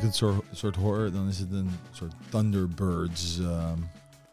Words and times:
ik 0.00 0.06
het 0.06 0.14
soort, 0.16 0.44
soort 0.52 0.76
hoor, 0.76 1.10
dan 1.12 1.28
is 1.28 1.38
het 1.38 1.52
een 1.52 1.70
soort 1.90 2.12
Thunderbirds 2.28 3.38
ehm, 3.40 3.78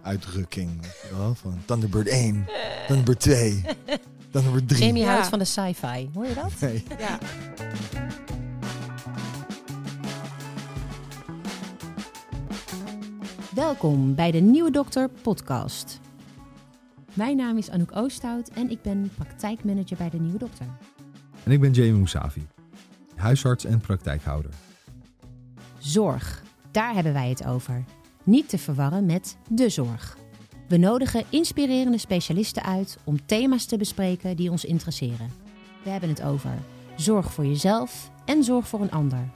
uitdrukking. 0.02 0.82
wel? 1.12 1.36
Van 1.36 1.60
Thunderbird 1.66 2.08
1, 2.08 2.46
Thunderbird 2.88 3.20
2, 3.20 3.64
Thunderbird 4.32 4.68
3. 4.68 4.86
Jamie 4.86 5.04
Ja. 5.04 5.12
houdt 5.12 5.28
van 5.28 5.40
de 5.40 5.46
sci-fi. 5.46 6.10
Hoor 6.14 6.26
je 6.26 6.34
dat? 6.34 6.60
Nee. 6.60 6.84
Ja. 7.00 7.18
Welkom 13.56 14.16
bij 14.16 14.32
de 14.32 14.40
Nieuwe 14.40 14.72
Dokter 14.72 15.10
podcast. 15.10 16.00
Mijn 17.14 17.38
naam 17.38 17.58
is 17.58 17.70
Anouk 17.70 17.96
Oosthout 17.96 18.50
en 18.50 18.70
ik 18.70 18.82
ben 18.82 19.12
praktijkmanager 19.16 19.98
bij 19.98 20.10
de 20.10 20.20
Nieuwe 20.20 20.38
Dokter. 20.38 20.66
En 21.44 21.52
ik 21.52 21.60
ben 21.60 21.72
Jamie 21.72 21.94
Moussavi, 21.94 22.48
huisarts 23.16 23.66
en 23.66 23.80
praktijkhouder. 23.80 24.52
Zorg, 25.88 26.44
daar 26.72 26.94
hebben 26.94 27.14
wij 27.14 27.30
het 27.30 27.46
over. 27.46 27.84
Niet 28.24 28.50
te 28.50 28.58
verwarren 28.58 29.06
met 29.06 29.38
de 29.50 29.70
zorg. 29.70 30.18
We 30.68 30.78
nodigen 30.78 31.24
inspirerende 31.30 31.98
specialisten 31.98 32.64
uit 32.64 32.98
om 33.04 33.26
thema's 33.26 33.66
te 33.66 33.78
bespreken 33.78 34.36
die 34.36 34.52
ons 34.52 34.66
interesseren. 34.66 35.32
We 35.84 35.90
hebben 35.90 36.10
het 36.10 36.24
over 36.24 36.52
zorg 36.96 37.34
voor 37.34 37.46
jezelf 37.46 38.12
en 38.26 38.44
zorg 38.44 38.68
voor 38.68 38.82
een 38.82 38.92
ander. 38.92 39.30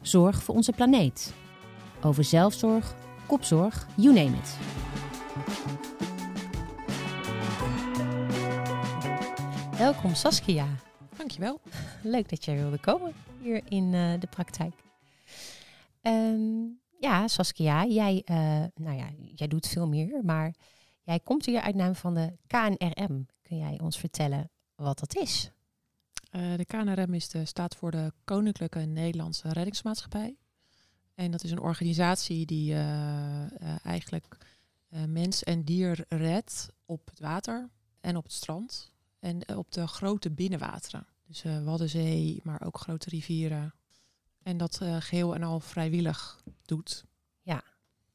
Zorg 0.00 0.42
voor 0.42 0.54
onze 0.54 0.72
planeet. 0.72 1.34
Over 2.00 2.24
zelfzorg, 2.24 2.94
kopzorg, 3.26 3.86
you 3.94 4.14
name 4.14 4.36
it. 4.36 4.56
Welkom 9.78 10.14
Saskia. 10.14 10.66
Dankjewel. 11.16 11.60
Leuk 12.02 12.28
dat 12.28 12.44
jij 12.44 12.56
wilde 12.56 12.78
komen 12.78 13.12
hier 13.42 13.60
in 13.68 13.94
eh, 13.94 14.20
de 14.20 14.26
praktijk. 14.26 14.81
Ehm, 16.02 16.64
ja, 17.00 17.28
Saskia, 17.28 17.86
jij, 17.86 18.22
eh, 18.24 18.64
nou 18.74 18.96
ja, 18.96 19.10
jij 19.34 19.48
doet 19.48 19.66
veel 19.68 19.88
meer, 19.88 20.24
maar 20.24 20.54
jij 21.02 21.20
komt 21.20 21.46
hier 21.46 21.60
uit 21.60 21.74
naam 21.74 21.94
van 21.94 22.14
de 22.14 22.36
KNRM. 22.46 23.26
Kun 23.42 23.58
jij 23.58 23.80
ons 23.80 23.98
vertellen 23.98 24.50
wat 24.74 24.98
dat 24.98 25.16
is? 25.16 25.50
Eh, 26.30 26.56
de 26.56 26.64
KNRM 26.64 27.14
is 27.14 27.28
de, 27.28 27.44
staat 27.44 27.76
voor 27.76 27.90
de 27.90 28.12
Koninklijke 28.24 28.78
Nederlandse 28.78 29.52
Reddingsmaatschappij. 29.52 30.36
En 31.14 31.30
dat 31.30 31.44
is 31.44 31.50
een 31.50 31.60
organisatie 31.60 32.46
die 32.46 32.74
eh, 32.74 33.86
eigenlijk 33.86 34.36
mens 35.06 35.42
en 35.42 35.64
dier 35.64 36.04
redt 36.08 36.68
op 36.84 37.06
het 37.06 37.20
water 37.20 37.70
en 38.00 38.16
op 38.16 38.24
het 38.24 38.32
strand. 38.32 38.92
En 39.18 39.56
op 39.56 39.72
de 39.72 39.86
grote 39.86 40.30
binnenwateren. 40.30 41.06
Dus 41.26 41.42
Waddenzee, 41.64 42.40
maar 42.42 42.62
ook 42.64 42.78
grote 42.78 43.08
rivieren. 43.08 43.74
En 44.42 44.56
dat 44.56 44.80
eh, 44.80 44.96
geheel 45.00 45.34
en 45.34 45.42
al 45.42 45.60
vrijwillig 45.60 46.42
doet. 46.62 47.04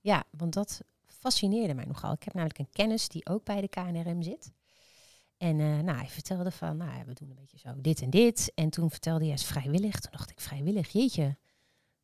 Ja, 0.08 0.24
want 0.32 0.54
dat 0.54 0.82
fascineerde 1.06 1.74
mij 1.74 1.86
nogal. 1.86 2.14
Ik 2.14 2.24
heb 2.24 2.34
namelijk 2.34 2.60
een 2.60 2.70
kennis 2.72 3.08
die 3.08 3.26
ook 3.26 3.44
bij 3.44 3.62
de 3.62 3.68
KNRM 3.68 4.22
zit. 4.22 4.52
En 5.38 5.60
eh, 5.60 5.80
nou, 5.80 5.98
hij 5.98 6.08
vertelde 6.08 6.52
van, 6.52 6.78
nou, 6.78 6.98
ja, 6.98 7.06
we 7.06 7.14
doen 7.14 7.30
een 7.30 7.36
beetje 7.36 7.58
zo 7.58 7.74
dit 7.82 8.02
en 8.02 8.10
dit. 8.10 8.52
En 8.56 8.70
toen 8.70 8.90
vertelde 8.90 9.26
hij, 9.26 9.34
is 9.34 9.46
vrijwillig. 9.46 10.00
Toen 10.00 10.12
dacht 10.12 10.30
ik, 10.30 10.40
vrijwillig, 10.40 10.90
jeetje. 10.90 11.38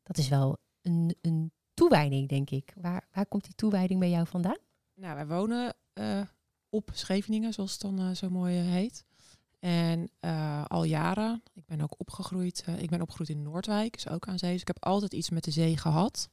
Dat 0.03 0.17
is 0.17 0.27
wel 0.27 0.57
een, 0.81 1.15
een 1.21 1.51
toewijding, 1.73 2.29
denk 2.29 2.49
ik. 2.49 2.73
Waar, 2.81 3.07
waar 3.11 3.25
komt 3.25 3.43
die 3.43 3.55
toewijding 3.55 3.99
bij 3.99 4.09
jou 4.09 4.27
vandaan? 4.27 4.57
Nou, 4.95 5.15
wij 5.15 5.27
wonen 5.27 5.75
eh, 5.93 6.21
op 6.69 6.89
Scheveningen, 6.93 7.53
zoals 7.53 7.71
het 7.71 7.81
dan 7.81 8.15
zo 8.15 8.29
mooi 8.29 8.55
heet. 8.55 9.05
En 9.63 10.09
eh, 10.19 10.65
al 10.65 10.83
jaren, 10.83 11.43
ik 11.53 11.65
ben 11.65 11.81
ook 11.81 11.99
opgegroeid, 11.99 12.63
eh, 12.65 12.81
ik 12.81 12.89
ben 12.89 13.01
opgegroeid 13.01 13.29
in 13.29 13.41
Noordwijk, 13.41 13.93
dus 13.93 14.07
ook 14.07 14.27
aan 14.27 14.39
zee. 14.39 14.51
Dus 14.51 14.61
ik 14.61 14.67
heb 14.67 14.83
altijd 14.83 15.13
iets 15.13 15.29
met 15.29 15.43
de 15.43 15.51
zee 15.51 15.77
gehad. 15.77 16.29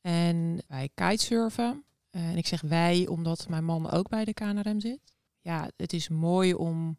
En 0.00 0.62
wij 0.68 0.90
kitesurfen. 0.94 1.84
En 2.10 2.36
ik 2.36 2.46
zeg 2.46 2.60
wij, 2.60 3.06
omdat 3.06 3.48
mijn 3.48 3.64
man 3.64 3.90
ook 3.90 4.08
bij 4.08 4.24
de 4.24 4.34
KNRM 4.34 4.80
zit. 4.80 5.00
Ja, 5.40 5.70
het 5.76 5.92
is 5.92 6.08
mooi 6.08 6.54
om 6.54 6.98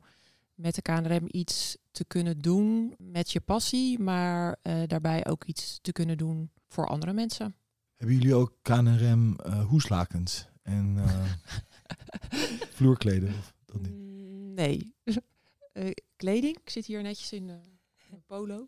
met 0.53 0.75
de 0.75 0.81
KNRM 0.81 1.25
iets 1.27 1.77
te 1.91 2.05
kunnen 2.05 2.39
doen 2.39 2.95
met 2.97 3.31
je 3.31 3.41
passie, 3.41 3.99
maar 3.99 4.57
eh, 4.61 4.81
daarbij 4.87 5.25
ook 5.27 5.43
iets 5.43 5.79
te 5.81 5.91
kunnen 5.91 6.17
doen 6.17 6.51
voor 6.67 6.87
andere 6.87 7.13
mensen. 7.13 7.55
Hebben 7.95 8.15
jullie 8.15 8.35
ook 8.35 8.53
KNRM 8.61 9.35
hoeslakens 9.67 10.47
en 10.61 10.97
vloerkleden? 12.77 13.29
Of 13.29 13.53
dat 13.65 13.81
niet? 13.81 13.91
Mm, 13.91 14.53
Nee. 14.53 14.93
Eh, 15.71 15.91
kleding. 16.15 16.57
Ik 16.57 16.69
zit 16.69 16.85
hier 16.85 17.01
netjes 17.01 17.33
in, 17.33 17.49
eh, 17.49 17.55
een 18.11 18.23
polo. 18.25 18.67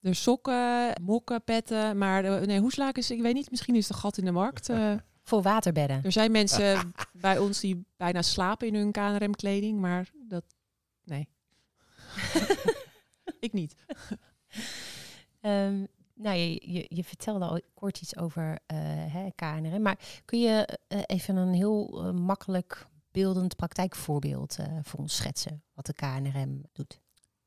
Er 0.00 0.14
sokken, 0.14 1.02
mokken, 1.02 1.44
petten. 1.44 1.98
Maar 1.98 2.22
de, 2.22 2.42
nee, 2.46 2.60
hoeslakens, 2.60 3.10
ik 3.10 3.20
weet 3.20 3.34
niet. 3.34 3.50
Misschien 3.50 3.74
is 3.74 3.88
het 3.88 3.96
een 3.96 4.02
gat 4.02 4.18
in 4.18 4.24
de 4.24 4.30
markt. 4.30 4.68
Eh, 4.68 4.94
Voor 5.22 5.42
waterbedden. 5.42 6.04
er 6.04 6.12
zijn 6.12 6.32
mensen 6.32 6.92
bij 7.12 7.38
ons 7.38 7.60
die 7.60 7.84
bijna 7.96 8.22
slapen 8.22 8.66
in 8.66 8.74
hun 8.74 8.92
KNRM-kleding. 8.92 9.80
Maar 9.80 10.10
dat... 10.14 10.44
Nee. 11.04 11.28
ik 13.40 13.52
niet. 13.52 13.74
Ehm, 15.40 15.84
nou, 16.14 16.36
je, 16.36 16.72
je, 16.72 16.86
je 16.88 17.04
vertelde 17.04 17.44
al 17.44 17.60
kort 17.74 18.00
iets 18.00 18.16
over 18.16 18.58
eh, 18.66 18.76
hè, 19.12 19.28
KNRM. 19.34 19.82
Maar 19.82 19.98
kun 20.24 20.40
je 20.40 20.78
eh, 20.88 21.00
even 21.06 21.36
een 21.36 21.52
heel 21.52 22.04
eh, 22.04 22.12
makkelijk 22.12 22.86
beeldend 23.14 23.56
praktijkvoorbeeld 23.56 24.58
eh, 24.58 24.78
voor 24.82 25.00
ons 25.00 25.16
schetsen? 25.16 25.62
Wat 25.74 25.86
de 25.86 25.92
KNRM 25.92 26.62
doet? 26.72 27.00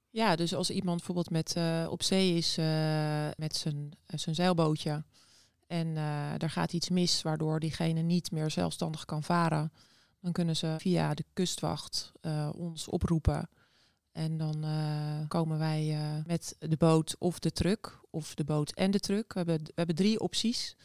Ja, 0.09 0.35
dus 0.35 0.53
als 0.53 0.69
iemand 0.69 0.97
bijvoorbeeld 0.97 1.29
met, 1.29 1.55
eh, 1.55 1.87
op 1.89 2.03
zee 2.03 2.35
is 2.35 2.57
eh, 2.57 3.27
met 3.35 3.55
zijn, 3.55 3.91
zijn 4.05 4.35
zeilbootje 4.35 5.03
en 5.67 5.93
daar 6.37 6.49
gaat 6.49 6.73
iets 6.73 6.89
mis 6.89 7.21
waardoor 7.21 7.59
diegene 7.59 8.01
niet 8.01 8.31
meer 8.31 8.51
zelfstandig 8.51 9.05
kan 9.05 9.23
varen, 9.23 9.71
dan 10.19 10.31
kunnen 10.31 10.55
ze 10.55 10.75
via 10.77 11.13
de 11.13 11.25
kustwacht 11.33 12.11
ons 12.55 12.87
oproepen. 12.87 13.49
En 14.11 14.37
dan 14.37 14.65
komen 15.27 15.59
wij 15.59 15.97
met 16.25 16.55
de 16.59 16.77
boot 16.77 17.15
of 17.19 17.39
de 17.39 17.51
truck, 17.51 17.99
of 18.09 18.35
de 18.35 18.43
boot 18.43 18.71
en 18.71 18.91
de 18.91 18.99
truck. 18.99 19.33
We 19.33 19.39
hebben, 19.39 19.63
we 19.63 19.71
hebben 19.75 19.95
drie 19.95 20.19
opties. 20.19 20.75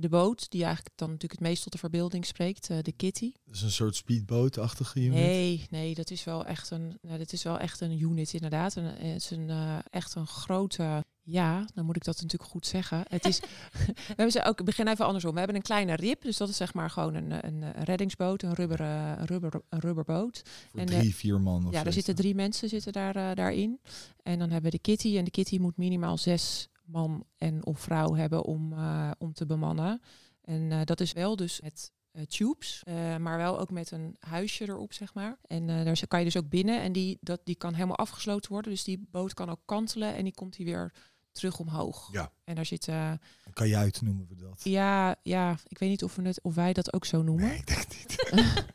De 0.00 0.08
boot, 0.08 0.50
die 0.50 0.64
eigenlijk 0.64 0.96
dan 0.96 1.08
natuurlijk 1.08 1.40
het 1.40 1.48
meest 1.48 1.62
tot 1.62 1.72
de 1.72 1.78
verbeelding 1.78 2.26
spreekt, 2.26 2.70
eh, 2.70 2.78
de 2.82 2.92
kitty. 2.92 3.32
Dat 3.44 3.54
is 3.54 3.62
een 3.62 3.70
soort 3.70 3.96
speedboot-achtige 3.96 5.00
unit. 5.00 5.12
Nee, 5.12 5.66
nee, 5.70 5.94
dat 5.94 6.10
is 6.10 6.24
wel 6.24 6.46
echt 6.46 6.70
een, 6.70 6.98
nou, 7.02 7.18
dat 7.18 7.32
is 7.32 7.42
wel 7.42 7.58
echt 7.58 7.80
een 7.80 8.00
unit 8.00 8.32
inderdaad. 8.32 8.76
En, 8.76 8.84
het 8.84 9.22
is 9.22 9.30
een, 9.30 9.50
eh, 9.50 9.78
echt 9.90 10.14
een 10.14 10.26
grote, 10.26 11.04
ja, 11.22 11.66
dan 11.74 11.84
moet 11.84 11.96
ik 11.96 12.04
dat 12.04 12.20
natuurlijk 12.20 12.50
goed 12.50 12.66
zeggen. 12.66 13.04
Het 13.08 13.24
is, 13.24 13.40
we 13.86 13.94
hebben 14.06 14.30
ze 14.30 14.44
ook, 14.44 14.58
ik 14.58 14.64
begin 14.64 14.88
even 14.88 15.04
andersom. 15.04 15.32
We 15.32 15.38
hebben 15.38 15.56
een 15.56 15.62
kleine 15.62 15.94
rib, 15.94 16.22
dus 16.22 16.36
dat 16.36 16.48
is 16.48 16.56
zeg 16.56 16.74
maar 16.74 16.90
gewoon 16.90 17.14
een, 17.14 17.46
een, 17.46 17.62
een 17.62 17.84
reddingsboot, 17.84 18.42
een, 18.42 18.54
rubber, 18.54 18.80
een, 18.80 19.26
rubber, 19.26 19.62
een 19.68 19.80
rubberboot. 19.80 20.42
Voor 20.70 20.80
en, 20.80 20.86
drie, 20.86 21.14
vier 21.14 21.40
man 21.40 21.66
of 21.66 21.72
Ja, 21.72 21.84
er 21.84 21.92
zitten 21.92 22.14
drie 22.14 22.34
mensen 22.34 22.68
zitten 22.68 22.92
daar, 22.92 23.16
eh, 23.16 23.34
daarin. 23.34 23.80
En 24.22 24.38
dan 24.38 24.50
hebben 24.50 24.70
we 24.70 24.76
de 24.76 24.82
kitty. 24.82 25.16
En 25.16 25.24
de 25.24 25.30
kitty 25.30 25.58
moet 25.58 25.76
minimaal 25.76 26.18
zes 26.18 26.68
man 26.84 27.24
en 27.36 27.66
of 27.66 27.80
vrouw 27.80 28.14
hebben 28.14 28.44
om, 28.44 28.72
eh, 28.72 29.10
om 29.18 29.32
te 29.32 29.46
bemannen. 29.46 30.00
En 30.42 30.72
eh, 30.72 30.80
dat 30.84 31.00
is 31.00 31.12
wel 31.12 31.36
dus 31.36 31.60
met 31.60 31.92
eh, 32.10 32.22
tubes, 32.22 32.82
maar 33.18 33.36
wel 33.36 33.60
ook 33.60 33.70
met 33.70 33.90
een 33.90 34.16
huisje 34.18 34.68
erop, 34.68 34.92
zeg 34.92 35.14
maar. 35.14 35.38
En 35.46 35.66
daar 35.66 36.06
kan 36.06 36.18
je 36.18 36.24
dus 36.24 36.36
ook 36.36 36.48
binnen. 36.48 36.82
En 36.82 36.92
die, 36.92 37.18
dat, 37.20 37.40
die 37.44 37.54
kan 37.56 37.74
helemaal 37.74 37.96
afgesloten 37.96 38.52
worden. 38.52 38.70
Dus 38.70 38.84
die 38.84 39.06
boot 39.10 39.34
kan 39.34 39.50
ook 39.50 39.60
kantelen 39.64 40.14
en 40.14 40.24
die 40.24 40.34
komt 40.34 40.56
die 40.56 40.64
weer 40.66 40.92
terug 41.34 41.58
omhoog. 41.58 42.08
Ja. 42.12 42.32
En 42.44 42.54
daar 42.54 42.66
zit, 42.66 42.88
eh, 42.88 43.10
Een 43.44 43.52
kajuit 43.52 44.02
noemen 44.02 44.26
we 44.28 44.34
dat. 44.34 44.60
ja, 44.64 45.16
ja, 45.22 45.56
ik 45.66 45.78
weet 45.78 45.88
niet 45.88 46.04
of, 46.04 46.14
we 46.16 46.22
het, 46.22 46.42
of 46.42 46.54
wij 46.54 46.72
dat 46.72 46.92
ook 46.92 47.04
zo 47.04 47.22
noemen. 47.22 47.46
Nee, 47.46 47.56
ik 47.58 47.66
denk 47.66 47.88
niet. 47.88 48.16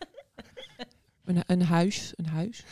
Een, 1.24 1.44
een 1.46 1.62
huis, 1.62 2.14
een 2.16 2.26
huis. 2.26 2.64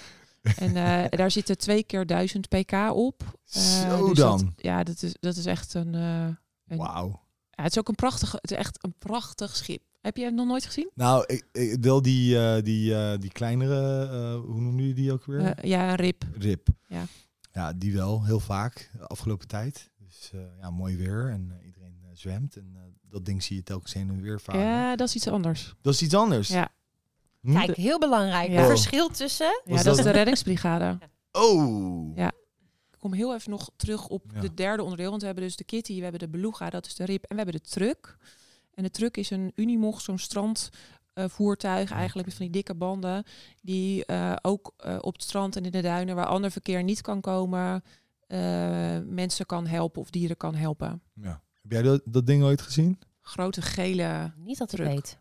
En 0.55 0.75
eh, 0.75 1.09
daar 1.17 1.31
zitten 1.31 1.57
twee 1.57 1.83
keer 1.83 2.05
1000 2.05 2.47
pk 2.49 2.71
op. 2.93 3.23
Eh, 3.51 3.61
Zo 3.61 4.07
dus 4.07 4.17
dat- 4.17 4.39
dan. 4.39 4.53
ja, 4.57 4.83
dat 4.83 5.01
is, 5.01 5.15
dat 5.19 5.35
is 5.35 5.45
echt 5.45 5.73
een. 5.73 5.95
eh, 5.95 6.27
een- 6.67 6.77
Wauw. 6.77 7.07
ja, 7.51 7.63
het 7.63 7.71
is 7.71 7.77
ook 7.79 7.87
een 7.87 7.95
prachtig, 7.95 8.31
het 8.31 8.51
is 8.51 8.57
echt 8.57 8.83
een 8.83 8.93
prachtig 8.99 9.55
schip. 9.55 9.81
Heb 10.01 10.17
je 10.17 10.25
het 10.25 10.33
nog 10.33 10.47
nooit 10.47 10.65
gezien? 10.65 10.89
Nou, 10.93 11.23
ik, 11.27 11.45
ik, 11.51 11.77
wel 11.81 12.01
die, 12.01 12.61
die, 12.61 13.17
die 13.17 13.31
kleinere, 13.31 14.07
hoe 14.37 14.61
noemen 14.61 14.75
jullie 14.79 14.93
die 14.93 15.11
ook 15.11 15.25
weer? 15.25 15.65
Ja, 15.67 15.95
rib. 15.95 16.23
Rip. 16.37 16.67
Ja. 16.87 17.03
Ja, 17.51 17.73
die 17.73 17.93
wel, 17.93 18.25
heel 18.25 18.39
vaak, 18.39 18.89
de 18.97 19.07
afgelopen 19.07 19.47
tijd. 19.47 19.89
Dus 20.05 20.31
ja, 20.61 20.69
mooi 20.69 20.97
weer 20.97 21.29
en 21.29 21.59
iedereen 21.65 21.95
zwemt. 22.13 22.55
En 22.55 22.95
dat 23.09 23.25
ding 23.25 23.43
zie 23.43 23.55
je 23.55 23.63
telkens 23.63 23.93
heen 23.93 24.09
en 24.09 24.21
weer 24.21 24.39
varen. 24.41 24.61
Ja, 24.61 24.95
dat 24.95 25.07
is 25.07 25.15
iets 25.15 25.27
anders. 25.27 25.73
Dat 25.81 25.93
is 25.93 26.01
iets 26.01 26.13
anders. 26.13 26.47
Ja? 26.47 26.69
Kijk, 27.41 27.75
heel 27.75 27.99
belangrijk. 27.99 28.49
Ja. 28.49 28.57
Het 28.57 28.67
verschil 28.67 29.09
tussen... 29.09 29.61
ja 29.65 29.83
dat 29.83 29.97
is 29.97 30.03
de 30.03 30.09
reddingsbrigade. 30.11 30.97
Oh! 31.31 32.15
Ja. 32.15 32.27
Ik 32.91 32.97
kom 32.99 33.13
heel 33.13 33.33
even 33.35 33.51
nog 33.51 33.69
terug 33.75 34.07
op 34.07 34.23
Ja. 34.33 34.41
de 34.41 34.53
derde 34.53 34.83
onderdeel. 34.83 35.09
Want 35.09 35.19
we 35.21 35.25
hebben 35.27 35.43
dus 35.45 35.55
de 35.55 35.63
kitty, 35.63 35.95
we 35.95 36.01
hebben 36.01 36.19
de 36.19 36.29
beluga, 36.29 36.69
dat 36.69 36.85
is 36.85 36.95
de 36.95 37.05
rib. 37.05 37.23
En 37.23 37.35
we 37.35 37.43
hebben 37.43 37.61
de 37.61 37.69
truck. 37.69 38.17
En 38.73 38.83
de 38.83 38.91
truck 38.91 39.17
is 39.17 39.29
een 39.29 39.51
Unimog, 39.55 40.01
zo'n 40.01 40.17
strandvoertuig 40.17 41.91
eigenlijk 41.91 42.27
met 42.27 42.35
van 42.35 42.45
die 42.45 42.53
dikke 42.55 42.75
banden. 42.75 43.23
Die 43.61 44.05
eh, 44.05 44.35
ook 44.41 44.73
eh, 44.77 44.97
op 45.01 45.13
het 45.13 45.23
strand 45.23 45.55
en 45.55 45.65
in 45.65 45.71
de 45.71 45.81
duinen, 45.81 46.15
waar 46.15 46.25
ander 46.25 46.51
verkeer 46.51 46.83
niet 46.83 47.01
kan 47.01 47.21
komen, 47.21 47.83
eh, 48.27 48.39
mensen 49.05 49.45
kan 49.45 49.67
helpen 49.67 50.01
of 50.01 50.09
dieren 50.09 50.37
kan 50.37 50.55
helpen. 50.55 51.01
Ja. 51.13 51.41
Heb 51.61 51.71
jij 51.71 51.81
dat, 51.81 52.01
dat 52.05 52.25
ding 52.27 52.43
ooit 52.43 52.61
gezien? 52.61 52.99
Grote 53.21 53.61
gele. 53.61 54.33
Niet 54.37 54.57
dat 54.57 54.71
ik 54.71 54.79
weet. 54.79 55.17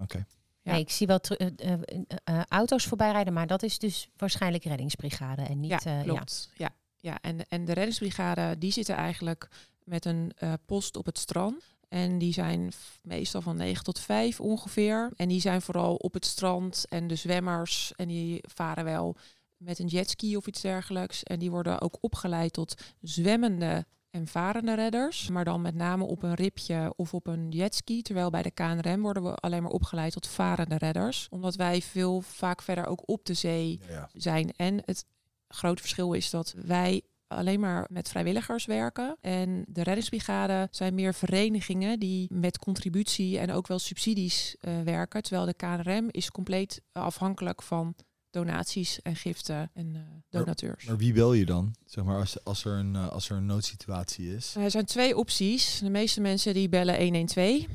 Oké. 0.00 0.26
Ja. 0.62 0.72
Nee, 0.72 0.80
ik 0.80 0.90
zie 0.90 1.06
wel 1.06 1.18
eh, 1.18 1.46
eh, 1.56 1.78
eh, 2.24 2.42
auto's 2.48 2.86
voorbij 2.86 3.12
rijden, 3.12 3.32
maar 3.32 3.46
dat 3.46 3.62
is 3.62 3.78
dus 3.78 4.08
waarschijnlijk 4.16 4.64
reddingsbrigade 4.64 5.42
en 5.42 5.60
niet. 5.60 5.70
ja, 5.70 5.78
eh, 5.84 5.96
ja. 5.96 6.02
klopt. 6.02 6.50
Ja. 6.56 6.70
Ja, 6.96 7.18
en, 7.20 7.46
en 7.48 7.64
de 7.64 7.72
reddingsbrigade 7.72 8.58
die 8.58 8.72
zitten 8.72 8.94
eigenlijk 8.94 9.48
met 9.84 10.04
een 10.04 10.32
post 10.66 10.96
op 10.96 11.06
het 11.06 11.18
strand. 11.18 11.62
En 11.88 12.18
die 12.18 12.32
zijn 12.32 12.72
meestal 13.02 13.40
van 13.40 13.56
9 13.56 13.84
tot 13.84 13.98
5 13.98 14.40
ongeveer. 14.40 15.12
En 15.16 15.28
die 15.28 15.40
zijn 15.40 15.62
vooral 15.62 15.94
op 15.94 16.14
het 16.14 16.26
strand 16.26 16.84
en 16.88 17.06
de 17.06 17.14
zwemmers. 17.14 17.92
En 17.96 18.08
die 18.08 18.42
varen 18.48 18.84
wel 18.84 19.16
met 19.56 19.78
een 19.78 19.86
jetski 19.86 20.36
of 20.36 20.46
iets 20.46 20.60
dergelijks. 20.60 21.22
En 21.22 21.38
die 21.38 21.50
worden 21.50 21.80
ook 21.80 21.98
opgeleid 22.00 22.52
tot 22.52 22.74
zwemmende 23.00 23.86
en 24.10 24.26
varende 24.26 24.74
redders. 24.74 25.28
Maar 25.28 25.44
dan 25.44 25.60
met 25.60 25.74
name 25.74 26.04
op 26.04 26.22
een 26.22 26.34
ripje 26.34 26.92
of 26.96 27.14
op 27.14 27.26
een 27.26 27.48
jetski. 27.50 28.02
Terwijl 28.02 28.30
bij 28.30 28.42
de 28.42 28.50
KNRM 28.50 29.02
worden 29.02 29.22
we 29.22 29.34
alleen 29.34 29.62
maar 29.62 29.72
opgeleid 29.72 30.12
tot 30.12 30.26
varende 30.26 30.78
redders. 30.78 31.26
Omdat 31.30 31.54
wij 31.54 31.82
veel 31.82 32.20
vaak 32.20 32.62
verder 32.62 32.86
ook 32.86 33.02
op 33.08 33.24
de 33.24 33.34
zee 33.34 33.80
Ja, 33.88 34.08
zijn. 34.12 34.52
En 34.56 34.82
het 34.84 35.04
grote 35.48 35.80
verschil 35.80 36.12
is 36.12 36.30
dat 36.30 36.54
wij 36.66 37.02
alleen 37.26 37.60
maar 37.60 37.86
met 37.90 38.08
vrijwilligers 38.08 38.64
werken. 38.64 39.16
En 39.20 39.64
de 39.68 39.82
reddingsbrigade 39.82 40.68
zijn 40.70 40.94
meer 40.94 41.14
verenigingen 41.14 41.98
die 41.98 42.28
met 42.32 42.58
contributie 42.58 43.38
en 43.38 43.52
ook 43.52 43.66
wel 43.66 43.78
subsidies 43.78 44.56
eh, 44.60 44.80
werken. 44.80 45.22
Terwijl 45.22 45.46
de 45.46 45.54
KNRM 45.54 46.08
is 46.10 46.30
compleet 46.30 46.82
afhankelijk 46.92 47.62
van 47.62 47.94
donaties 48.30 49.02
en 49.02 49.16
giften 49.16 49.70
en 49.74 49.96
eh, 49.96 50.02
donateurs. 50.28 50.84
Maar 50.84 50.96
wie 50.96 51.12
bel 51.12 51.32
je 51.32 51.46
dan? 51.46 51.74
Zeg 51.84 52.04
maar 52.04 52.18
als, 52.18 52.44
als, 52.44 52.64
er, 52.64 52.72
een, 52.72 52.96
eh, 52.96 53.08
als 53.08 53.30
er 53.30 53.36
een 53.36 53.46
noodsituatie 53.46 54.34
is. 54.34 54.54
Er 54.54 54.70
zijn 54.70 54.84
twee 54.84 55.16
opties. 55.16 55.78
De 55.78 55.90
meeste 55.90 56.20
mensen 56.20 56.54
die 56.54 56.68
bellen 56.68 57.02
112. 57.02 57.66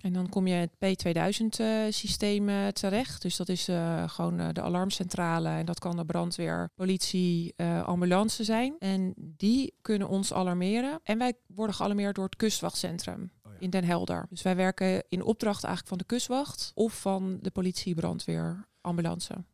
En 0.00 0.12
dan 0.12 0.28
kom 0.28 0.46
je 0.46 0.54
het 0.54 0.70
P2000-systeem 0.70 2.48
eh, 2.48 2.66
terecht. 2.66 3.22
Dus 3.22 3.36
dat 3.36 3.48
is 3.48 3.68
gewoon 4.06 4.52
de 4.52 4.62
alarmcentrale. 4.62 5.48
En 5.48 5.66
dat 5.66 5.78
kan 5.78 5.96
de 5.96 6.04
brandweer, 6.04 6.70
politie, 6.74 7.54
ambulance 7.84 8.44
zijn. 8.44 8.74
En 8.78 9.14
die 9.16 9.74
kunnen 9.82 10.08
ons 10.08 10.32
alarmeren. 10.32 11.00
En 11.02 11.18
wij 11.18 11.34
worden 11.46 11.74
gealarmeerd 11.74 12.14
door 12.14 12.24
het 12.24 12.36
kustwachtcentrum 12.36 13.30
Oh 13.42 13.52
ja. 13.52 13.58
in 13.60 13.70
Den 13.70 13.84
Helder. 13.84 14.26
Dus 14.30 14.42
wij 14.42 14.56
werken 14.56 15.04
in 15.08 15.22
opdracht 15.22 15.64
eigenlijk 15.64 15.88
van 15.88 15.98
de 15.98 16.14
kustwacht... 16.14 16.72
of 16.74 17.00
van 17.00 17.38
de 17.40 17.50
politie, 17.50 17.94
brandweer, 17.94 18.68
ambulance. 18.80 19.44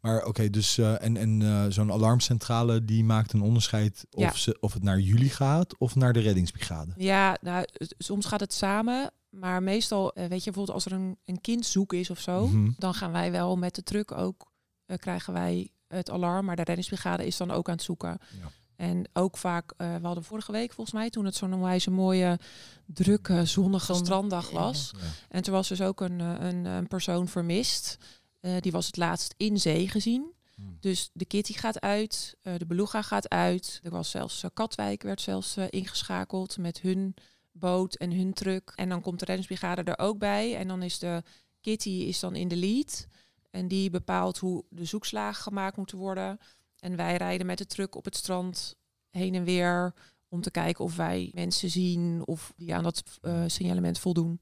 Maar 0.00 0.24
oké, 0.24 0.50
dus 0.50 0.78
eh, 0.78 1.02
en, 1.04 1.16
en 1.16 1.42
eh, 1.42 1.64
zo'n 1.68 1.92
alarmcentrale 1.92 2.84
die 2.84 3.04
maakt 3.04 3.32
een 3.32 3.42
onderscheid 3.42 4.06
of, 4.10 4.22
Ja. 4.22 4.32
ze, 4.34 4.56
of 4.60 4.72
het 4.72 4.82
naar 4.82 4.98
jullie 5.00 5.30
gaat 5.30 5.78
of 5.78 5.94
naar 5.94 6.12
de 6.12 6.20
reddingsbrigade. 6.20 6.92
Ja, 6.96 7.36
nou, 7.40 7.64
soms 7.98 8.26
gaat 8.26 8.40
het 8.40 8.52
samen. 8.52 9.10
Maar 9.30 9.62
meestal, 9.62 10.12
eh, 10.12 10.26
weet 10.26 10.44
je, 10.44 10.50
bijvoorbeeld 10.50 10.70
als 10.76 10.84
er 10.84 10.92
een, 10.92 11.16
een 11.24 11.40
kind 11.40 11.66
zoek 11.66 11.92
is 11.92 12.10
of 12.10 12.20
zo, 12.20 12.46
Mhm. 12.46 12.70
dan 12.78 12.94
gaan 12.94 13.12
wij 13.12 13.30
wel 13.32 13.56
met 13.56 13.74
de 13.74 13.82
truck 13.82 14.12
ook, 14.12 14.52
eh, 14.86 14.96
krijgen 14.96 15.32
wij 15.32 15.70
het 15.88 16.10
alarm. 16.10 16.44
Maar 16.44 16.56
de 16.56 16.62
reddingsbrigade 16.64 17.26
is 17.26 17.36
dan 17.36 17.50
ook 17.50 17.68
aan 17.68 17.74
het 17.74 17.82
zoeken. 17.82 18.18
Ja. 18.40 18.50
En 18.76 19.04
ook 19.12 19.36
vaak, 19.38 19.72
eh, 19.76 19.94
we 19.96 20.06
hadden 20.06 20.24
vorige 20.24 20.52
week 20.52 20.72
volgens 20.72 20.96
mij, 20.96 21.10
toen 21.10 21.24
het 21.24 21.34
zo'n 21.34 21.54
onwijs 21.54 21.86
een 21.86 21.92
mooie, 21.92 22.38
drukke, 22.86 23.44
zonnige 23.44 23.94
Zon- 23.94 24.04
stranddag 24.04 24.50
was. 24.50 24.90
Ja. 24.96 25.00
En 25.28 25.42
toen 25.42 25.52
was 25.54 25.68
dus 25.68 25.80
ook 25.80 26.00
een, 26.00 26.18
een, 26.20 26.64
een 26.64 26.88
persoon 26.88 27.28
vermist. 27.28 27.98
Eh, 28.42 28.56
die 28.60 28.72
was 28.72 28.86
het 28.86 28.96
laatst 28.96 29.34
in 29.36 29.58
zee 29.58 29.88
gezien. 29.88 30.32
Hm. 30.54 30.62
Dus 30.80 31.10
de 31.12 31.24
Kitty 31.24 31.52
gaat 31.52 31.80
uit, 31.80 32.36
eh, 32.42 32.54
de 32.56 32.66
Beluga 32.66 33.02
gaat 33.02 33.28
uit. 33.28 33.80
Er 33.82 33.90
was 33.90 34.10
zelfs 34.10 34.42
eh, 34.42 34.50
Katwijk 34.54 35.02
werd 35.02 35.20
zelfs 35.20 35.56
ingeschakeld 35.56 36.58
met 36.58 36.80
hun 36.80 37.14
boot 37.52 37.94
en 37.94 38.12
hun 38.12 38.32
truck. 38.32 38.72
En 38.74 38.88
dan 38.88 39.00
komt 39.00 39.18
de 39.18 39.24
reddingsbrigade 39.24 39.82
er 39.82 39.98
ook 39.98 40.18
bij. 40.18 40.56
En 40.56 40.68
dan 40.68 40.82
is 40.82 40.98
de 40.98 41.22
Kitty 41.60 41.90
is 41.90 42.20
dan 42.20 42.36
in 42.36 42.48
de 42.48 42.56
lead. 42.56 43.06
En 43.50 43.68
die 43.68 43.90
bepaalt 43.90 44.38
hoe 44.38 44.64
de 44.68 44.84
zoekslagen 44.84 45.42
gemaakt 45.42 45.76
moeten 45.76 45.98
worden. 45.98 46.38
En 46.78 46.96
wij 46.96 47.16
rijden 47.16 47.46
met 47.46 47.58
de 47.58 47.66
truck 47.66 47.94
op 47.94 48.04
het 48.04 48.16
strand 48.16 48.76
heen 49.10 49.34
en 49.34 49.44
weer 49.44 49.94
om 50.28 50.40
te 50.40 50.50
kijken 50.50 50.84
of 50.84 50.96
wij 50.96 51.30
mensen 51.34 51.70
zien 51.70 52.26
of 52.26 52.52
die 52.56 52.74
aan 52.74 52.82
dat 52.82 53.02
eh, 53.20 53.44
signalement 53.46 53.98
voldoen. 53.98 54.40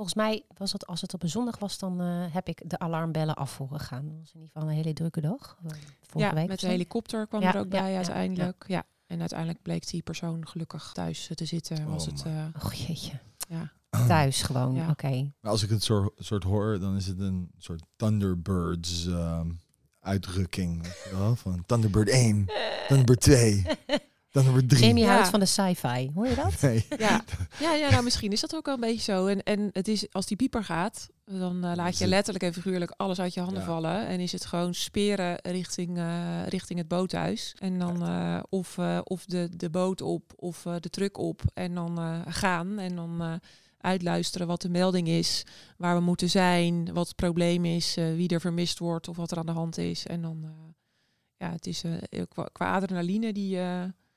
Volgens 0.00 0.18
mij 0.20 0.42
was 0.56 0.72
het, 0.72 0.86
als 0.86 1.00
het 1.00 1.14
op 1.14 1.22
een 1.22 1.28
zondag 1.28 1.58
was, 1.58 1.78
dan 1.78 2.00
eh, 2.00 2.24
heb 2.34 2.48
ik 2.48 2.62
de 2.66 2.78
alarmbellen 2.78 3.34
af 3.34 3.56
horen 3.58 3.80
gaan. 3.80 4.04
Dat 4.08 4.16
was 4.18 4.32
in 4.34 4.40
ieder 4.40 4.50
geval 4.52 4.68
een 4.68 4.74
hele 4.74 4.92
drukke 4.92 5.20
dag. 5.20 5.58
eh, 5.64 5.70
Vorige 6.00 6.30
ja, 6.30 6.34
week 6.34 6.48
met 6.48 6.60
de 6.60 6.66
helikopter 6.66 7.26
kwam 7.26 7.40
Ja, 7.40 7.54
er 7.54 7.58
ook 7.60 7.72
ja, 7.72 7.80
bij 7.80 7.90
ja, 7.90 7.96
uiteindelijk. 7.96 8.64
Ja, 8.68 8.84
En 9.06 9.20
uiteindelijk 9.20 9.62
bleek 9.62 9.86
die 9.90 10.02
persoon 10.02 10.46
gelukkig 10.48 10.90
thuis 10.92 11.30
te 11.34 11.44
zitten. 11.44 11.86
Was 11.88 12.06
Oh, 12.06 12.12
het, 12.12 12.22
eh, 12.26 12.64
Oh 12.64 12.72
jeetje. 12.72 13.18
ja. 13.48 13.72
Thuis 14.06 14.42
gewoon, 14.42 14.74
Ja. 14.74 14.90
oké. 14.90 15.30
Maar 15.40 15.50
als 15.50 15.62
ik 15.62 15.70
het 15.70 15.82
soort, 15.82 16.12
soort 16.18 16.44
hoor, 16.44 16.78
dan 16.78 16.96
is 16.96 17.06
het 17.06 17.18
een 17.20 17.50
soort 17.58 17.82
Thunderbirds 17.96 19.06
ehm, 19.06 19.50
uitdrukking. 20.00 20.86
Van 21.34 21.62
Thunderbird 21.66 22.08
1, 22.08 22.46
Thunderbird 22.88 23.20
2, 23.20 23.66
Thunderbird 24.30 24.68
3. 24.68 24.84
Jamie 24.86 25.04
Ja. 25.04 25.12
houdt 25.12 25.28
van 25.28 25.40
de 25.40 25.46
sci-fi. 25.46 26.10
Hoor 26.14 26.26
je 26.28 26.34
dat? 26.34 26.60
Nee. 26.60 26.86
Ja. 26.98 27.24
Ja, 27.60 27.74
ja, 27.74 27.90
nou 27.90 28.02
misschien 28.04 28.32
is 28.32 28.40
dat 28.40 28.54
ook 28.54 28.64
wel 28.66 28.74
een 28.74 28.80
beetje 28.80 29.12
zo. 29.12 29.26
En, 29.26 29.42
en 29.42 29.68
het 29.72 29.88
is, 29.88 30.12
als 30.12 30.26
die 30.26 30.36
pieper 30.36 30.64
gaat, 30.64 31.08
dan 31.24 31.64
eh, 31.64 31.72
laat 31.74 31.98
je 31.98 32.06
letterlijk 32.06 32.44
en 32.44 32.52
figuurlijk 32.52 32.92
alles 32.96 33.20
uit 33.20 33.34
je 33.34 33.40
handen 33.40 33.58
Ja. 33.60 33.66
vallen. 33.66 34.06
En 34.06 34.20
is 34.20 34.32
het 34.32 34.44
gewoon 34.44 34.74
speren 34.74 35.38
richting, 35.42 35.98
eh, 35.98 36.46
richting 36.46 36.78
het 36.78 36.88
boothuis. 36.88 37.54
En 37.58 37.78
dan 37.78 38.02
eh, 38.06 38.40
of, 38.48 38.78
eh, 38.78 38.98
of 39.04 39.24
de, 39.24 39.48
de 39.56 39.70
boot 39.70 40.00
op 40.00 40.32
of 40.36 40.66
eh, 40.66 40.74
de 40.80 40.90
truck 40.90 41.18
op. 41.18 41.42
En 41.54 41.74
dan 41.74 41.98
eh, 41.98 42.20
gaan. 42.26 42.78
En 42.78 42.96
dan 42.96 43.22
eh, 43.22 43.32
uitluisteren 43.78 44.46
wat 44.46 44.62
de 44.62 44.68
melding 44.68 45.08
is. 45.08 45.42
Waar 45.76 45.94
we 45.96 46.02
moeten 46.02 46.30
zijn. 46.30 46.92
Wat 46.92 47.06
het 47.06 47.16
probleem 47.16 47.64
is. 47.64 47.96
eh, 47.96 48.14
wie 48.14 48.28
er 48.28 48.40
vermist 48.40 48.78
wordt. 48.78 49.08
Of 49.08 49.16
wat 49.16 49.30
er 49.30 49.38
aan 49.38 49.46
de 49.46 49.52
hand 49.52 49.78
is. 49.78 50.06
En 50.06 50.22
dan, 50.22 50.40
eh, 50.44 50.50
ja, 51.36 51.50
het 51.52 51.66
is 51.66 51.82
eh, 51.84 52.22
qua, 52.28 52.48
qua 52.52 52.72
adrenaline 52.74 53.32
die... 53.32 53.58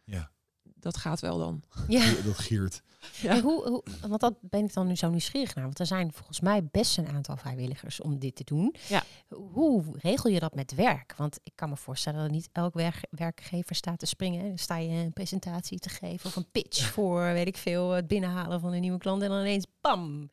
Ja, 0.04 0.32
dat 0.64 0.98
gaat 0.98 1.20
wel 1.20 1.38
dan. 1.38 1.64
Ja. 1.88 2.12
dat 2.26 2.38
giert. 2.38 2.82
Ja. 3.22 3.30
En 3.32 3.42
hoe, 3.42 3.68
hoe, 3.70 3.84
want 4.08 4.22
dat 4.22 4.36
ben 4.42 4.66
ik 4.66 4.74
dan 4.74 4.88
nu 4.88 4.96
zo 4.96 5.10
nieuwsgierig 5.10 5.56
naar. 5.56 5.64
Want 5.64 5.80
er 5.80 5.86
zijn 5.86 6.14
volgens 6.14 6.40
mij 6.40 6.64
best 6.72 6.98
een 6.98 7.08
aantal 7.08 7.38
vrijwilligers 7.38 8.02
om 8.02 8.20
dit 8.20 8.36
te 8.36 8.44
doen. 8.44 8.76
Ja. 8.88 9.04
Hoe 9.30 9.84
regel 9.98 10.30
je 10.30 10.40
dat 10.40 10.56
met 10.56 10.76
werk? 10.76 11.14
Want 11.18 11.40
ik 11.44 11.52
kan 11.56 11.70
me 11.70 11.78
voorstellen 11.78 12.22
dat 12.22 12.32
niet 12.32 12.50
elk 12.52 12.74
werk, 12.74 13.08
werkgever 13.10 13.76
staat 13.76 14.00
te 14.00 14.06
springen. 14.06 14.48
Dan 14.48 14.58
sta 14.58 14.78
je 14.78 14.90
een 15.04 15.14
presentatie 15.14 15.80
te 15.80 15.90
geven 15.90 16.26
of 16.26 16.36
een 16.36 16.52
pitch 16.52 16.92
voor, 16.92 17.22
weet 17.22 17.48
ik 17.48 17.58
veel, 17.58 17.90
het 17.92 18.08
binnenhalen 18.08 18.60
van 18.60 18.74
een 18.74 18.82
nieuwe 18.82 18.98
klant. 19.00 19.22
En 19.22 19.30
dan 19.30 19.40
ineens, 19.40 19.66
bam, 19.82 20.30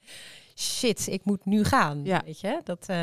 shit, 0.54 1.06
ik 1.06 1.24
moet 1.24 1.44
nu 1.44 1.64
gaan. 1.64 2.04
Ja. 2.04 2.22
Weet 2.24 2.40
je? 2.40 2.60
Dat, 2.64 2.80
eh, 2.80 2.96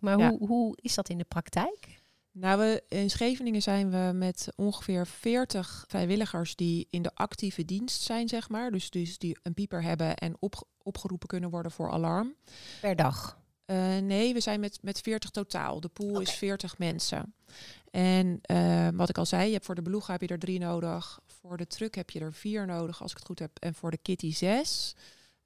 maar 0.00 0.18
Ja. 0.18 0.28
hoe, 0.30 0.46
hoe 0.46 0.76
is 0.80 0.94
dat 0.94 1.08
in 1.08 1.18
de 1.18 1.24
praktijk? 1.24 2.02
Nou, 2.36 2.58
we, 2.58 2.82
in 2.88 3.10
Scheveningen 3.10 3.62
zijn 3.62 3.90
we 3.90 4.12
met 4.14 4.48
ongeveer 4.56 5.06
40 5.06 5.84
vrijwilligers 5.88 6.56
die 6.56 6.86
in 6.90 7.02
de 7.02 7.14
actieve 7.14 7.64
dienst 7.64 8.00
zijn, 8.00 8.28
zeg 8.28 8.48
maar. 8.48 8.70
Dus, 8.70 8.90
dus 8.90 9.18
die 9.18 9.38
een 9.42 9.54
pieper 9.54 9.82
hebben 9.82 10.16
en 10.16 10.36
op, 10.38 10.68
opgeroepen 10.82 11.28
kunnen 11.28 11.50
worden 11.50 11.72
voor 11.72 11.90
alarm. 11.90 12.34
Per 12.80 12.96
dag. 12.96 13.38
Eh, 13.64 13.96
nee, 13.96 14.32
we 14.32 14.40
zijn 14.40 14.60
met, 14.60 14.78
met 14.82 15.00
40 15.00 15.30
totaal. 15.30 15.80
De 15.80 15.88
pool 15.88 16.20
is 16.20 16.30
40 16.30 16.78
mensen. 16.78 17.34
En 17.90 18.38
eh, 18.42 18.88
wat 18.94 19.08
ik 19.08 19.18
al 19.18 19.26
zei, 19.26 19.46
je 19.46 19.52
hebt 19.52 19.64
voor 19.64 19.74
de 19.74 19.82
beluga 19.82 20.12
heb 20.12 20.20
je 20.20 20.28
er 20.28 20.38
drie 20.38 20.58
nodig. 20.58 21.20
Voor 21.26 21.56
de 21.56 21.66
truck 21.66 21.94
heb 21.94 22.10
je 22.10 22.20
er 22.20 22.32
vier 22.32 22.66
nodig, 22.66 23.02
als 23.02 23.10
ik 23.10 23.16
het 23.16 23.26
goed 23.26 23.38
heb. 23.38 23.58
En 23.58 23.74
voor 23.74 23.90
de 23.90 23.98
kitty 23.98 24.32
zes. 24.32 24.94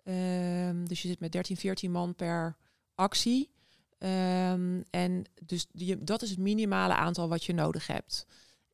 Ehm, 0.05 0.85
dus 0.85 1.03
je 1.03 1.09
zit 1.09 1.21
met 1.21 1.33
13, 1.33 1.57
14 1.57 1.91
man 1.91 2.15
per 2.15 2.57
actie. 2.95 3.51
Ehm, 3.99 4.83
en 4.91 5.25
dus 5.43 5.67
die, 5.73 6.05
dat 6.05 6.23
is 6.23 6.31
het 6.31 6.39
minimale 6.39 6.95
aantal 6.95 7.29
wat 7.29 7.45
je 7.45 7.53
nodig 7.53 7.87
hebt. 7.87 8.27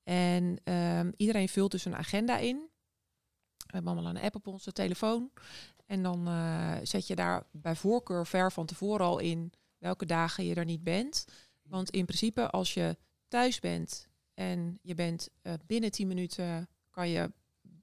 En 0.03 0.57
ehm, 0.65 1.11
iedereen 1.17 1.49
vult 1.49 1.71
dus 1.71 1.85
een 1.85 1.97
agenda 1.97 2.39
in. 2.39 2.69
We 3.57 3.81
hebben 3.81 3.93
allemaal 3.93 4.11
een 4.11 4.23
app 4.23 4.35
op 4.35 4.47
onze 4.47 4.73
telefoon. 4.73 5.31
En 5.87 6.03
dan 6.03 6.27
eh, 6.27 6.77
zet 6.83 7.07
je 7.07 7.15
daar 7.15 7.47
bij 7.51 7.77
voorkeur 7.77 8.27
ver 8.27 8.53
van 8.53 8.67
tevoren 8.67 9.07
al 9.07 9.19
in 9.19 9.53
welke 9.79 10.07
dagen 10.07 10.45
je 10.45 10.55
er 10.55 10.65
niet 10.65 10.83
bent. 10.83 11.25
Want 11.63 11.91
in 11.91 12.05
principe, 12.05 12.51
als 12.51 12.75
je 12.75 12.97
thuis 13.29 13.61
bent 13.61 14.09
en 14.35 14.79
je 14.83 14.95
bent 14.95 15.29
eh, 15.43 15.53
binnen 15.67 15.91
10 15.91 16.07
minuten 16.07 16.69
kan 16.91 17.09
je 17.09 17.33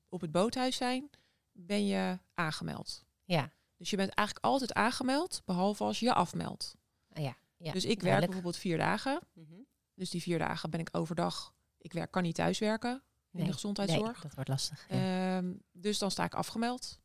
op 0.10 0.21
het 0.21 0.31
boothuis 0.31 0.75
zijn, 0.75 1.10
ben 1.51 1.86
je 1.86 2.19
aangemeld. 2.33 3.05
Ja. 3.24 3.51
Dus 3.77 3.89
je 3.89 3.95
bent 3.95 4.13
eigenlijk 4.13 4.48
altijd 4.48 4.74
aangemeld, 4.74 5.41
behalve 5.45 5.83
als 5.83 6.00
je 6.00 6.05
je 6.05 6.13
afmeldt. 6.13 6.75
Ah, 7.13 7.23
ja. 7.23 7.35
ja. 7.57 7.71
dus 7.71 7.85
ik 7.85 8.01
werk 8.01 8.25
bijvoorbeeld 8.25 8.57
vier 8.57 8.77
dagen. 8.77 9.19
Mhm. 9.33 9.53
Dus 9.93 10.09
die 10.09 10.21
vier 10.21 10.39
dagen 10.39 10.69
ben 10.69 10.79
ik 10.79 10.89
overdag. 10.91 11.53
Ik 11.77 11.93
werk, 11.93 12.11
kan 12.11 12.23
niet 12.23 12.35
thuis 12.35 12.59
werken 12.59 12.91
in 13.31 13.37
Nee, 13.39 13.45
de 13.47 13.53
gezondheidszorg. 13.53 14.13
Nee, 14.13 14.21
dat 14.21 14.33
wordt 14.33 14.49
lastig. 14.49 14.85
ja. 14.89 15.37
Ehm, 15.37 15.53
dus 15.71 15.97
dan 15.97 16.11
sta 16.11 16.23
ik 16.23 16.33
afgemeld. 16.35 16.99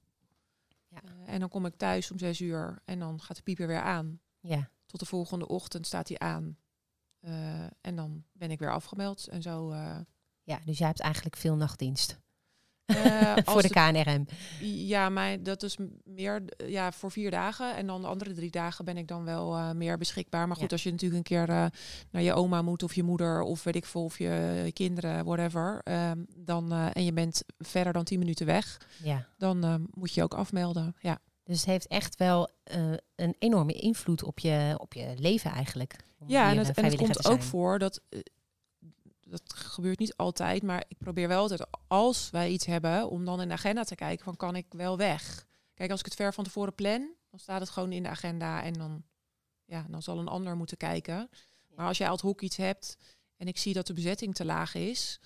Ja. 0.88 1.02
Eh, 1.02 1.32
en 1.34 1.40
dan 1.40 1.48
kom 1.48 1.66
ik 1.66 1.76
thuis 1.76 2.10
om 2.10 2.18
zes 2.18 2.40
uur 2.40 2.82
en 2.84 2.98
dan 2.98 3.20
gaat 3.22 3.36
de 3.36 3.42
pieper 3.42 3.66
weer 3.66 3.80
aan. 3.80 4.20
ja. 4.40 4.70
Tot 4.86 5.00
de 5.00 5.06
volgende 5.06 5.48
ochtend 5.48 5.86
staat 5.86 6.08
hij 6.08 6.18
aan. 6.18 6.58
Eh, 7.20 7.64
en 7.80 7.96
dan 7.96 8.24
ben 8.32 8.50
ik 8.50 8.58
weer 8.58 8.72
afgemeld. 8.72 9.26
En 9.28 9.42
zo. 9.42 9.70
eh, 9.70 9.98
Ja, 10.42 10.60
dus 10.64 10.78
jij 10.78 10.86
hebt 10.86 11.00
eigenlijk 11.00 11.36
veel 11.36 11.56
nachtdienst. 11.56 12.18
Eh, 12.86 13.32
Voor 13.44 13.62
de 13.62 13.68
KNRM. 13.68 14.26
Ja, 14.60 15.08
maar 15.08 15.42
dat 15.42 15.62
is 15.62 15.76
meer 16.04 16.42
ja, 16.66 16.92
voor 16.92 17.10
vier 17.10 17.30
dagen. 17.30 17.76
En 17.76 17.86
dan 17.86 18.00
de 18.00 18.06
andere 18.06 18.32
drie 18.32 18.50
dagen 18.50 18.84
ben 18.84 18.96
ik 18.96 19.08
dan 19.08 19.24
wel 19.24 19.54
eh, 19.56 19.70
meer 19.70 19.98
beschikbaar. 19.98 20.46
Maar 20.46 20.56
goed, 20.56 20.64
Ja. 20.64 20.72
als 20.72 20.82
je 20.82 20.90
natuurlijk 20.90 21.18
een 21.30 21.36
keer 21.36 21.48
eh, 21.54 21.66
naar 22.10 22.22
je 22.22 22.34
oma 22.34 22.62
moet 22.62 22.82
of 22.82 22.94
je 22.94 23.02
moeder 23.02 23.40
of 23.40 23.62
weet 23.64 23.76
ik 23.76 23.84
veel, 23.86 24.04
of 24.04 24.18
je 24.18 24.70
kinderen, 24.72 25.24
whatever. 25.24 25.80
ehm, 25.82 26.18
dan, 26.36 26.72
en 26.72 27.04
je 27.04 27.12
bent 27.12 27.42
verder 27.58 27.92
dan 27.92 28.04
tien 28.04 28.18
minuten 28.18 28.46
weg, 28.46 28.80
Ja. 29.02 29.26
dan 29.38 29.86
moet 29.90 30.14
je 30.14 30.22
ook 30.22 30.34
afmelden. 30.34 30.96
Ja. 31.00 31.18
Dus 31.44 31.56
het 31.60 31.66
heeft 31.66 31.86
echt 31.86 32.16
wel 32.16 32.50
een 33.16 33.34
enorme 33.38 33.72
invloed 33.72 34.22
op 34.24 34.38
je, 34.38 34.74
op 34.78 34.92
je 34.94 35.14
leven 35.16 35.50
eigenlijk. 35.50 35.96
Ja, 36.26 36.42
en 36.42 36.48
het, 36.48 36.58
en 36.58 36.64
het 36.66 36.74
vrijwilliger 36.78 37.14
komt 37.22 37.26
ook 37.26 37.42
voor 37.42 37.78
dat. 37.78 38.00
Dat 39.30 39.54
gebeurt 39.54 39.98
niet 39.98 40.16
altijd, 40.16 40.62
maar 40.62 40.84
ik 40.88 40.98
probeer 40.98 41.28
wel 41.28 41.40
altijd, 41.40 41.66
als 41.86 42.30
wij 42.30 42.50
iets 42.50 42.66
hebben, 42.66 43.10
om 43.10 43.24
dan 43.24 43.40
in 43.40 43.48
de 43.48 43.54
agenda 43.54 43.84
te 43.84 43.94
kijken 43.94 44.24
van 44.24 44.36
kan 44.36 44.56
ik 44.56 44.66
wel 44.68 44.96
weg. 44.96 45.46
Kijk, 45.74 45.90
als 45.90 46.00
ik 46.00 46.06
het 46.06 46.14
ver 46.14 46.34
van 46.34 46.44
tevoren 46.44 46.74
plan, 46.74 47.14
dan 47.30 47.38
staat 47.38 47.60
het 47.60 47.70
gewoon 47.70 47.92
in 47.92 48.02
de 48.02 48.08
agenda 48.08 48.62
en 48.62 48.72
dan, 48.72 49.04
ja, 49.64 49.86
dan 49.88 50.02
zal 50.02 50.18
een 50.18 50.28
ander 50.28 50.56
moeten 50.56 50.76
kijken. 50.76 51.28
Maar 51.74 51.86
als 51.86 51.98
jij 51.98 52.08
ad 52.08 52.20
hoc 52.20 52.40
iets 52.40 52.56
hebt 52.56 52.96
en 53.36 53.46
ik 53.46 53.58
zie 53.58 53.74
dat 53.74 53.86
de 53.86 53.92
bezetting 53.92 54.34
te 54.34 54.44
laag 54.44 54.74
is, 54.74 55.20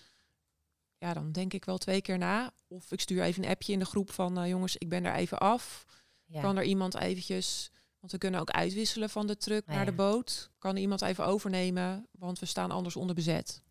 ja, 0.98 1.14
dan 1.14 1.32
denk 1.32 1.52
ik 1.52 1.64
wel 1.64 1.78
twee 1.78 2.00
keer 2.00 2.18
na. 2.18 2.52
Of 2.68 2.92
ik 2.92 3.00
stuur 3.00 3.22
even 3.22 3.44
een 3.44 3.50
appje 3.50 3.72
in 3.72 3.78
de 3.78 3.84
groep 3.84 4.10
van 4.10 4.38
eh, 4.38 4.48
jongens, 4.48 4.76
ik 4.76 4.88
ben 4.88 5.04
er 5.04 5.14
even 5.14 5.38
af. 5.38 5.84
Ja. 6.24 6.40
Kan 6.40 6.56
er 6.56 6.64
iemand 6.64 6.94
eventjes, 6.94 7.70
want 8.00 8.12
we 8.12 8.18
kunnen 8.18 8.40
ook 8.40 8.50
uitwisselen 8.50 9.10
van 9.10 9.26
de 9.26 9.36
truck 9.36 9.62
Ah, 9.66 9.68
naar 9.74 9.84
ja. 9.84 9.90
de 9.90 9.96
boot. 9.96 10.50
Kan 10.58 10.76
iemand 10.76 11.02
even 11.02 11.26
overnemen, 11.26 12.06
want 12.18 12.38
we 12.38 12.46
staan 12.46 12.70
anders 12.70 12.96
onder 12.96 13.14
bezet. 13.14 13.62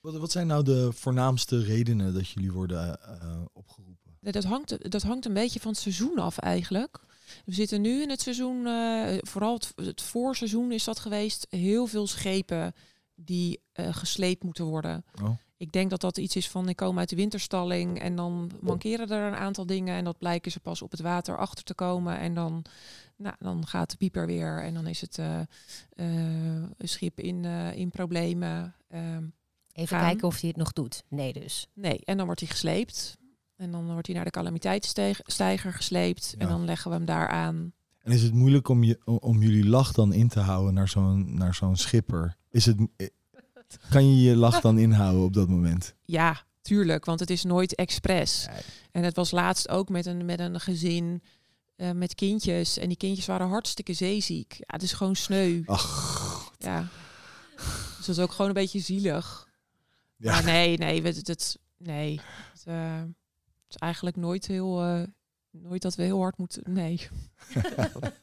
Wat, 0.00 0.16
wat 0.16 0.30
zijn 0.30 0.46
nou 0.46 0.64
de 0.64 0.92
voornaamste 0.92 1.62
redenen 1.62 2.14
dat 2.14 2.28
jullie 2.28 2.52
worden 2.52 3.00
eh, 3.02 3.42
opgeroepen? 3.52 4.16
Nee, 4.20 4.32
Dat 4.32 4.44
hangt, 4.44 4.90
dat 4.90 5.02
hangt 5.02 5.24
een 5.24 5.32
beetje 5.32 5.60
van 5.60 5.70
het 5.70 5.80
seizoen 5.80 6.18
af 6.18 6.38
eigenlijk. 6.38 6.98
We 7.44 7.54
zitten 7.54 7.80
nu 7.80 8.02
in 8.02 8.10
het 8.10 8.20
seizoen, 8.20 8.66
eh, 8.66 9.18
vooral 9.20 9.54
het, 9.54 9.72
het 9.74 10.02
voorseizoen 10.02 10.72
is 10.72 10.84
dat 10.84 10.98
geweest, 10.98 11.46
heel 11.50 11.86
veel 11.86 12.06
schepen 12.06 12.72
die 13.14 13.60
eh, 13.72 13.94
gesleept 13.94 14.42
moeten 14.44 14.64
worden. 14.64 15.04
Oh. 15.22 15.30
Ik 15.62 15.72
denk 15.72 15.90
dat 15.90 16.00
dat 16.00 16.18
iets 16.18 16.36
is 16.36 16.50
van 16.50 16.68
ik 16.68 16.76
kom 16.76 16.98
uit 16.98 17.08
de 17.08 17.16
winterstalling 17.16 18.00
en 18.00 18.16
dan 18.16 18.50
mankeren 18.60 19.08
er 19.08 19.26
een 19.26 19.38
aantal 19.38 19.66
dingen 19.66 19.96
en 19.96 20.04
dat 20.04 20.18
blijken 20.18 20.50
ze 20.50 20.60
pas 20.60 20.82
op 20.82 20.90
het 20.90 21.00
water 21.00 21.38
achter 21.38 21.64
te 21.64 21.74
komen 21.74 22.18
en 22.18 22.34
dan, 22.34 22.64
nou, 23.16 23.34
dan 23.38 23.66
gaat 23.66 23.90
de 23.90 23.96
pieper 23.96 24.26
weer 24.26 24.62
en 24.62 24.74
dan 24.74 24.86
is 24.86 25.00
het 25.00 25.18
eh, 25.18 25.40
eh, 25.40 25.46
een 26.78 26.88
schip 26.88 27.20
in, 27.20 27.44
eh, 27.44 27.76
in 27.76 27.90
problemen. 27.90 28.74
Ehm, 28.88 29.24
Even 29.72 29.96
gaan. 29.96 30.08
kijken 30.08 30.28
of 30.28 30.40
hij 30.40 30.48
het 30.48 30.58
nog 30.58 30.72
doet. 30.72 31.04
Nee 31.08 31.32
dus. 31.32 31.68
Nee, 31.74 32.00
en 32.04 32.16
dan 32.16 32.26
wordt 32.26 32.40
hij 32.40 32.50
gesleept. 32.50 33.18
En 33.56 33.70
dan 33.70 33.92
wordt 33.92 34.06
hij 34.06 34.16
naar 34.16 34.24
de 34.24 34.30
calamiteitssteiger 34.30 35.72
gesleept. 35.72 36.34
En 36.38 36.48
dan 36.48 36.64
leggen 36.64 36.90
we 36.90 36.96
hem 36.96 37.06
daar 37.06 37.28
aan. 37.28 37.72
En 37.98 38.12
is 38.12 38.22
het 38.22 38.34
moeilijk 38.34 38.68
om, 38.68 38.84
je, 38.84 39.00
om 39.04 39.42
jullie 39.42 39.68
lach 39.68 39.92
dan 39.92 40.12
in 40.12 40.28
te 40.28 40.40
houden 40.40 40.74
naar 40.74 40.88
zo'n, 40.88 41.34
naar 41.34 41.54
zo'n 41.54 41.76
schipper? 41.76 42.36
Is 42.50 42.66
het, 42.66 42.76
kan 43.90 44.14
je 44.16 44.22
je 44.30 44.36
lach 44.36 44.60
dan 44.60 44.78
inhouden 44.78 45.22
op 45.24 45.32
dat 45.32 45.48
moment? 45.48 45.94
Ja, 46.04 46.42
tuurlijk, 46.62 47.04
want 47.04 47.20
het 47.20 47.30
is 47.30 47.44
nooit 47.44 47.74
expres. 47.74 48.46
Nee. 48.50 48.60
En 48.92 49.02
het 49.04 49.16
was 49.16 49.30
laatst 49.30 49.68
ook 49.68 49.88
met 49.88 50.06
een, 50.06 50.24
met 50.24 50.40
een 50.40 50.60
gezin 50.60 51.22
eh, 51.76 51.90
met 51.90 52.14
kindjes. 52.14 52.78
En 52.78 52.88
die 52.88 52.96
kindjes 52.96 53.26
waren 53.26 53.48
hartstikke 53.48 53.92
zeeziek. 53.92 54.52
Ja, 54.52 54.64
het 54.66 54.82
is 54.82 54.92
gewoon 54.92 55.16
sneu. 55.16 55.62
Ach, 55.66 56.52
Ja. 56.58 56.88
Dus 57.96 58.06
dat 58.06 58.16
is 58.16 58.22
ook 58.22 58.30
gewoon 58.30 58.46
een 58.46 58.52
beetje 58.62 58.80
zielig. 58.80 59.48
ja. 60.16 60.32
Maar 60.32 60.44
nee, 60.44 60.78
nee, 60.78 61.02
het, 61.02 61.26
het, 61.26 61.58
nee. 61.78 62.20
Het, 62.52 62.62
eh, 62.66 62.96
het 62.96 63.68
is 63.68 63.76
eigenlijk 63.76 64.16
nooit 64.16 64.46
heel... 64.46 64.82
eh, 64.82 65.02
nooit 65.50 65.82
dat 65.82 65.94
we 65.94 66.02
heel 66.02 66.20
hard 66.20 66.38
moeten... 66.38 66.62
Nee. 66.66 67.08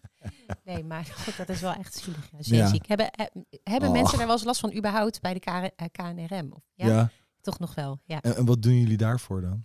Nee, 0.64 0.84
maar 0.84 1.06
goed, 1.06 1.38
dat 1.38 1.50
is 1.50 1.62
wel 1.62 1.74
echt 1.74 1.94
zielig. 1.96 2.30
Ja, 2.32 2.38
Ja. 2.38 2.44
zeeziek. 2.44 2.86
Hebben, 2.88 3.08
he- 3.12 3.42
hebben 3.64 3.90
Oh. 3.90 3.96
mensen 3.96 4.18
daar 4.18 4.28
wel 4.28 4.36
eens 4.36 4.46
last 4.46 4.60
van 4.60 4.74
überhaupt 4.76 5.22
bij 5.22 5.34
de 5.34 5.40
eh, 5.40 5.86
KNRM? 5.92 6.52
Of, 6.52 6.64
ja? 6.74 6.88
Ja. 6.88 7.12
Toch 7.42 7.60
nog 7.60 7.76
wel, 7.76 8.00
ja. 8.06 8.22
En, 8.22 8.36
en 8.36 8.46
wat 8.46 8.62
doen 8.62 8.80
jullie 8.80 8.98
daarvoor 8.98 9.42
dan? 9.42 9.64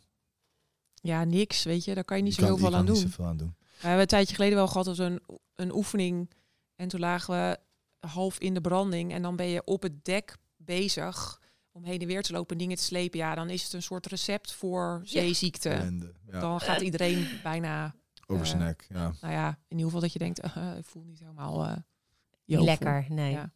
Ja, 0.95 1.25
niks, 1.25 1.63
weet 1.65 1.85
je. 1.85 1.95
Daar 1.95 2.05
kan 2.05 2.17
je 2.17 2.23
niet 2.23 2.35
Je 2.35 2.41
zo 2.41 2.47
kan- 2.49 2.57
heel 2.59 2.67
veel 2.69 2.77
aan 2.79 2.85
niet 2.85 2.97
zoveel 2.99 3.25
aan 3.25 3.37
doen. 3.37 3.55
We 3.59 3.81
hebben 3.81 4.01
een 4.01 4.07
tijdje 4.07 4.35
geleden 4.35 4.57
wel 4.57 4.67
gehad 4.69 4.87
als 4.87 4.99
een, 4.99 5.21
een 5.55 5.73
oefening. 5.75 6.31
En 6.77 6.89
toen 6.89 7.01
lagen 7.01 7.35
we 7.35 7.59
half 8.09 8.39
in 8.39 8.55
de 8.55 8.61
branding. 8.61 9.13
En 9.13 9.23
dan 9.23 9.37
ben 9.37 9.47
je 9.47 9.65
op 9.65 9.83
het 9.83 10.05
dek 10.05 10.37
bezig 10.57 11.41
om 11.73 11.85
heen 11.85 12.01
en 12.01 12.07
weer 12.07 12.23
te 12.23 12.33
lopen 12.33 12.53
en 12.53 12.59
dingen 12.59 12.77
te 12.77 12.83
slepen. 12.83 13.19
Ja, 13.19 13.35
dan 13.35 13.51
is 13.51 13.63
het 13.63 13.73
een 13.73 13.83
soort 13.83 14.07
recept 14.07 14.53
voor 14.53 15.01
zeeziekte. 15.05 15.69
Ja. 16.31 16.41
Dan 16.41 16.61
gaat 16.61 16.81
iedereen 16.81 17.29
bijna, 17.43 17.95
Over 18.27 18.47
zijn 18.47 18.61
eh, 18.61 18.67
nek. 18.67 18.87
Ja. 18.89 19.13
nou 19.21 19.33
ja, 19.33 19.49
in 19.49 19.57
ieder 19.69 19.85
geval 19.85 20.01
dat 20.01 20.13
je 20.13 20.19
denkt, 20.19 20.41
eh, 20.41 20.77
ik 20.79 20.85
voel 20.85 21.03
niet 21.05 21.19
helemaal 21.19 21.65
eh. 21.67 21.77
Lekker, 22.47 23.07
nee. 23.09 23.31
Ja. 23.33 23.53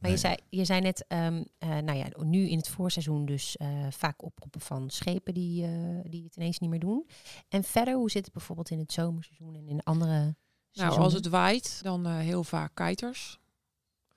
Maar 0.00 0.10
je, 0.10 0.16
zei, 0.16 0.36
je 0.48 0.64
zei 0.64 0.80
net, 0.80 1.04
ehm, 1.08 1.44
eh, 1.58 1.68
nou 1.68 1.92
ja, 1.98 2.06
nu 2.18 2.48
in 2.48 2.56
het 2.56 2.68
voorseizoen 2.68 3.24
dus 3.26 3.56
eh, 3.56 3.86
vaak 3.90 4.22
oproepen 4.22 4.60
van 4.60 4.90
schepen 4.90 5.34
die, 5.34 5.64
eh, 5.66 5.70
die 6.10 6.24
het 6.24 6.36
ineens 6.36 6.58
niet 6.58 6.70
meer 6.70 6.78
doen. 6.78 7.06
En 7.48 7.64
verder, 7.64 7.94
hoe 7.94 8.10
zit 8.10 8.24
het 8.24 8.32
bijvoorbeeld 8.34 8.70
in 8.70 8.78
het 8.78 8.92
zomerseizoen 8.92 9.54
en 9.54 9.68
in 9.68 9.82
andere 9.82 10.08
Nou, 10.18 10.34
seizoenen? 10.70 11.04
als 11.04 11.12
het 11.12 11.28
waait, 11.28 11.80
dan 11.82 12.06
eh, 12.06 12.16
heel 12.16 12.44
vaak 12.44 12.74
kiters. 12.74 13.40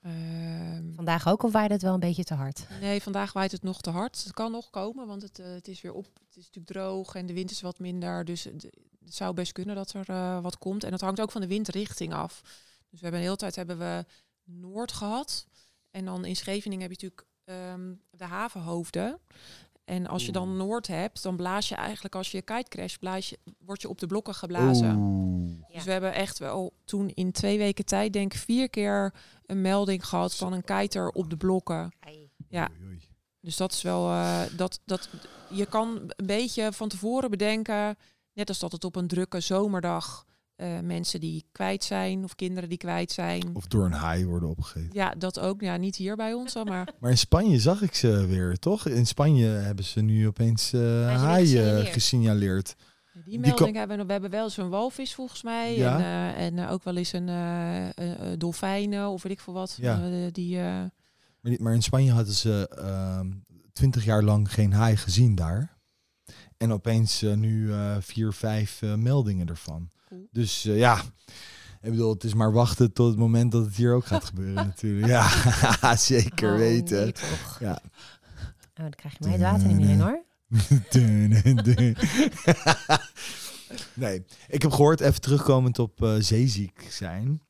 Ehm, 0.06 0.94
Vandaag 0.94 1.28
ook, 1.28 1.42
of 1.42 1.52
waaide 1.52 1.74
het 1.74 1.82
wel 1.82 1.94
een 1.94 2.00
beetje 2.00 2.24
te 2.24 2.34
hard? 2.34 2.66
Nee, 2.80 3.02
vandaag 3.02 3.32
waait 3.32 3.52
het 3.52 3.62
nog 3.62 3.80
te 3.80 3.90
hard. 3.90 4.24
Het 4.24 4.32
kan 4.32 4.52
nog 4.52 4.70
komen, 4.70 5.06
want 5.06 5.22
het, 5.22 5.38
eh, 5.38 5.46
het 5.46 5.68
is 5.68 5.80
weer 5.80 5.92
op. 5.92 6.04
Het 6.04 6.36
is 6.36 6.44
natuurlijk 6.44 6.66
droog 6.66 7.14
en 7.14 7.26
de 7.26 7.32
wind 7.32 7.50
is 7.50 7.60
wat 7.60 7.78
minder. 7.78 8.24
Dus 8.24 8.44
het, 8.44 8.62
het 9.04 9.14
zou 9.14 9.34
best 9.34 9.52
kunnen 9.52 9.74
dat 9.74 9.92
er 9.92 10.08
eh, 10.08 10.40
wat 10.40 10.58
komt. 10.58 10.84
En 10.84 10.90
dat 10.90 11.00
hangt 11.00 11.20
ook 11.20 11.30
van 11.30 11.40
de 11.40 11.46
windrichting 11.46 12.14
af. 12.14 12.40
Dus 12.90 13.00
we 13.00 13.06
hebben 13.06 13.20
de 13.20 13.26
hele 13.26 13.36
tijd 13.36 13.56
hebben 13.56 13.78
we 13.78 14.04
noord 14.44 14.92
gehad. 14.92 15.46
En 15.90 16.04
dan 16.04 16.24
in 16.24 16.36
Scheveningen 16.36 16.88
heb 16.88 17.00
je 17.00 17.06
natuurlijk 17.06 17.34
ehm, 17.44 17.94
de 18.10 18.24
havenhoofden. 18.24 19.18
En 19.86 20.06
als 20.06 20.26
je 20.26 20.32
dan 20.32 20.56
noord 20.56 20.86
hebt, 20.86 21.22
dan 21.22 21.36
blaas 21.36 21.68
je 21.68 21.74
eigenlijk 21.74 22.14
als 22.14 22.30
je 22.30 22.42
kite 22.42 22.68
crash, 22.68 22.94
blaas 22.94 23.28
je, 23.28 23.38
word 23.58 23.82
je 23.82 23.88
op 23.88 23.98
de 23.98 24.06
blokken 24.06 24.34
geblazen. 24.34 24.96
Oeh. 24.96 25.50
Ja. 25.68 25.74
Dus 25.74 25.84
we 25.84 25.90
hebben 25.90 26.14
echt 26.14 26.38
wel 26.38 26.72
toen 26.84 27.08
in 27.08 27.32
twee 27.32 27.58
weken 27.58 27.84
tijd, 27.84 28.12
denk 28.12 28.32
ik, 28.34 28.40
vier 28.40 28.70
keer 28.70 29.14
een 29.46 29.60
melding 29.60 30.06
gehad 30.06 30.34
van 30.34 30.52
een 30.52 30.64
kiter 30.64 31.08
op 31.08 31.30
de 31.30 31.36
blokken. 31.36 31.92
Ja. 32.48 32.68
Oei, 32.70 32.88
oei. 32.88 33.08
Dus 33.40 33.56
dat 33.56 33.72
is 33.72 33.82
wel 33.82 34.10
eh, 34.10 34.40
dat, 34.56 34.80
dat 34.84 35.08
je 35.50 35.66
kan 35.66 36.12
een 36.16 36.26
beetje 36.26 36.72
van 36.72 36.88
tevoren 36.88 37.30
bedenken, 37.30 37.96
net 38.32 38.48
als 38.48 38.58
dat 38.58 38.72
het 38.72 38.84
op 38.84 38.96
een 38.96 39.06
drukke 39.06 39.40
zomerdag 39.40 40.26
eh, 40.56 40.78
mensen 40.82 41.20
die 41.20 41.44
kwijt 41.52 41.84
zijn 41.84 42.24
of 42.24 42.34
kinderen 42.34 42.68
die 42.68 42.78
kwijt 42.78 43.12
zijn. 43.12 43.42
Of 43.54 43.66
door 43.66 43.84
een 43.84 43.92
haai 43.92 44.26
worden 44.26 44.48
opgegeten. 44.48 44.90
Ja, 44.92 45.10
dat 45.18 45.38
ook. 45.40 45.60
Ja, 45.60 45.76
niet 45.76 45.96
hier 45.96 46.16
bij 46.16 46.32
ons, 46.32 46.52
dan, 46.52 46.66
maar 46.66 46.88
Maar 47.00 47.10
in 47.10 47.18
Spanje 47.18 47.58
zag 47.58 47.82
ik 47.82 47.94
ze 47.94 48.26
weer, 48.26 48.56
toch? 48.58 48.86
In 48.86 49.06
Spanje 49.06 49.46
hebben 49.46 49.84
ze 49.84 50.00
nu 50.00 50.26
opeens 50.26 50.72
eh 50.72 50.80
weer 50.80 51.08
haaien 51.08 51.86
gesignaleerd. 51.86 52.74
die 53.12 53.22
Die 53.24 53.38
melding 53.38 53.76
hebben 53.76 53.96
we. 53.98 54.04
We 54.06 54.12
hebben 54.12 54.30
wel 54.30 54.44
eens 54.44 54.56
een 54.56 54.68
walvis 54.68 55.14
volgens 55.14 55.42
mij 55.42 55.76
Ja. 55.76 55.96
en, 56.34 56.34
eh, 56.34 56.44
en 56.62 56.68
ook 56.68 56.84
wel 56.84 56.96
eens 56.96 57.12
een 57.12 57.28
eh, 57.28 57.86
eh, 57.88 58.32
eh, 58.32 58.38
dolfijnen 58.38 59.08
of 59.08 59.22
weet 59.22 59.32
ik 59.32 59.40
veel 59.40 59.54
wat. 59.54 59.78
Ja. 59.80 60.28
die, 60.32 60.56
eh, 60.58 60.62
Maar, 60.64 60.90
die- 61.40 61.62
maar 61.62 61.74
in 61.74 61.82
Spanje 61.82 62.12
hadden 62.12 62.34
ze 62.34 62.68
ehm, 62.78 63.30
twintig 63.72 64.04
jaar 64.04 64.22
lang 64.22 64.52
geen 64.52 64.72
haai 64.72 64.96
gezien 64.96 65.34
daar. 65.34 65.74
En 66.56 66.72
opeens 66.72 67.20
nu 67.20 67.72
eh, 67.72 67.96
vier, 68.00 68.32
vijf 68.32 68.82
meldingen 68.96 69.46
ervan. 69.48 69.90
Cool. 70.08 70.28
Dus 70.30 70.64
eh, 70.64 70.78
ja, 70.78 71.02
ik 71.82 71.90
bedoel, 71.90 72.12
het 72.12 72.24
is 72.24 72.34
maar 72.34 72.52
wachten 72.52 72.92
tot 72.92 73.08
het 73.08 73.18
moment 73.18 73.52
dat 73.52 73.64
het 73.64 73.76
hier 73.76 73.94
ook 73.94 74.06
gaat 74.06 74.24
gebeuren 74.34 74.54
natuurlijk. 74.54 75.06
Ja, 75.06 75.96
zeker 76.12 76.52
Oh, 76.52 76.58
weten. 76.58 77.04
nee. 77.04 77.12
Ja. 77.60 77.78
Oh, 78.74 78.74
dan 78.74 78.90
krijg 78.90 79.12
je 79.18 79.24
mij 79.24 79.32
het 79.32 79.40
water 79.40 79.66
niet 79.66 79.76
meer 79.76 79.90
in 79.90 80.00
hoor. 80.00 80.24
Nee, 83.94 84.24
ik 84.48 84.62
heb 84.62 84.70
gehoord, 84.70 85.00
even 85.00 85.20
terugkomend 85.20 85.78
op 85.78 86.02
eh, 86.02 86.14
zeeziek 86.18 86.86
zijn. 86.90 87.40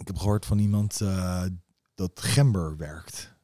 Ik 0.00 0.06
heb 0.06 0.16
gehoord 0.16 0.46
van 0.46 0.58
iemand 0.58 1.00
eh, 1.00 1.44
dat 1.94 2.20
gember 2.20 2.76
werkt. 2.76 3.34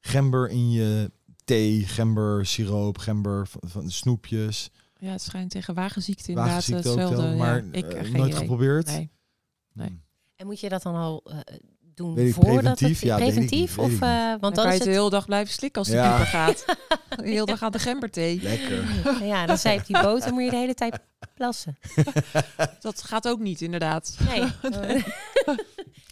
Gember 0.00 0.48
in 0.48 0.70
je 0.70 1.12
thee, 1.44 1.86
gember 1.86 2.46
siroop, 2.46 2.98
gember 2.98 3.46
van, 3.46 3.60
van 3.64 3.90
snoepjes. 3.90 4.70
Ja, 5.06 5.12
het 5.12 5.22
schijnt 5.22 5.50
tegen 5.50 5.74
wagenziekte 5.74 6.28
inderdaad 6.28 6.52
Wagenziekte 6.52 6.88
ook 6.88 6.98
hetzelfde. 6.98 7.28
wel, 7.28 7.36
maar 7.36 7.56
ja, 7.64 7.72
ik 7.72 7.84
geen 7.90 8.12
nooit 8.12 8.28
idee. 8.28 8.32
geprobeerd. 8.40 8.86
Nee. 8.86 9.10
nee. 9.72 9.88
Hmm. 9.88 10.02
En 10.36 10.46
moet 10.46 10.60
je 10.60 10.68
dat 10.68 10.82
dan 10.82 10.94
al 10.94 11.22
eh, 11.24 11.38
doen 11.94 12.14
Weet 12.14 12.28
ik, 12.28 12.34
voordat 12.34 12.54
preventief? 12.62 13.00
het 13.00 13.08
Ja, 13.08 13.16
weet 13.16 13.26
ik 13.28 13.32
preventief 13.32 13.78
of 13.78 13.90
ik 13.92 14.00
eh, 14.00 14.00
Dan 14.00 14.38
want 14.40 14.40
kan 14.40 14.52
dan 14.54 14.64
je 14.64 14.70
is 14.72 14.78
het 14.78 14.84
de 14.84 14.90
hele 14.94 15.10
dag 15.10 15.26
blijven 15.26 15.52
slikken 15.54 15.80
als 15.80 15.90
de 15.90 15.96
Ja. 15.96 16.08
pieper 16.08 16.26
gaat. 16.26 16.64
De 17.16 17.22
hele 17.28 17.44
dag 17.46 17.62
aan 17.62 17.72
de 17.72 17.78
gemberthee. 17.78 18.40
Lekker. 18.42 19.24
ja, 19.24 19.46
dan 19.46 19.58
zei 19.58 19.80
die 19.86 20.00
boot, 20.02 20.22
dan 20.24 20.32
moet 20.34 20.44
je 20.44 20.50
de 20.50 20.56
hele 20.56 20.74
tijd 20.74 20.98
plassen. 21.34 21.78
Dat 22.80 23.02
gaat 23.02 23.28
ook 23.28 23.38
niet, 23.38 23.60
inderdaad. 23.60 24.18
Nee. 24.28 24.40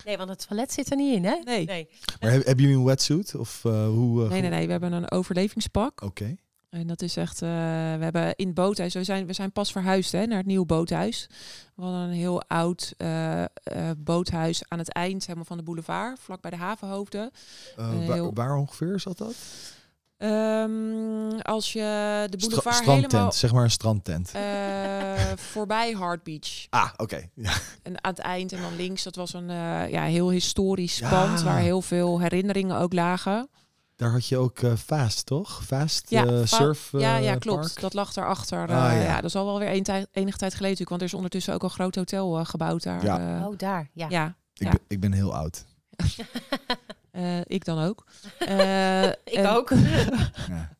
nee, 0.05 0.17
want 0.17 0.29
het 0.29 0.47
toilet 0.49 0.73
zit 0.73 0.91
er 0.91 0.97
niet 0.97 1.15
in, 1.15 1.25
hè? 1.25 1.37
Nee. 1.45 1.65
Nee. 1.67 1.89
Maar 2.21 2.31
heb- 2.31 2.45
hebben 2.45 2.65
jullie 2.65 2.79
een 2.81 2.85
wetsuit? 2.85 3.35
Of 3.35 3.65
eh, 3.65 3.87
hoe? 3.87 4.29
Nee, 4.29 4.41
nee, 4.41 4.51
nee. 4.51 4.65
We 4.67 4.73
hebben 4.73 4.93
een 4.93 5.11
overlevingspak. 5.11 6.03
Oké. 6.03 6.37
En 6.75 6.87
dat 6.87 7.03
is 7.03 7.17
echt, 7.17 7.43
eh, 7.43 7.49
we 7.49 8.05
hebben 8.05 8.35
in 8.37 8.47
het 8.47 8.55
boothuis, 8.55 8.95
we 8.95 9.05
zijn, 9.05 9.27
we 9.27 9.33
zijn 9.33 9.53
pas 9.53 9.73
verhuisd 9.73 10.13
hè, 10.13 10.27
naar 10.27 10.39
het 10.39 10.47
nieuwe 10.47 10.67
boothuis. 10.67 11.27
We 11.75 11.83
hadden 11.83 12.01
een 12.01 12.11
heel 12.13 12.43
oud 12.43 12.95
eh, 12.97 13.43
eh, 13.43 13.49
boothuis 13.97 14.63
aan 14.69 14.79
het 14.79 14.93
eind 14.93 15.23
helemaal 15.23 15.45
van 15.45 15.57
de 15.57 15.63
boulevard, 15.63 16.19
vlak 16.21 16.41
bij 16.41 16.51
de 16.51 16.57
havenhoofden. 16.57 17.31
Waar, 17.77 17.93
heel- 17.93 18.31
waar 18.35 18.57
ongeveer 18.57 19.01
zat 19.01 19.19
dat? 19.19 19.35
Ehm, 20.17 21.39
als 21.43 21.73
je 21.73 21.81
de 22.31 22.37
Stra- 22.39 22.49
boulevard 22.49 22.75
strandtent, 22.77 23.13
helemaal 23.13 23.33
zeg 23.33 23.53
maar 23.53 23.65
een 23.65 23.71
strandtent. 23.71 24.33
voorbij 25.53 25.93
Hard 25.93 26.23
Beach 26.23 26.67
ah, 26.71 26.91
oké. 26.97 27.29
Ja. 27.35 27.53
en 27.83 28.05
aan 28.05 28.11
het 28.11 28.19
eind 28.19 28.53
en 28.53 28.61
dan 28.63 28.77
links, 28.77 29.03
dat 29.03 29.17
was 29.17 29.33
een 29.33 29.49
ja, 29.91 30.03
heel 30.03 30.31
historisch 30.31 30.99
Ja. 30.99 31.11
pand 31.11 31.43
waar 31.43 31.59
heel 31.59 31.83
veel 31.83 32.21
herinneringen 32.21 32.77
ook 32.79 32.93
lagen. 32.93 33.49
Daar 33.97 34.11
had 34.11 34.27
je 34.27 34.37
ook 34.37 34.59
eh, 34.59 34.77
Fast, 34.77 35.27
toch? 35.27 35.65
Fast 35.65 36.11
Ja, 36.11 36.27
eh, 36.27 36.45
surf 36.45 36.89
ja, 36.93 37.17
ja, 37.17 37.33
eh, 37.33 37.39
klopt. 37.39 37.61
park? 37.61 37.81
Dat 37.81 37.95
lag 37.95 38.13
daarachter. 38.13 38.69
Ah, 38.69 38.93
eh 38.93 38.99
ja. 38.99 39.05
ja. 39.05 39.15
dat 39.15 39.25
is 39.25 39.37
al 39.37 39.45
wel 39.45 39.59
weer 39.59 39.71
een 39.71 39.83
tijd, 39.83 40.09
enige 40.13 40.39
tijd 40.39 40.55
geleden 40.55 40.79
natuurlijk, 40.79 40.89
want 40.89 41.01
er 41.01 41.07
is 41.07 41.15
ondertussen 41.15 41.55
ook 41.55 41.63
een 41.63 41.71
groot 41.71 41.95
hotel 41.95 42.45
gebouwd 42.45 42.83
daar. 42.83 43.05
Ja. 43.05 43.47
Oh, 43.49 43.59
daar. 43.59 43.91
Ja. 43.93 44.07
ja. 44.09 44.37
Ik, 44.55 44.71
ben, 44.71 44.81
ik 44.89 45.01
ben 45.01 45.13
heel 45.13 45.35
oud. 45.35 45.65
Eh, 47.15 47.41
ik 47.45 47.65
dan 47.65 47.79
ook. 47.79 48.05
Eh, 48.39 49.09
Ik 49.09 49.47
ook. 49.47 49.71
Ja. 50.49 50.77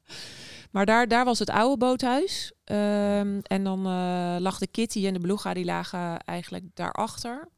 Maar 0.71 0.87
daar, 0.87 1.09
daar 1.09 1.25
was 1.25 1.39
het 1.39 1.51
oude 1.51 1.77
boothuis. 1.77 2.53
Ehm, 2.65 3.39
en 3.43 3.65
dan 3.65 3.87
eh, 3.87 4.37
lag 4.39 4.59
de 4.59 4.67
Kitty 4.67 5.07
en 5.07 5.13
de 5.13 5.19
Beluga, 5.19 5.55
die 5.55 5.65
lagen 5.65 6.19
eigenlijk 6.19 6.65
daarachter. 6.75 7.49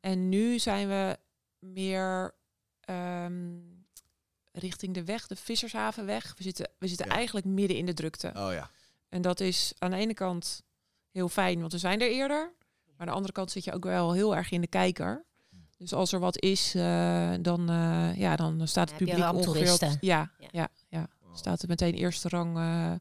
En 0.00 0.28
nu 0.28 0.58
zijn 0.58 0.88
we 0.88 1.16
meer 1.58 2.34
ehm, 2.80 3.32
richting 4.60 4.94
de 4.94 5.04
weg, 5.04 5.26
de 5.26 5.36
Vissershavenweg. 5.36 6.34
We 6.36 6.42
zitten, 6.42 6.68
we 6.78 6.88
zitten 6.88 7.06
Ja. 7.06 7.12
eigenlijk 7.12 7.46
midden 7.46 7.76
in 7.76 7.86
de 7.86 7.94
drukte. 7.94 8.32
Oh 8.36 8.52
ja. 8.52 8.70
En 9.08 9.22
dat 9.22 9.40
is 9.40 9.72
aan 9.78 9.90
de 9.90 9.96
ene 9.96 10.14
kant 10.14 10.62
heel 11.10 11.28
fijn, 11.28 11.60
want 11.60 11.72
we 11.72 11.78
zijn 11.78 12.00
er 12.00 12.10
eerder. 12.10 12.52
Maar 12.86 12.94
aan 13.00 13.06
de 13.06 13.12
andere 13.12 13.32
kant 13.32 13.50
zit 13.50 13.64
je 13.64 13.72
ook 13.72 13.84
wel 13.84 14.12
heel 14.12 14.36
erg 14.36 14.50
in 14.50 14.60
de 14.60 14.66
kijker. 14.66 15.24
Dus 15.76 15.92
als 15.92 16.12
er 16.12 16.20
wat 16.20 16.40
is, 16.42 16.74
eh, 16.74 17.32
dan, 17.40 17.70
eh, 17.70 18.16
ja, 18.16 18.36
dan 18.36 18.68
staat 18.68 18.90
het 18.90 18.98
heb 18.98 19.08
je 19.08 19.14
publiek 19.14 19.32
ongeveer 19.34 19.72
op... 19.72 19.96
Ja, 20.00 20.30
Ja. 20.38 20.48
ja, 20.50 20.68
ja, 20.88 21.08
staat 21.34 21.60
het 21.60 21.70
meteen 21.70 21.94
eerste 21.94 22.28
rang. 22.28 22.56
eh, 22.56 22.92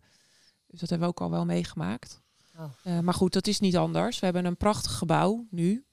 dus 0.67 0.79
dat 0.79 0.89
hebben 0.89 1.07
we 1.07 1.13
ook 1.13 1.21
al 1.21 1.29
wel 1.31 1.45
meegemaakt. 1.45 2.21
Oh. 2.57 2.63
Eh, 2.83 2.99
maar 2.99 3.13
goed, 3.13 3.33
dat 3.33 3.47
is 3.47 3.59
niet 3.59 3.77
anders. 3.77 4.19
We 4.19 4.25
hebben 4.25 4.45
een 4.45 4.57
prachtig 4.57 4.91
gebouw 4.97 5.45
nu. 5.49 5.83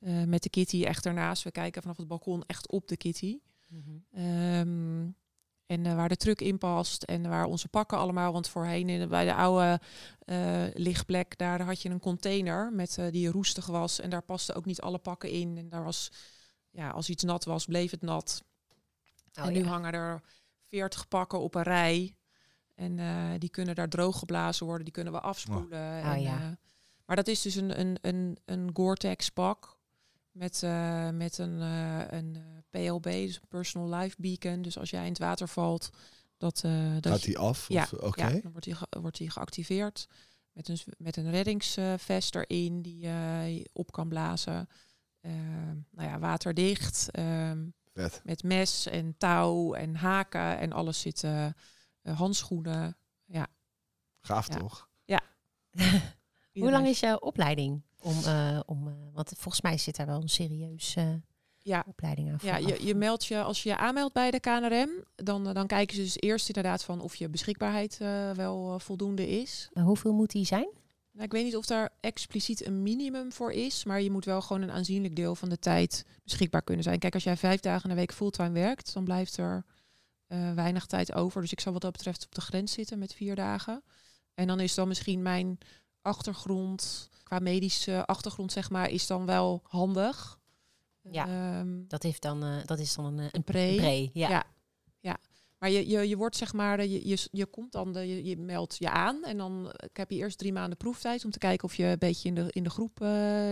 eh, 0.00 0.22
met 0.24 0.42
de 0.42 0.48
kitty 0.50 0.84
echt 0.84 1.06
ernaast. 1.06 1.42
We 1.42 1.50
kijken 1.50 1.82
vanaf 1.82 1.96
het 1.96 2.06
balkon 2.08 2.42
echt 2.46 2.68
op 2.68 2.88
de 2.88 2.96
kitty. 2.96 3.38
Mhm. 3.70 3.98
Ehm, 4.12 5.08
en 5.66 5.86
eh, 5.86 5.94
waar 5.94 6.08
de 6.08 6.16
truck 6.16 6.40
in 6.40 6.58
past 6.58 7.02
en 7.02 7.28
waar 7.28 7.44
onze 7.44 7.68
pakken 7.68 7.98
allemaal. 7.98 8.32
Want 8.32 8.48
voorheen 8.48 8.88
in, 8.88 9.08
bij 9.08 9.24
de 9.24 9.34
oude 9.34 9.80
eh, 10.18 10.64
lichtplek, 10.74 11.38
daar 11.38 11.62
had 11.62 11.82
je 11.82 11.88
een 11.88 12.00
container 12.00 12.72
met, 12.72 12.98
eh, 12.98 13.10
die 13.10 13.30
roestig 13.30 13.66
was. 13.66 14.00
En 14.00 14.10
daar 14.10 14.22
pasten 14.22 14.54
ook 14.54 14.64
niet 14.64 14.80
alle 14.80 14.98
pakken 14.98 15.30
in. 15.30 15.58
En 15.58 15.68
daar 15.68 15.84
was, 15.84 16.10
ja, 16.70 16.90
als 16.90 17.08
iets 17.08 17.22
nat 17.22 17.44
was, 17.44 17.64
bleef 17.64 17.90
het 17.90 18.02
nat. 18.02 18.44
Oh, 19.38 19.46
en 19.46 19.52
nu 19.52 19.58
ja. 19.58 19.66
hangen 19.66 19.92
er 19.92 20.22
40 20.68 21.08
pakken 21.08 21.40
op 21.40 21.54
een 21.54 21.62
rij. 21.62 22.14
En 22.74 22.98
die 23.38 23.50
kunnen 23.50 23.74
daar 23.74 23.88
droog 23.88 24.18
geblazen 24.18 24.66
worden. 24.66 24.84
Die 24.84 24.94
kunnen 24.94 25.12
we 25.12 25.20
afspoelen. 25.20 25.78
Oh, 25.78 26.12
en, 26.12 26.20
ja. 26.20 26.58
maar 27.04 27.16
dat 27.16 27.28
is 27.28 27.42
dus 27.42 27.54
een, 27.54 27.80
een, 27.80 27.98
een, 28.00 28.38
een 28.44 28.70
Gore-Tex 28.72 29.28
pak. 29.28 29.78
Met, 30.40 30.62
eh, 30.62 31.08
met 31.10 31.38
een, 31.38 31.60
eh, 31.60 32.04
een 32.18 32.36
eh, 32.36 32.42
PLB, 32.70 33.02
dus 33.02 33.36
een 33.36 33.48
Personal 33.48 33.98
Life 33.98 34.16
Beacon. 34.18 34.62
Dus 34.62 34.78
als 34.78 34.90
jij 34.90 35.02
in 35.02 35.08
het 35.08 35.18
water 35.18 35.48
valt, 35.48 35.90
dat, 36.36 36.64
eh 36.64 36.92
dat 37.00 37.12
Gaat 37.12 37.22
die 37.22 37.38
af? 37.38 37.68
Ja, 37.68 37.82
Of- 37.82 37.92
Oké. 37.92 38.26
ja, 38.26 38.40
dan 38.40 38.50
wordt 38.50 38.66
die, 38.66 38.74
ge- 38.74 39.00
wordt 39.00 39.16
die 39.18 39.30
geactiveerd. 39.30 40.06
Met 40.52 40.68
een, 40.68 40.78
met 40.98 41.16
een 41.16 41.30
reddingsvest 41.30 42.34
erin 42.34 42.82
die 42.82 43.06
eh, 43.06 43.56
je 43.56 43.68
op 43.72 43.92
kan 43.92 44.08
blazen. 44.08 44.68
Ehm, 45.20 45.76
nou 45.90 46.08
ja, 46.08 46.18
waterdicht. 46.18 47.10
ehm, 47.10 47.68
Vet. 47.92 48.20
met 48.24 48.42
mes 48.42 48.86
en 48.86 49.14
touw 49.18 49.74
en 49.74 49.94
haken 49.94 50.58
en 50.58 50.72
alles 50.72 51.00
zit. 51.00 51.24
eh, 51.24 51.46
eh, 51.46 51.52
handschoenen. 52.18 52.96
Gaaf 54.20 54.48
Ja. 54.48 54.56
toch? 54.56 54.88
Hoe 56.52 56.70
lang 56.70 56.86
is 56.86 57.00
je 57.00 57.20
opleiding? 57.20 57.82
Om, 58.02 58.24
eh, 58.24 58.60
om, 58.66 58.88
eh, 58.88 58.94
want 59.12 59.32
volgens 59.36 59.62
mij 59.62 59.78
zit 59.78 59.96
daar 59.96 60.06
wel 60.06 60.22
een 60.22 60.28
serieus 60.28 60.96
eh, 60.96 61.08
Ja, 61.58 61.84
opleiding 61.86 62.30
aan 62.30 62.38
ja 62.42 62.56
je, 62.56 62.86
je 62.86 62.94
meldt 62.94 63.24
je, 63.26 63.42
als 63.42 63.62
je 63.62 63.68
je 63.68 63.76
aanmeldt 63.76 64.14
bij 64.14 64.30
de 64.30 64.40
KNRM, 64.40 64.90
dan, 65.16 65.44
dan 65.44 65.66
kijken 65.66 65.96
ze 65.96 66.02
dus 66.02 66.20
eerst 66.20 66.46
inderdaad 66.46 66.84
van 66.84 67.00
of 67.00 67.14
je 67.14 67.28
beschikbaarheid 67.28 67.98
wel 68.36 68.78
voldoende 68.78 69.28
is. 69.28 69.68
Maar 69.72 69.84
hoeveel 69.84 70.12
moet 70.12 70.30
die 70.30 70.44
zijn? 70.44 70.68
Nou, 71.12 71.24
ik 71.24 71.32
weet 71.32 71.44
niet 71.44 71.56
of 71.56 71.66
daar 71.66 71.90
expliciet 72.00 72.66
een 72.66 72.82
minimum 72.82 73.32
voor 73.32 73.52
is, 73.52 73.84
maar 73.84 74.00
je 74.02 74.10
moet 74.10 74.24
wel 74.24 74.40
gewoon 74.40 74.62
een 74.62 74.70
aanzienlijk 74.70 75.16
deel 75.16 75.34
van 75.34 75.48
de 75.48 75.58
tijd 75.58 76.04
beschikbaar 76.24 76.62
kunnen 76.62 76.84
zijn. 76.84 76.98
Kijk, 76.98 77.14
als 77.14 77.24
jij 77.24 77.36
vijf 77.36 77.60
dagen 77.60 77.82
in 77.82 77.88
de 77.88 78.00
week 78.00 78.12
fulltime 78.12 78.50
werkt, 78.50 78.92
dan 78.92 79.04
blijft 79.04 79.36
er 79.36 79.64
weinig 80.54 80.86
tijd 80.86 81.14
over. 81.14 81.40
Dus 81.40 81.52
ik 81.52 81.60
zou 81.60 81.72
wat 81.72 81.82
dat 81.82 81.92
betreft 81.92 82.24
op 82.24 82.34
de 82.34 82.40
grens 82.40 82.72
zitten 82.72 82.98
met 82.98 83.14
vier 83.14 83.34
dagen. 83.34 83.82
En 84.34 84.46
dan 84.46 84.60
is 84.60 84.74
dan 84.74 84.88
misschien 84.88 85.22
mijn 85.22 85.58
achtergrond, 86.02 87.10
qua 87.22 87.38
medische 87.38 88.06
achtergrond 88.06 88.52
zeg 88.52 88.70
maar, 88.70 88.90
is 88.90 89.06
dan 89.06 89.26
wel 89.26 89.60
handig. 89.64 90.38
Ja. 91.02 91.26
Ehm, 91.26 91.82
Dat, 91.88 92.02
heeft 92.02 92.22
dan, 92.22 92.44
eh, 92.44 92.56
dat 92.64 92.78
is 92.78 92.94
dan 92.94 93.04
een, 93.04 93.18
eh, 93.18 93.26
een 93.30 93.44
pre. 93.44 93.68
een 93.68 93.76
pre. 93.76 94.10
Ja. 94.12 94.44
Ja. 95.00 95.18
Maar 95.58 95.70
je, 95.70 95.88
je, 95.88 96.08
je 96.08 96.16
wordt 96.16 96.36
zeg 96.36 96.52
maar, 96.52 96.86
je, 96.86 97.08
je, 97.08 97.28
je 97.30 97.46
komt 97.46 97.72
dan, 97.72 97.92
de, 97.92 98.08
je, 98.08 98.24
je 98.24 98.36
meldt 98.36 98.76
je 98.78 98.90
aan 98.90 99.24
en 99.24 99.36
dan 99.36 99.70
eh, 99.70 99.88
heb 99.92 100.10
je 100.10 100.16
eerst 100.16 100.38
drie 100.38 100.52
maanden 100.52 100.76
proeftijd 100.76 101.24
om 101.24 101.30
te 101.30 101.38
kijken 101.38 101.64
of 101.64 101.74
je 101.74 101.84
een 101.84 101.98
beetje 101.98 102.28
in 102.28 102.34
de, 102.34 102.46
in 102.50 102.62
de 102.62 102.70
groep 102.70 102.98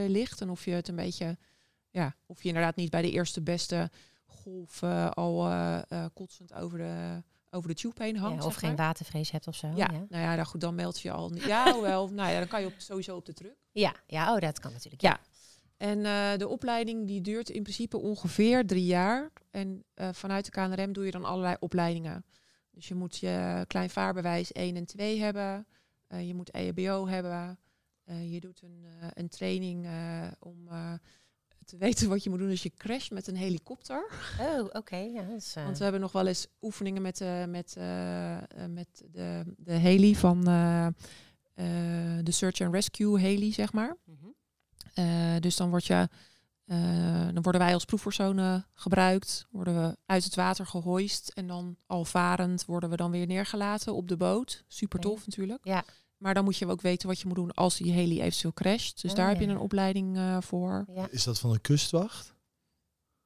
ligt 0.07 0.41
en 0.41 0.51
of 0.51 0.65
je 0.65 0.71
het 0.71 0.89
een 0.89 0.97
beetje, 0.97 1.39
ja, 1.91 2.17
of 2.27 2.43
je 2.43 2.49
inderdaad 2.49 2.77
niet 2.77 2.91
bij 2.91 3.03
de 3.03 3.11
eerste 3.11 3.43
beste 3.43 3.91
golf 4.27 4.83
al 5.11 5.51
kotsend 6.15 6.55
over 6.55 6.79
de, 6.79 7.23
over 7.51 7.69
de 7.69 7.75
tube 7.75 8.03
heen 8.03 8.17
hangt. 8.17 8.41
Ja, 8.43 8.47
of 8.47 8.53
zeg 8.53 8.63
geen 8.63 8.77
watervrees 8.77 9.31
hebt 9.31 9.47
of 9.47 9.55
zo. 9.55 9.67
Ja, 9.67 9.75
Ja, 9.75 10.07
nou 10.09 10.23
ja, 10.23 10.37
dan, 10.37 10.47
goed, 10.47 10.61
dan 10.61 10.75
meld 10.75 11.01
je 11.01 11.11
al. 11.11 11.35
Ja, 11.47 11.73
hoewel, 11.73 12.09
nou 12.09 12.31
ja, 12.31 12.39
dan 12.39 12.49
kan 12.49 12.61
je 12.61 12.67
op, 12.67 12.75
sowieso 12.77 13.17
op 13.17 13.27
de 13.27 13.33
truck. 13.33 13.57
ja. 13.73 13.95
ja, 14.07 14.35
oh, 14.35 14.41
dat 14.41 14.59
kan 14.61 14.73
natuurlijk. 14.73 15.03
Ja. 15.03 15.21
En 15.79 16.05
eh, 16.05 16.39
de 16.39 16.49
opleiding 16.49 17.07
die 17.07 17.21
duurt 17.21 17.49
in 17.49 17.63
principe 17.63 17.99
ongeveer 17.99 18.67
drie 18.67 18.85
jaar. 18.85 19.31
En 19.51 19.85
eh, 19.95 20.09
vanuit 20.13 20.45
de 20.45 20.51
KNRM 20.51 20.93
doe 20.93 21.05
je 21.05 21.11
dan 21.11 21.25
allerlei 21.25 21.57
opleidingen. 21.59 22.25
Dus 22.71 22.89
je 22.89 22.95
moet 22.95 23.17
je 23.17 23.65
kleinvaarbewijs 23.67 24.53
1 24.53 24.77
en 24.77 24.87
2 24.87 25.21
hebben. 25.21 25.67
Eh, 26.07 26.27
je 26.27 26.35
moet 26.35 26.51
EHBO 26.51 27.09
hebben. 27.09 27.59
Je 28.05 28.41
doet 28.41 28.63
een, 28.63 28.85
een 29.15 29.29
training 29.29 29.89
om 30.39 30.69
te 31.69 31.77
weten 31.77 32.09
wat 32.09 32.23
je 32.25 32.31
moet 32.31 32.39
doen 32.39 32.51
als 32.51 32.63
je 32.63 32.73
crasht 32.77 33.11
met 33.11 33.27
een 33.27 33.37
helikopter. 33.37 34.11
Oh, 34.41 34.65
oké. 34.73 34.97
Ja, 34.97 35.23
is, 35.37 35.55
eh, 35.57 35.65
Want 35.65 35.77
we 35.79 35.83
hebben 35.83 36.01
nog 36.01 36.13
wel 36.13 36.27
eens 36.27 36.47
oefeningen 36.63 37.03
met, 37.03 37.21
eh, 37.21 37.45
met, 37.45 37.75
eh, 37.77 38.39
met 38.69 39.03
de, 39.11 39.43
de 39.57 39.73
heli 39.73 40.17
van 40.17 40.47
eh, 40.47 40.87
eh, 40.87 40.93
de 42.25 42.31
Search 42.31 42.61
and 42.61 42.75
Rescue 42.75 43.19
heli, 43.21 43.53
zeg 43.53 43.73
maar. 43.73 43.97
mhm. 44.05 44.27
Eh, 44.95 45.41
dus 45.41 45.57
dan, 45.57 45.71
word 45.71 45.87
je, 45.87 46.09
eh, 46.65 47.25
dan 47.33 47.43
worden 47.43 47.61
wij 47.61 47.75
als 47.75 47.85
proefpersonen 47.85 48.67
gebruikt, 48.75 49.47
worden 49.51 49.83
we 49.83 49.97
uit 50.07 50.25
het 50.25 50.35
water 50.35 50.67
gehoist 50.67 51.29
en 51.29 51.47
dan 51.47 51.77
al 51.87 52.05
varend 52.05 52.65
worden 52.65 52.91
we 52.91 52.97
dan 52.97 53.11
weer 53.11 53.27
neergelaten 53.27 53.95
op 53.95 54.09
de 54.09 54.17
boot. 54.17 54.65
Super 54.69 55.01
tof 55.01 55.27
natuurlijk. 55.27 55.65
Ja. 55.65 55.85
Maar 56.19 56.35
dan 56.35 56.45
moet 56.45 56.57
je 56.57 56.67
ook 56.67 56.81
weten 56.81 57.09
wat 57.09 57.21
je 57.21 57.27
moet 57.27 57.37
doen 57.37 57.55
als 57.55 57.77
die 57.77 57.93
heli 57.93 58.21
eventueel 58.23 58.53
crasht. 58.53 59.03
Dus 59.03 59.11
Oh, 59.11 59.17
daar 59.17 59.29
heb 59.29 59.41
je 59.41 59.47
ja. 59.47 59.51
een 59.53 59.59
opleiding 59.59 60.17
eh, 60.17 60.37
voor. 60.41 60.85
ja. 60.95 61.07
Is 61.11 61.25
dat 61.25 61.39
van 61.39 61.53
de 61.53 61.59
kustwacht? 61.59 62.35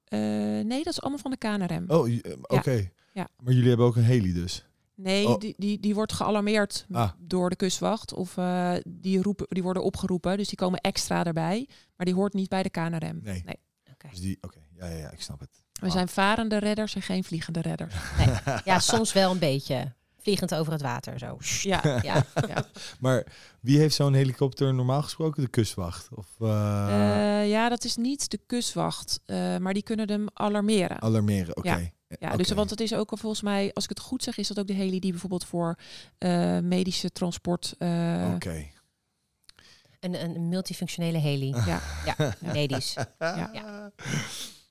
Eh, 0.04 0.18
nee, 0.64 0.82
dat 0.84 0.92
is 0.92 1.00
allemaal 1.00 1.18
van 1.20 1.30
de 1.30 1.36
KNRM. 1.36 1.84
Oh, 1.90 2.08
eh, 2.12 2.32
oké. 2.42 2.90
Ja. 3.12 3.28
Maar 3.42 3.52
jullie 3.52 3.68
hebben 3.68 3.86
ook 3.86 3.96
een 3.96 4.02
heli 4.04 4.32
dus? 4.32 4.66
Nee, 4.94 5.28
Oh. 5.28 5.38
die, 5.38 5.54
die, 5.58 5.80
die 5.80 5.94
wordt 5.94 6.12
gealarmeerd 6.12 6.86
Ah. 6.92 7.10
door 7.18 7.50
de 7.50 7.56
kustwacht. 7.56 8.12
Of 8.12 8.36
eh, 8.36 8.74
die, 8.88 9.22
roepen, 9.22 9.46
die 9.48 9.62
worden 9.62 9.82
opgeroepen, 9.84 10.36
dus 10.36 10.48
die 10.48 10.58
komen 10.58 10.80
extra 10.80 11.24
erbij. 11.24 11.68
Maar 11.96 12.06
die 12.06 12.14
hoort 12.14 12.32
niet 12.32 12.48
bij 12.48 12.62
de 12.62 12.70
KNRM. 12.70 13.20
Nee. 13.22 13.44
Oké. 13.92 14.08
Dus 14.10 14.20
die, 14.20 14.38
oké. 14.40 14.58
Ja, 14.76 14.86
ja, 14.86 14.96
ja, 14.96 15.10
ik 15.10 15.20
snap 15.20 15.40
het. 15.40 15.62
We 15.80 15.90
zijn 15.90 16.08
varende 16.08 16.56
redders 16.58 16.94
en 16.94 17.02
geen 17.02 17.24
vliegende 17.24 17.60
redders. 17.60 17.94
ja, 18.64 18.78
soms 18.78 19.12
wel 19.12 19.30
een 19.30 19.38
beetje. 19.38 19.92
Vliegend 20.22 20.54
over 20.54 20.72
het 20.72 20.82
water, 20.82 21.18
zo. 21.18 21.36
Ja, 21.68 21.98
Ja. 22.02 22.24
ja. 22.48 22.64
Maar 23.00 23.26
wie 23.60 23.78
heeft 23.78 23.94
zo'n 23.94 24.14
helikopter 24.14 24.74
normaal 24.74 25.02
gesproken? 25.02 25.42
De 25.42 25.48
kustwacht? 25.48 26.08
Of 26.14 26.26
eh, 26.40 27.40
Eh, 27.40 27.48
ja, 27.50 27.68
dat 27.68 27.84
is 27.84 27.96
niet 27.96 28.30
de 28.30 28.40
kustwacht, 28.46 29.20
eh, 29.24 29.56
maar 29.56 29.74
die 29.74 29.82
kunnen 29.82 30.08
hem 30.08 30.26
alarmeren. 30.32 31.02
alarmeren? 31.02 31.56
Oké. 31.56 31.68
Ja. 31.68 31.90
Ja, 32.20 32.36
dus 32.36 32.50
want 32.50 32.70
het 32.70 32.80
is 32.80 32.94
ook 32.94 33.08
volgens 33.18 33.42
mij, 33.42 33.70
als 33.74 33.84
ik 33.84 33.90
het 33.90 34.00
goed 34.00 34.22
zeg, 34.22 34.36
is 34.38 34.48
dat 34.48 34.58
ook 34.58 34.66
de 34.66 34.72
heli 34.72 35.00
die 35.00 35.10
bijvoorbeeld 35.10 35.44
voor 35.44 35.78
eh, 36.18 36.58
medische 36.58 37.10
transport. 37.12 37.74
eh, 37.78 38.30
Oké. 38.34 38.66
Een, 40.00 40.22
een 40.24 40.48
multifunctionele 40.48 41.18
heli. 41.18 41.54
Ja, 41.66 41.80
Ja, 42.04 42.34
medisch. 42.52 42.94
Ja. 43.18 43.90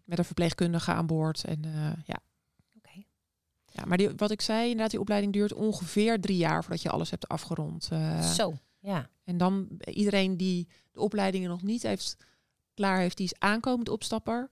met 0.05 0.17
een 0.19 0.25
verpleegkundige 0.25 0.91
aan 0.91 1.05
boord. 1.07 1.43
En 1.43 1.65
eh, 1.65 1.71
ja. 2.05 2.19
Ja, 3.81 3.87
maar 3.87 3.97
die, 3.97 4.09
wat 4.15 4.31
ik 4.31 4.41
zei, 4.41 4.63
inderdaad, 4.63 4.91
die 4.91 4.99
opleiding 4.99 5.33
duurt 5.33 5.53
ongeveer 5.53 6.19
drie 6.21 6.37
jaar 6.37 6.61
voordat 6.63 6.81
je 6.81 6.89
alles 6.89 7.09
hebt 7.09 7.27
afgerond. 7.27 7.87
Eh, 7.91 8.21
Zo, 8.31 8.53
ja. 8.79 9.09
en 9.23 9.37
dan 9.37 9.67
eh, 9.77 9.97
iedereen 9.97 10.37
die 10.37 10.67
de 10.91 10.99
opleidingen 10.99 11.49
nog 11.49 11.61
niet 11.61 11.83
heeft 11.83 12.17
klaar 12.73 12.99
heeft, 12.99 13.17
die 13.17 13.25
is 13.25 13.39
aankomend 13.39 13.89
opstapper. 13.89 14.49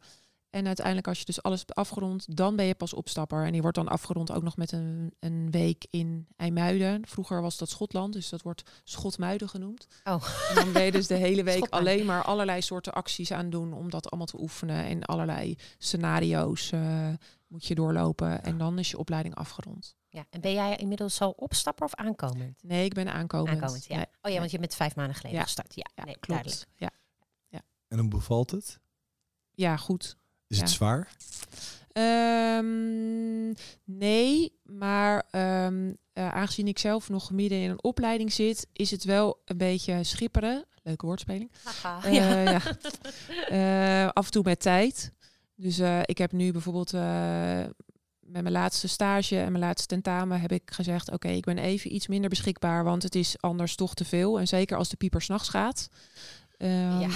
En 0.50 0.68
uiteindelijk 0.68 1.08
als 1.08 1.20
je 1.20 1.26
dus 1.26 1.44
alles 1.44 1.60
hebt 1.60 1.76
afgerond, 1.76 2.38
dan 2.38 2.56
ben 2.56 2.65
je 2.65 2.76
pas 2.76 2.94
opstapper. 2.94 3.46
En 3.46 3.52
die 3.52 3.62
wordt 3.62 3.78
dan 3.78 3.88
afgerond 3.88 4.32
ook 4.32 4.44
nog 4.44 4.58
met 4.58 4.72
een, 4.72 5.13
een 5.20 5.52
week 5.52 5.88
in 5.89 6.28
IJmuiden. 6.36 7.08
Vroeger 7.08 7.42
was 7.42 7.58
dat 7.58 7.70
Schotland, 7.70 8.13
dus 8.13 8.30
dat 8.30 8.42
wordt 8.42 8.63
Schotmuiden 8.84 9.50
genoemd. 9.50 9.88
Oh. 10.04 10.24
En 10.50 10.56
dan 10.56 10.72
ben 10.72 10.84
je 10.84 10.92
dus 10.92 11.08
de 11.08 11.15
hele 11.15 11.44
week 11.44 11.68
alleen 11.70 12.06
maar 12.06 12.24
allerlei 12.24 12.62
soorten 12.62 12.94
acties 12.94 13.32
aan 13.32 13.50
doen 13.50 13.74
om 13.74 13.89
dat 13.89 14.10
allemaal 14.10 14.28
te 14.28 14.39
oefenen. 14.39 14.86
En 14.86 15.04
allerlei 15.04 15.58
scenario's 15.78 16.72
eh, 16.72 17.08
moet 17.50 17.66
je 17.66 17.76
doorlopen. 17.76 18.44
En 18.44 18.58
dan 18.58 18.80
is 18.80 18.90
je 18.90 18.98
opleiding 18.98 19.36
afgerond. 19.36 19.96
ja. 20.10 20.26
En 20.30 20.42
ben 20.42 20.54
jij 20.54 20.76
inmiddels 20.76 21.22
al 21.22 21.32
opstapper 21.32 21.86
of 21.86 21.96
aankomend? 21.96 22.64
Nee, 22.64 22.86
ik 22.86 22.94
ben 22.94 23.14
aankomend. 23.14 23.50
Aankomend, 23.62 23.86
ja. 23.86 23.96
Nee, 23.96 24.06
Oh 24.22 24.32
ja, 24.32 24.40
want 24.40 24.52
je 24.52 24.60
bent 24.60 24.76
vijf 24.76 24.96
maanden 24.96 25.16
geleden 25.16 25.38
Ja. 25.38 25.44
gestart. 25.44 25.76
Ja, 25.76 25.86
ja, 25.96 26.04
nee, 26.04 26.18
klopt. 26.20 26.28
duidelijk. 26.44 26.66
Ja. 26.76 26.90
En 27.88 28.00
hoe 28.00 28.08
bevalt 28.08 28.52
het? 28.52 28.80
ja, 29.52 29.78
goed. 29.78 30.18
Is 30.48 30.60
het 30.60 30.70
Ja. 30.70 30.76
zwaar? 30.76 31.16
Ehm, 31.92 33.54
nee, 33.84 34.60
maar 34.64 35.24
ehm, 35.32 35.94
eh, 36.14 36.30
aangezien 36.34 36.68
ik 36.68 36.80
zelf 36.80 37.10
nog 37.10 37.32
midden 37.32 37.58
in 37.62 37.70
een 37.70 37.84
opleiding 37.84 38.34
zit, 38.34 38.68
is 38.74 38.92
het 38.92 39.04
wel 39.04 39.42
een 39.46 39.58
beetje 39.58 40.04
schipperen. 40.04 40.66
Leuke 40.84 41.06
woordspeling. 41.06 41.52
Haha, 41.64 42.04
Eh, 42.08 42.14
ja. 42.14 42.40
ja. 42.52 42.62
Eh, 44.06 44.10
af 44.14 44.26
en 44.26 44.32
toe 44.32 44.44
met 44.44 44.60
tijd. 44.60 45.14
Dus 45.62 45.80
eh, 45.80 46.00
ik 46.06 46.17
heb 46.17 46.32
nu 46.32 46.52
bijvoorbeeld 46.52 46.93
eh, 46.93 47.02
met 48.19 48.41
mijn 48.41 48.52
laatste 48.52 48.88
stage 48.88 49.38
en 49.39 49.52
mijn 49.52 49.63
laatste 49.63 49.88
tentamen 49.88 50.41
heb 50.41 50.52
ik 50.52 50.62
gezegd: 50.65 51.12
oké, 51.12 51.28
ik 51.28 51.43
ben 51.45 51.58
even 51.58 51.93
iets 51.95 52.08
minder 52.08 52.30
beschikbaar, 52.30 52.84
want 52.84 53.04
het 53.04 53.15
is 53.15 53.36
anders 53.39 53.76
toch 53.76 53.93
te 53.93 54.06
veel. 54.06 54.39
En 54.39 54.48
zeker 54.48 54.78
als 54.78 54.89
de 54.89 54.98
pieper 54.98 55.22
s'nachts 55.22 55.50
gaat. 55.50 55.89
Ehm, 56.58 57.00
Ja. 57.00 57.10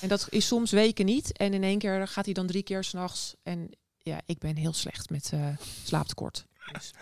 En 0.00 0.08
dat 0.08 0.26
is 0.30 0.46
soms 0.46 0.70
weken 0.70 1.04
niet. 1.04 1.36
En 1.36 1.54
in 1.54 1.62
één 1.62 1.78
keer 1.78 2.08
gaat 2.08 2.24
hij 2.24 2.34
dan 2.34 2.46
drie 2.46 2.62
keer 2.62 2.84
s'nachts. 2.84 3.34
En 3.42 3.70
ja, 3.98 4.20
ik 4.26 4.38
ben 4.38 4.56
heel 4.56 4.72
slecht 4.72 5.10
met 5.10 5.30
eh, 5.32 5.48
slaaptekort. 5.84 6.46
Dus, 6.72 6.92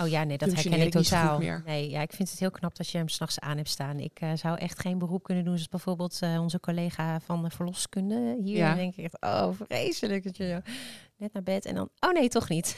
Oh 0.00 0.08
ja, 0.08 0.24
nee, 0.24 0.38
dat 0.38 0.52
herken 0.52 0.80
ik 0.80 0.90
totaal. 0.90 1.38
meer. 1.38 1.62
Nee, 1.66 1.90
ja, 1.90 2.00
ik 2.00 2.12
vind 2.12 2.30
het 2.30 2.38
heel 2.38 2.50
knap 2.50 2.76
dat 2.76 2.88
je 2.88 2.98
hem 2.98 3.08
s'nachts 3.08 3.38
aan 3.40 3.56
hebt 3.56 3.68
staan. 3.68 3.98
Ik 3.98 4.20
eh, 4.20 4.30
zou 4.34 4.58
echt 4.58 4.80
geen 4.80 4.98
beroep 4.98 5.22
kunnen 5.22 5.44
doen, 5.44 5.52
zoals 5.54 5.68
bijvoorbeeld 5.68 6.18
eh, 6.20 6.40
onze 6.40 6.60
collega 6.60 7.20
van 7.20 7.42
de 7.42 7.50
verloskunde. 7.50 8.38
Hier 8.44 8.56
Ja. 8.56 8.74
denk 8.74 8.96
ik 8.96 9.04
echt, 9.04 9.16
oh, 9.20 9.48
vreselijk 9.66 10.24
dat 10.24 10.36
je 10.36 10.48
zo 10.48 10.72
net 11.16 11.32
naar 11.32 11.42
bed 11.42 11.64
en 11.64 11.74
dan, 11.74 11.88
oh 12.00 12.12
nee, 12.12 12.28
toch 12.28 12.48
niet. 12.48 12.76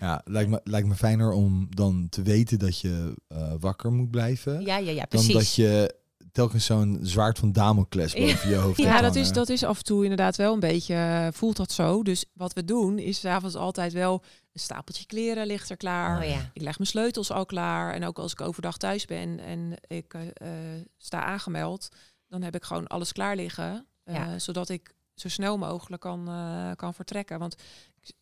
Ja, 0.00 0.20
lijkt 0.24 0.50
me, 0.50 0.60
lijkt 0.64 0.88
me 0.88 0.94
fijner 0.94 1.32
om 1.32 1.66
dan 1.70 2.06
te 2.08 2.22
weten 2.22 2.58
dat 2.58 2.80
je 2.80 3.14
eh, 3.28 3.52
wakker 3.60 3.92
moet 3.92 4.10
blijven. 4.10 4.60
Ja, 4.60 4.76
ja, 4.76 4.90
ja, 4.90 4.96
dan 4.98 5.08
precies. 5.08 5.32
dat 5.32 5.54
je 5.54 5.94
telkens 6.32 6.64
zo'n 6.64 6.98
zwaard 7.02 7.38
van 7.38 7.52
Damocles 7.52 8.14
boven 8.14 8.48
je 8.48 8.54
hoofd 8.56 8.78
ja, 8.78 8.88
hebt 8.90 9.02
dat 9.02 9.16
is, 9.16 9.32
dat 9.32 9.48
is 9.48 9.64
af 9.64 9.78
en 9.78 9.84
toe 9.84 10.02
inderdaad 10.02 10.36
wel 10.36 10.52
een 10.52 10.60
beetje, 10.60 11.30
voelt 11.32 11.56
dat 11.56 11.72
zo. 11.72 12.02
Dus 12.02 12.24
wat 12.34 12.52
we 12.52 12.64
doen 12.64 12.98
is 12.98 13.20
's 13.20 13.24
avonds 13.24 13.54
altijd 13.56 13.92
wel 13.92 14.22
een 14.52 14.60
stapeltje 14.60 15.06
kleren 15.06 15.46
ligt 15.46 15.70
er 15.70 15.76
klaar. 15.76 16.18
Oh 16.22 16.28
ja. 16.28 16.50
Ik 16.52 16.62
leg 16.62 16.78
mijn 16.78 16.90
sleutels 16.90 17.30
al 17.30 17.46
klaar. 17.46 17.94
En 17.94 18.04
ook 18.04 18.18
als 18.18 18.32
ik 18.32 18.40
overdag 18.40 18.76
thuis 18.76 19.04
ben 19.04 19.38
en 19.38 19.74
ik 19.86 20.14
eh, 20.14 20.48
sta 20.96 21.22
aangemeld, 21.22 21.88
dan 22.28 22.42
heb 22.42 22.54
ik 22.54 22.64
gewoon 22.64 22.86
alles 22.86 23.12
klaar 23.12 23.36
liggen. 23.36 23.86
eh, 24.04 24.14
Ja. 24.14 24.38
Zodat 24.38 24.68
ik 24.68 24.94
zo 25.14 25.28
snel 25.28 25.58
mogelijk 25.58 26.02
kan, 26.02 26.28
eh, 26.28 26.70
kan 26.76 26.94
vertrekken. 26.94 27.38
Want 27.38 27.56
ik, 28.00 28.12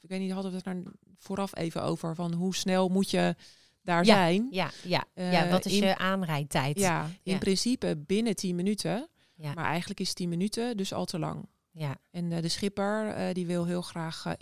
ik 0.00 0.08
weet 0.08 0.20
niet, 0.20 0.32
hadden 0.32 0.50
we 0.50 0.56
het 0.56 0.66
er 0.66 0.82
vooraf 1.18 1.56
even 1.56 1.82
over 1.82 2.14
van 2.14 2.32
hoe 2.32 2.54
snel 2.54 2.88
moet 2.88 3.10
je 3.10 3.34
daar 3.82 4.04
Ja. 4.04 4.14
zijn? 4.14 4.46
Ja, 4.50 4.70
ja, 4.82 5.04
ja, 5.14 5.48
wat 5.48 5.64
is 5.64 5.72
in- 5.72 5.86
je 5.86 5.98
aanrijdtijd? 5.98 6.78
Ja, 6.78 7.08
in 7.22 7.38
principe 7.38 7.96
binnen 8.06 8.36
10 8.36 8.56
minuten. 8.56 9.08
Ja. 9.34 9.54
Maar 9.54 9.64
eigenlijk 9.64 10.00
is 10.00 10.12
10 10.14 10.28
minuten 10.28 10.76
dus 10.76 10.92
al 10.92 11.04
te 11.04 11.18
lang. 11.18 11.48
ja. 11.70 11.96
En 12.10 12.28
de 12.28 12.48
schipper 12.48 13.14
die 13.34 13.46
wil 13.46 13.64
heel 13.64 13.82
graag 13.82 14.24
eh, 14.26 14.32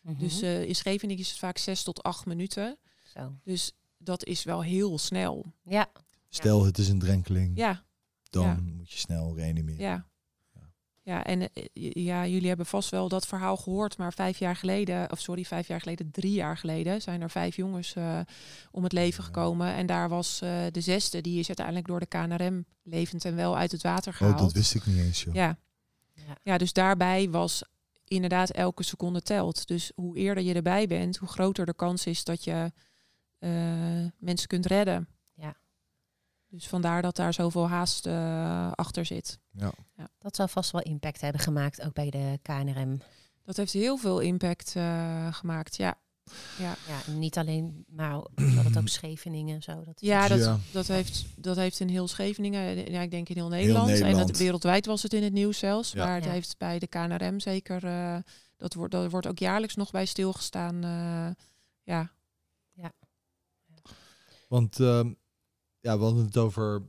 Mhm. 0.00 0.18
Dus 0.18 0.42
eh, 0.42 0.62
in 0.64 0.74
Scheveningen 0.74 1.22
is 1.22 1.28
het 1.30 1.38
vaak 1.38 1.58
6 1.58 1.82
tot 1.82 2.02
8 2.02 2.26
minuten. 2.26 2.78
Zo. 3.14 3.34
Dus 3.44 3.72
dat 3.98 4.24
is 4.24 4.44
wel 4.44 4.62
heel 4.62 4.98
snel. 4.98 5.52
Ja, 5.64 5.90
Stel, 6.28 6.64
het 6.64 6.78
is 6.78 6.88
een 6.88 6.98
drenkeling, 6.98 7.56
Ja, 7.56 7.84
dan 8.30 8.44
ja. 8.44 8.58
moet 8.76 8.90
je 8.92 8.98
snel 8.98 9.34
reanimeren. 9.36 9.80
ja. 9.80 10.08
Ja, 11.02 11.24
en 11.24 11.52
eh, 11.52 11.64
ja, 11.94 12.26
jullie 12.26 12.48
hebben 12.48 12.66
vast 12.66 12.90
wel 12.90 13.08
dat 13.08 13.26
verhaal 13.26 13.56
gehoord, 13.56 13.96
maar 13.98 14.12
vijf 14.12 14.38
jaar 14.38 14.56
geleden, 14.56 15.10
of 15.12 15.20
sorry, 15.20 15.44
vijf 15.44 15.68
jaar 15.68 15.80
geleden, 15.80 16.10
drie 16.10 16.32
jaar 16.32 16.56
geleden, 16.58 17.02
zijn 17.02 17.20
er 17.20 17.30
vijf 17.30 17.56
jongens 17.56 17.94
eh, 17.94 18.20
om 18.70 18.82
het 18.82 18.92
leven 18.92 19.20
Ja. 19.22 19.26
gekomen. 19.26 19.74
En 19.74 19.86
daar 19.86 20.08
was 20.08 20.40
eh, 20.40 20.66
de 20.70 20.80
zesde, 20.80 21.20
die 21.20 21.38
is 21.38 21.46
uiteindelijk 21.46 21.86
door 21.86 22.00
de 22.00 22.06
KNRM 22.06 22.64
levend 22.82 23.24
en 23.24 23.34
wel 23.36 23.56
uit 23.56 23.72
het 23.72 23.82
water 23.82 24.12
Oh, 24.12 24.18
gehaald. 24.18 24.38
dat 24.38 24.52
wist 24.52 24.74
ik 24.74 24.86
niet 24.86 24.96
eens, 24.98 25.22
joh. 25.22 25.34
Ja. 25.34 25.58
Ja. 26.14 26.36
ja, 26.42 26.58
dus 26.58 26.72
daarbij 26.72 27.30
was 27.30 27.62
inderdaad 28.10 28.50
elke 28.50 28.82
seconde 28.82 29.22
telt. 29.22 29.66
Dus 29.66 29.92
hoe 29.94 30.16
eerder 30.16 30.44
je 30.44 30.54
erbij 30.54 30.86
bent, 30.86 31.16
hoe 31.16 31.28
groter 31.28 31.66
de 31.66 31.74
kans 31.74 32.06
is 32.06 32.24
dat 32.24 32.44
je 32.44 32.72
eh, 33.38 33.50
mensen 34.18 34.48
kunt 34.48 34.66
redden. 34.66 35.08
Ja. 35.34 35.56
Dus 36.48 36.68
vandaar 36.68 37.02
dat 37.02 37.16
daar 37.16 37.34
zoveel 37.34 37.68
haast 37.68 38.06
eh, 38.06 38.72
achter 38.72 39.04
zit. 39.04 39.38
Ja. 39.50 39.72
dat 40.18 40.36
zal 40.36 40.48
vast 40.48 40.70
wel 40.70 40.82
impact 40.82 41.20
hebben 41.20 41.40
gemaakt, 41.40 41.82
ook 41.82 41.92
bij 41.92 42.10
de 42.10 42.38
KNRM. 42.42 43.00
Dat 43.44 43.56
heeft 43.56 43.72
heel 43.72 43.96
veel 43.96 44.20
impact 44.20 44.76
eh, 44.76 45.34
gemaakt, 45.34 45.76
ja. 45.76 45.98
Ja, 46.58 46.76
Ja, 46.88 47.00
en 47.06 47.18
niet 47.18 47.38
alleen, 47.38 47.84
maar 47.88 48.12
dat 48.34 48.64
het 48.64 48.78
ook 48.78 48.88
Scheveningen 48.98 49.54
en 49.54 49.62
zo. 49.62 49.84
Dat 49.84 50.00
is 50.02 50.08
ja, 50.08 50.28
dat, 50.28 50.38
Ja. 50.38 50.58
Dat, 50.72 50.86
heeft, 50.86 51.24
dat 51.36 51.56
heeft 51.56 51.80
in 51.80 51.88
heel 51.88 52.08
Scheveningen, 52.08 52.92
ja, 52.92 53.00
ik 53.00 53.10
denk 53.10 53.28
in 53.28 53.36
heel 53.36 53.48
Nederland. 53.48 53.88
En 53.88 54.00
Nederland. 54.00 54.26
dat, 54.28 54.36
wereldwijd 54.38 54.86
was 54.86 55.02
het 55.02 55.12
in 55.12 55.22
het 55.22 55.32
nieuws 55.32 55.58
zelfs. 55.58 55.92
Ja. 55.92 56.04
Maar 56.04 56.14
het 56.14 56.24
Ja. 56.24 56.30
heeft 56.30 56.58
bij 56.58 56.78
de 56.78 56.86
KNRM 56.86 57.40
zeker, 57.40 57.84
eh, 57.84 58.16
dat 58.56 58.74
wordt, 58.74 58.92
daar 58.92 59.10
wordt 59.10 59.26
ook 59.26 59.38
jaarlijks 59.38 59.74
nog 59.76 59.90
bij 59.90 60.06
stilgestaan. 60.06 60.84
eh, 60.84 61.44
ja, 61.82 62.12
Want 64.48 64.80
ehm, 64.80 65.12
ja, 65.80 65.98
we 65.98 66.04
hadden 66.04 66.24
het 66.24 66.36
over 66.36 66.82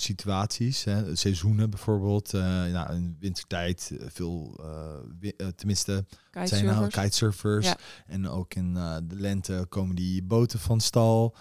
situaties, 0.00 0.84
hè, 0.84 1.16
seizoenen 1.16 1.70
bijvoorbeeld. 1.70 2.34
eh 2.34 2.40
nou, 2.42 2.94
in 2.94 3.16
wintertijd 3.20 3.90
eh, 4.00 4.06
veel, 4.10 4.58
eh, 4.60 4.94
wi- 5.20 5.36
tenminste, 5.56 6.04
zijn 6.48 6.64
nou 6.64 6.76
kitesurfers. 7.02 7.66
Ja. 7.66 7.76
En 8.06 8.28
ook 8.28 8.54
in 8.54 8.74
de 8.74 9.14
lente 9.16 9.66
komen 9.68 9.96
die 9.96 10.22
boten 10.22 10.58
van 10.58 10.80
stal. 10.80 11.36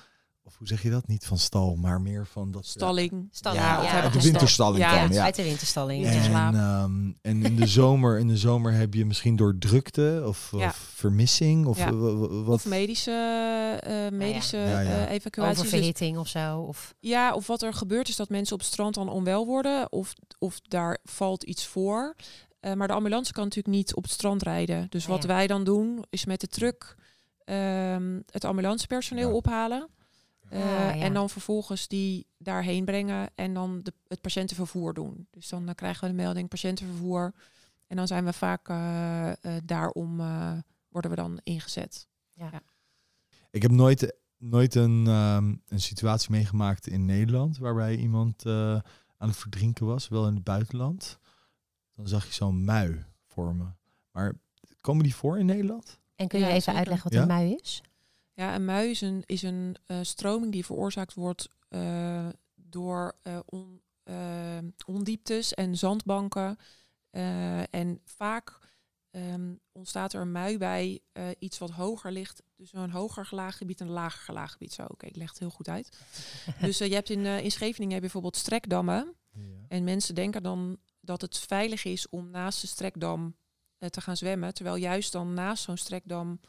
Of 0.48 0.58
hoe 0.58 0.68
zeg 0.68 0.82
je 0.84 0.90
dat? 0.90 1.08
Niet 1.08 1.26
van 1.26 1.38
stal, 1.38 1.76
maar 1.76 2.02
meer 2.02 2.26
van 2.28 2.52
dat... 2.52 2.66
Stalling. 2.66 3.28
Stalling, 3.32 3.64
Ja, 3.64 3.74
ja. 3.74 3.84
of 3.84 3.92
ja. 3.92 4.02
uit 4.02 4.14
de 4.14 4.22
winterstalling 4.22 4.84
Ja, 4.84 4.90
komen. 4.94 5.10
ja, 5.10 5.16
Ja. 5.16 5.24
uit 5.24 5.36
de 5.36 5.44
winterstalling. 5.44 6.06
En, 6.06 6.34
ehm, 6.56 7.12
en 7.22 7.44
in 7.46 7.56
de 7.56 7.68
zomer, 7.68 8.20
in 8.20 8.28
de 8.28 8.38
zomer 8.38 8.74
heb 8.74 8.94
je 8.94 9.06
misschien 9.06 9.36
door 9.36 9.58
drukte 9.60 10.24
of, 10.28 10.52
Ja. 10.58 10.68
of 10.68 10.76
vermissing 10.76 11.66
of 11.66 11.78
eh, 11.80 11.90
wat. 12.46 12.48
Of 12.56 12.66
medische, 12.66 13.12
eh, 13.84 14.18
medische 14.18 14.58
Ja, 14.58 14.80
ja. 14.80 15.06
eh, 15.06 15.12
evacuaties. 15.12 15.58
Oververhitting 15.60 16.18
of 16.18 16.28
zo. 16.28 16.60
Of, 16.60 16.94
ja, 17.00 17.34
of 17.34 17.48
wat 17.48 17.62
er 17.62 17.74
gebeurt 17.74 18.08
is 18.08 18.16
dat 18.16 18.30
mensen 18.30 18.54
op 18.54 18.60
het 18.62 18.70
strand 18.72 18.94
dan 18.96 19.10
onwel 19.10 19.46
worden. 19.46 19.92
Of, 19.92 20.14
of 20.40 20.60
daar 20.62 20.98
valt 21.04 21.44
iets 21.44 21.66
voor. 21.68 22.16
Eh, 22.60 22.74
maar 22.74 22.88
de 22.88 22.94
ambulance 22.94 23.32
kan 23.34 23.44
natuurlijk 23.44 23.76
niet 23.76 23.96
op 23.96 24.04
het 24.04 24.12
strand 24.12 24.42
rijden. 24.44 24.86
Dus 24.90 25.04
Ah, 25.04 25.10
wat 25.10 25.22
ja. 25.22 25.28
wij 25.28 25.48
dan 25.48 25.64
doen, 25.64 26.04
is 26.10 26.26
met 26.26 26.40
de 26.42 26.48
truck 26.48 26.96
ehm, 27.46 28.20
het 28.30 28.46
ambulancepersoneel 28.46 29.30
Ja. 29.30 29.34
ophalen. 29.36 29.88
Eh, 30.50 30.60
Ah, 30.62 30.66
ja. 30.96 30.96
En 30.96 31.14
dan 31.14 31.30
vervolgens 31.30 31.88
die 31.88 32.28
daarheen 32.38 32.86
brengen 32.86 33.30
en 33.36 33.54
dan 33.54 33.80
de, 33.84 33.94
het 34.08 34.22
patiëntenvervoer 34.22 34.94
doen. 34.94 35.28
Dus 35.32 35.50
dan, 35.50 35.68
eh, 35.70 35.76
krijgen 35.76 36.02
we 36.04 36.08
de 36.16 36.22
melding 36.22 36.50
patiëntenvervoer. 36.50 37.34
En 37.88 37.96
dan 37.96 38.08
zijn 38.08 38.26
we 38.26 38.34
vaak 38.34 38.70
eh, 38.70 39.32
eh, 39.32 39.36
daarom 39.64 40.20
eh, 40.20 40.52
worden 40.90 41.10
we 41.12 41.16
dan 41.18 41.40
ingezet. 41.44 42.08
Ik 43.52 43.62
heb 43.62 43.72
nooit, 43.72 44.16
nooit 44.38 44.76
een, 44.76 45.08
ehm, 45.08 45.56
een 45.68 45.82
situatie 45.82 46.32
meegemaakt 46.32 46.88
in 46.88 47.06
Nederland 47.06 47.58
waarbij 47.58 47.96
iemand 47.96 48.46
eh, 48.46 48.72
aan 49.18 49.28
het 49.30 49.38
verdrinken 49.38 49.86
was, 49.86 50.08
wel 50.08 50.28
in 50.28 50.34
het 50.36 50.44
buitenland. 50.44 51.20
Dan 51.96 52.08
zag 52.08 52.26
je 52.26 52.34
zo'n 52.34 52.64
mui 52.66 53.06
vormen. 53.28 53.78
Maar 54.12 54.34
komen 54.82 55.04
die 55.04 55.16
voor 55.16 55.40
in 55.40 55.46
Nederland? 55.46 56.00
en 56.16 56.28
kun 56.28 56.40
je 56.40 56.46
Ja, 56.46 56.52
even 56.52 56.62
zeker. 56.64 56.80
uitleggen 56.80 57.10
wat 57.10 57.14
Ja? 57.14 57.22
een 57.22 57.28
mui 57.28 57.56
is? 57.62 57.82
Ja, 58.36 58.56
een 58.56 58.66
mui 58.66 58.90
is 58.90 59.02
een, 59.02 59.24
is 59.26 59.42
een 59.42 59.76
eh, 59.86 59.98
stroming 60.02 60.52
die 60.52 60.66
veroorzaakt 60.66 61.14
wordt 61.14 61.50
eh, 61.68 62.28
door 62.56 63.16
eh, 63.22 63.40
on, 63.46 63.82
ondieptes 64.86 65.54
en 65.54 65.78
zandbanken. 65.78 66.58
En 67.70 68.02
vaak 68.04 68.60
ehm, 69.12 69.54
ontstaat 69.72 70.14
er 70.14 70.22
een 70.22 70.32
mui 70.32 70.58
bij 70.58 71.02
iets 71.40 71.58
wat 71.58 71.70
hoger 71.70 72.12
ligt. 72.12 72.44
Dus 72.56 72.74
een 72.74 72.92
hoger 72.92 73.26
gelaagd 73.26 73.58
gebied 73.58 73.80
en 73.80 73.88
een 73.88 73.94
lager 73.94 74.22
gelaagd 74.22 74.52
gebied. 74.52 74.74
Zo, 74.74 74.84
oké, 74.84 75.06
ik 75.06 75.16
leg 75.16 75.30
het 75.30 75.40
heel 75.40 75.50
goed 75.50 75.68
uit. 75.68 76.00
dus 76.62 76.78
je 76.78 76.94
hebt 76.94 77.10
in, 77.10 77.26
in 77.26 77.52
Scheveningen 77.52 77.94
heb 77.94 78.04
je 78.04 78.12
bijvoorbeeld 78.12 78.36
strekdammen. 78.36 79.16
En 79.68 79.84
mensen 79.84 80.16
denken 80.16 80.44
dan 80.44 80.78
dat 81.00 81.22
het 81.22 81.38
veilig 81.38 81.86
is 81.86 82.10
om 82.10 82.30
naast 82.30 82.62
de 82.62 82.68
strekdam 82.68 83.36
te 83.78 84.02
gaan 84.02 84.18
zwemmen. 84.18 84.54
Terwijl 84.54 84.76
juist 84.76 85.12
dan 85.12 85.34
naast 85.34 85.64
zo'n 85.64 85.78
strekdam 85.78 86.40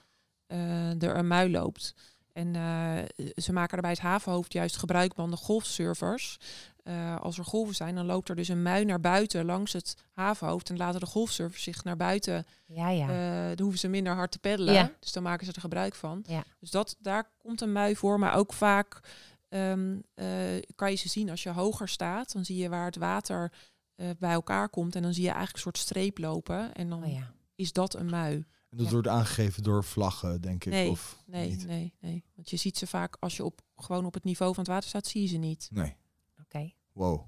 er 0.99 1.17
een 1.17 1.27
mui 1.27 1.51
loopt. 1.51 1.95
En 2.37 2.57
eh, 2.57 3.33
ze 3.35 3.53
maken 3.53 3.77
er 3.77 3.83
bij 3.83 3.91
het 3.91 4.01
havenhoofd 4.01 4.53
juist 4.53 4.77
gebruik 4.77 5.15
van 5.15 5.31
de 5.31 5.37
golfsurfers. 5.37 6.37
Eh, 6.83 7.21
als 7.21 7.39
er 7.39 7.45
golven 7.45 7.75
zijn, 7.75 7.95
dan 7.95 8.07
loopt 8.07 8.29
er 8.29 8.37
dus 8.37 8.49
een 8.49 8.63
mui 8.63 8.85
naar 8.85 9.01
buiten 9.01 9.45
langs 9.45 9.73
het 9.73 9.97
havenhoofd. 10.13 10.71
En 10.71 10.77
laten 10.77 11.01
de 11.01 11.07
golfsurfers 11.07 11.63
zich 11.63 11.85
naar 11.85 11.97
buiten. 11.97 12.47
Ja, 12.67 12.89
ja. 12.91 13.09
eh, 13.09 13.49
dan 13.49 13.61
hoeven 13.61 13.79
ze 13.79 13.89
minder 13.89 14.15
hard 14.15 14.31
te 14.31 14.39
peddelen. 14.39 14.75
Ja. 14.75 14.93
Dus 15.01 15.13
dan 15.13 15.23
maken 15.23 15.47
ze 15.47 15.53
er 15.53 15.61
gebruik 15.61 15.95
van. 15.95 16.25
Ja. 16.27 16.45
Dus 16.61 16.71
dat, 16.71 16.97
daar 16.99 17.31
komt 17.39 17.61
een 17.61 17.73
mui 17.73 17.97
voor. 17.97 18.19
Maar 18.19 18.35
ook 18.35 18.53
vaak 18.53 19.01
ehm, 19.49 19.97
eh, 20.15 20.27
kan 20.75 20.91
je 20.91 20.97
ze 20.97 21.09
zien 21.09 21.31
als 21.31 21.43
je 21.43 21.51
hoger 21.51 21.89
staat. 21.89 22.33
Dan 22.33 22.45
zie 22.45 22.57
je 22.57 22.69
waar 22.69 22.85
het 22.85 22.97
water 22.97 23.53
eh, 23.95 24.09
bij 24.19 24.33
elkaar 24.33 24.69
komt. 24.69 24.95
En 24.95 25.03
dan 25.03 25.15
zie 25.15 25.23
je 25.23 25.29
eigenlijk 25.29 25.57
een 25.57 25.63
soort 25.63 25.79
streep 25.79 26.19
lopen. 26.19 26.75
En 26.75 26.89
dan 26.89 27.05
oh, 27.05 27.13
ja. 27.13 27.33
is 27.55 27.73
dat 27.73 27.95
een 27.95 28.11
mui. 28.11 28.45
En 28.71 28.77
dat 28.77 28.87
Ja. 28.87 28.93
wordt 28.93 29.09
aangegeven 29.09 29.63
door 29.63 29.85
vlaggen, 29.85 30.41
denk 30.41 30.65
ik. 30.65 30.73
Nee, 30.73 30.91
of 30.91 31.23
Nee, 31.27 31.49
niet? 31.51 31.67
nee, 31.67 31.95
nee. 32.01 32.25
Want 32.35 32.51
je 32.51 32.57
ziet 32.57 32.79
ze 32.79 32.87
vaak 32.87 33.17
als 33.21 33.37
je 33.37 33.45
op, 33.45 33.61
gewoon 33.77 34.05
op 34.07 34.15
het 34.15 34.25
niveau 34.25 34.55
van 34.55 34.63
het 34.63 34.73
water 34.73 34.89
staat, 34.89 35.07
zie 35.07 35.23
je 35.23 35.29
ze 35.29 35.37
niet. 35.37 35.69
Nee. 35.73 35.97
Oké. 36.41 36.73
Wow. 36.93 37.25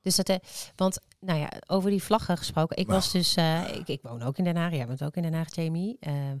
Dus 0.00 0.16
dat, 0.16 0.28
eh, 0.28 0.36
want 0.76 0.98
nou 1.20 1.38
ja, 1.38 1.50
over 1.66 1.90
die 1.90 2.02
vlaggen 2.02 2.36
gesproken. 2.36 2.76
Ik 2.76 2.86
Nou. 2.86 2.98
was 2.98 3.12
dus, 3.12 3.34
eh, 3.34 3.74
ik, 3.74 3.88
ik 3.88 4.02
woon 4.02 4.22
ook 4.22 4.38
in 4.38 4.44
Den 4.44 4.56
Haag. 4.56 4.72
Jij 4.72 4.86
bent 4.86 5.04
ook 5.04 5.16
in 5.16 5.22
Den 5.22 5.34
Haag, 5.34 5.54
Jamie. 5.54 5.96
Ehm, 6.00 6.36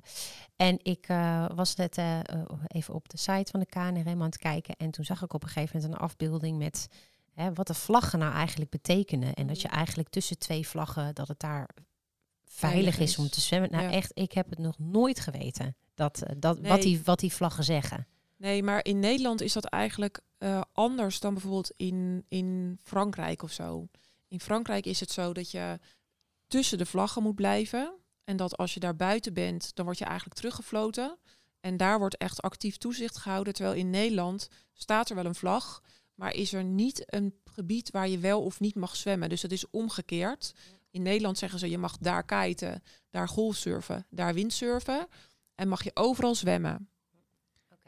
en 0.56 0.78
ik 0.82 1.04
eh, 1.08 1.46
was 1.54 1.74
net 1.74 1.98
eh, 1.98 2.18
eh, 2.18 2.24
even 2.66 2.94
op 2.94 3.08
de 3.08 3.16
site 3.18 3.50
van 3.50 3.60
de 3.60 3.66
KNRM 3.66 4.08
aan 4.20 4.20
het 4.20 4.38
kijken. 4.38 4.76
En 4.76 4.90
toen 4.90 5.04
zag 5.04 5.22
ik 5.22 5.32
op 5.32 5.42
een 5.42 5.48
gegeven 5.48 5.76
moment 5.80 5.94
een 5.94 6.00
afbeelding 6.00 6.58
met 6.58 6.88
hè, 7.32 7.52
wat 7.52 7.66
de 7.66 7.74
vlaggen 7.74 8.18
nou 8.18 8.32
eigenlijk 8.32 8.70
betekenen. 8.70 9.34
En 9.34 9.46
dat 9.46 9.60
je 9.60 9.68
eigenlijk 9.68 10.08
tussen 10.08 10.38
twee 10.38 10.68
vlaggen, 10.68 11.14
dat 11.14 11.28
het 11.28 11.40
daar 11.40 11.68
veilig 12.52 12.98
is 12.98 13.18
om 13.18 13.28
te 13.28 13.40
zwemmen. 13.40 13.70
Nou 13.70 13.82
Ja. 13.82 13.90
echt, 13.90 14.10
ik 14.14 14.32
heb 14.32 14.50
het 14.50 14.58
nog 14.58 14.78
nooit 14.78 15.20
geweten. 15.20 15.76
Dat, 15.94 16.22
eh, 16.22 16.34
dat, 16.38 16.58
wat, 16.60 16.82
die, 16.82 17.00
wat 17.04 17.20
die 17.20 17.32
vlaggen 17.32 17.64
zeggen. 17.64 18.06
Nee, 18.36 18.62
maar 18.62 18.84
in 18.84 18.98
Nederland 18.98 19.40
is 19.40 19.52
dat 19.52 19.64
eigenlijk 19.64 20.20
eh, 20.38 20.60
anders 20.72 21.20
dan 21.20 21.32
bijvoorbeeld 21.32 21.72
in, 21.76 22.24
in 22.28 22.78
Frankrijk 22.82 23.42
of 23.42 23.52
zo. 23.52 23.88
In 24.28 24.40
Frankrijk 24.40 24.86
is 24.86 25.00
het 25.00 25.10
zo 25.10 25.32
dat 25.32 25.50
je 25.50 25.78
tussen 26.46 26.78
de 26.78 26.86
vlaggen 26.86 27.22
moet 27.22 27.34
blijven. 27.34 27.94
En 28.24 28.36
dat 28.36 28.56
als 28.56 28.74
je 28.74 28.80
daar 28.80 28.96
buiten 28.96 29.34
bent, 29.34 29.74
dan 29.74 29.84
word 29.84 29.98
je 29.98 30.04
eigenlijk 30.04 30.36
teruggefloten. 30.36 31.18
En 31.60 31.76
daar 31.76 31.98
wordt 31.98 32.16
echt 32.16 32.42
actief 32.42 32.76
toezicht 32.76 33.18
gehouden. 33.18 33.52
Terwijl 33.52 33.76
in 33.76 33.90
Nederland 33.90 34.48
staat 34.72 35.08
er 35.10 35.16
wel 35.16 35.24
een 35.24 35.34
vlag, 35.34 35.82
maar 36.14 36.34
is 36.34 36.52
er 36.52 36.64
niet 36.64 37.02
een 37.06 37.34
gebied 37.44 37.90
waar 37.90 38.08
je 38.08 38.18
wel 38.18 38.42
of 38.42 38.60
niet 38.60 38.74
mag 38.74 38.96
zwemmen. 38.96 39.28
Dus 39.28 39.40
dat 39.40 39.50
is 39.50 39.70
omgekeerd. 39.70 40.52
In 40.92 41.02
Nederland 41.02 41.38
zeggen 41.38 41.58
ze, 41.58 41.70
je 41.70 41.78
mag 41.78 41.98
daar 41.98 42.24
kiten, 42.24 42.82
daar 43.10 43.28
golfsurfen, 43.28 44.06
daar 44.10 44.34
windsurfen. 44.34 45.06
En 45.54 45.68
mag 45.68 45.84
je 45.84 45.90
overal 45.94 46.34
zwemmen. 46.34 46.88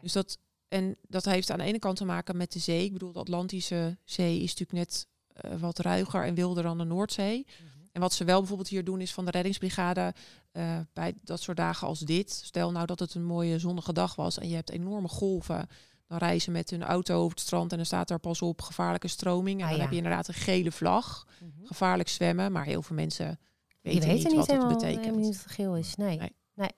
Dus 0.01 0.12
dat, 0.12 0.38
en 0.69 0.97
dat 1.09 1.25
heeft 1.25 1.51
aan 1.51 1.59
de 1.59 1.64
ene 1.64 1.79
kant 1.79 1.97
te 1.97 2.05
maken 2.05 2.37
met 2.37 2.53
de 2.53 2.59
zee. 2.59 2.85
Ik 2.85 2.93
bedoel, 2.93 3.12
de 3.12 3.19
Atlantische 3.19 3.99
Zee 4.05 4.40
is 4.40 4.55
natuurlijk 4.55 4.73
net 4.73 5.07
eh, 5.27 5.61
wat 5.61 5.79
ruiger 5.79 6.25
en 6.25 6.35
wilder 6.35 6.62
dan 6.62 6.79
de 6.79 6.85
Noordzee. 6.85 7.47
En 7.93 8.01
wat 8.01 8.12
ze 8.12 8.25
wel 8.25 8.38
bijvoorbeeld 8.38 8.69
hier 8.69 8.85
doen 8.85 9.01
is 9.01 9.12
van 9.12 9.25
de 9.25 9.31
reddingsbrigade 9.31 10.14
eh, 10.53 10.79
bij 10.93 11.14
dat 11.23 11.40
soort 11.40 11.57
dagen 11.57 11.87
als 11.87 12.01
dit. 12.01 12.31
Stel 12.31 12.71
nou 12.71 12.87
dat 12.87 12.99
het 12.99 13.14
een 13.14 13.25
mooie 13.25 13.59
zonnige 13.59 13.93
dag 13.93 14.14
was 14.14 14.38
en 14.38 14.49
je 14.49 14.55
hebt 14.55 14.71
enorme 14.71 15.09
golven. 15.09 15.69
Dan 16.07 16.19
reizen 16.19 16.53
met 16.53 16.71
hun 16.71 16.83
auto 16.83 17.14
over 17.17 17.31
het 17.31 17.40
strand 17.40 17.71
en 17.71 17.77
dan 17.77 17.87
staat 17.87 18.09
daar 18.09 18.19
pas 18.19 18.43
op 18.43 18.62
gevaarlijke 18.62 19.09
stroming. 19.09 19.59
En 19.59 19.62
Ah, 19.64 19.69
dan 19.69 19.77
ja. 19.79 19.83
heb 19.83 19.93
je 19.93 19.97
inderdaad 19.99 20.29
een 20.29 20.35
gele 20.35 20.73
vlag. 20.73 21.27
Gevaarlijk 21.62 22.09
zwemmen. 22.09 22.53
Maar 22.53 22.64
heel 22.64 22.83
veel 22.83 22.97
mensen 22.97 23.27
Je 23.27 23.37
weten 23.83 24.09
weet 24.09 24.17
niet 24.19 24.25
niet 24.27 24.33
wat 24.35 24.47
het 24.47 24.51
helemaal, 24.57 24.75
betekent. 24.75 25.01
helemaal 25.05 25.25
niet 25.25 25.35
wat 25.37 25.45
het 25.45 25.53
geel 25.53 25.77
is. 25.77 25.95
Nee. 25.95 26.19
Nee. 26.55 26.71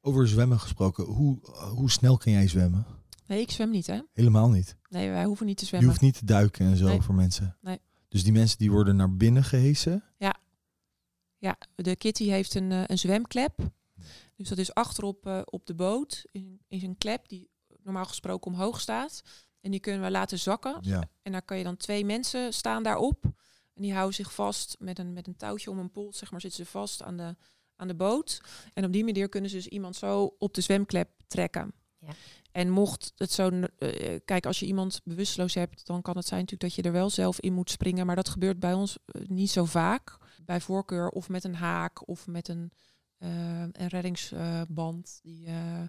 Over 0.00 0.28
zwemmen 0.28 0.60
gesproken. 0.60 1.04
Hoe, 1.04 1.38
hoe 1.74 1.90
snel 1.90 2.16
kan 2.16 2.32
jij 2.32 2.48
zwemmen? 2.48 2.86
Nee, 3.26 3.40
ik 3.40 3.50
zwem 3.50 3.70
niet 3.70 3.86
hè. 3.86 4.00
Helemaal 4.12 4.50
niet. 4.50 4.76
Nee, 4.88 5.10
wij 5.10 5.24
hoeven 5.24 5.46
niet 5.46 5.56
te 5.56 5.62
Je 5.62 5.68
zwemmen. 5.68 5.88
hoeft 5.90 6.00
niet 6.02 6.18
te 6.18 6.24
duiken 6.24 6.66
en 6.66 6.76
zo 6.76 6.86
Nee. 6.86 7.00
voor 7.00 7.14
mensen. 7.14 7.56
Nee. 7.60 7.78
Dus 8.08 8.22
die 8.24 8.32
mensen 8.32 8.58
die 8.58 8.70
worden 8.70 8.96
naar 8.96 9.16
binnen 9.16 9.44
gehesen. 9.44 10.04
Ja, 11.38 11.56
de 11.74 11.96
Kitty 11.96 12.24
heeft 12.28 12.54
een, 12.54 12.72
eh, 12.72 12.82
een 12.86 12.98
zwemklep. 12.98 13.58
Dus 14.36 14.48
dat 14.48 14.58
is 14.58 14.74
achterop 14.74 15.26
eh, 15.26 15.40
op 15.44 15.66
de 15.66 15.74
boot. 15.74 16.24
In, 16.32 16.60
is 16.68 16.82
een 16.82 16.98
klep 16.98 17.28
die 17.28 17.50
normaal 17.86 18.04
gesproken 18.04 18.52
omhoog 18.52 18.80
staat. 18.80 19.22
En 19.60 19.70
die 19.70 19.80
kunnen 19.80 20.02
we 20.02 20.10
laten 20.10 20.38
zakken. 20.38 20.78
Ja. 20.80 21.08
En 21.22 21.32
daar 21.32 21.42
kan 21.42 21.58
je 21.58 21.64
dan 21.64 21.76
twee 21.76 22.04
mensen 22.04 22.52
staan 22.52 22.82
daarop. 22.82 23.24
En 23.74 23.82
die 23.82 23.92
houden 23.92 24.14
zich 24.14 24.34
vast 24.34 24.76
met 24.78 24.98
een, 24.98 25.12
met 25.12 25.26
een 25.26 25.36
touwtje 25.36 25.70
om 25.70 25.78
een 25.78 25.90
pols, 25.90 26.18
zeg 26.18 26.30
maar, 26.30 26.40
zitten 26.40 26.64
ze 26.64 26.70
vast 26.70 27.02
aan 27.02 27.16
de, 27.16 27.36
aan 27.76 27.88
de 27.88 27.94
boot. 27.94 28.40
En 28.74 28.84
op 28.84 28.92
die 28.92 29.04
manier 29.04 29.28
kunnen 29.28 29.50
ze 29.50 29.56
dus 29.56 29.68
iemand 29.68 29.96
zo 29.96 30.34
op 30.38 30.54
de 30.54 30.60
zwemklep 30.60 31.10
trekken. 31.26 31.72
Ja. 31.98 32.12
En 32.52 32.70
mocht 32.70 33.12
het 33.16 33.32
zo, 33.32 33.48
eh, 33.48 34.20
kijk, 34.24 34.46
als 34.46 34.60
je 34.60 34.66
iemand 34.66 35.00
bewusteloos 35.04 35.54
hebt, 35.54 35.86
dan 35.86 36.02
kan 36.02 36.16
het 36.16 36.26
zijn 36.26 36.40
natuurlijk 36.40 36.74
dat 36.74 36.84
je 36.84 36.90
er 36.90 36.96
wel 36.96 37.10
zelf 37.10 37.40
in 37.40 37.52
moet 37.52 37.70
springen. 37.70 38.06
Maar 38.06 38.16
dat 38.16 38.28
gebeurt 38.28 38.60
bij 38.60 38.72
ons 38.72 38.98
eh, 39.04 39.22
niet 39.26 39.50
zo 39.50 39.64
vaak. 39.64 40.18
Bij 40.44 40.60
voorkeur 40.60 41.08
of 41.08 41.28
met 41.28 41.44
een 41.44 41.54
haak 41.54 42.08
of 42.08 42.26
met 42.26 42.48
een, 42.48 42.72
eh, 43.18 43.60
een 43.60 43.88
reddingsband 43.88 45.18
die, 45.22 45.46
eh, 45.46 45.82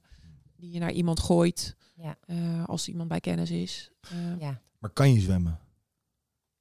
die 0.58 0.72
je 0.72 0.80
naar 0.80 0.92
iemand 0.92 1.20
gooit. 1.20 1.76
Ja. 1.96 2.18
eh, 2.26 2.66
als 2.66 2.88
iemand 2.88 3.10
bij 3.10 3.20
kennis 3.20 3.52
is. 3.52 3.92
Eh, 4.02 4.40
Ja. 4.40 4.62
Maar 4.80 4.90
kan 4.90 5.14
je 5.14 5.20
zwemmen? 5.22 5.60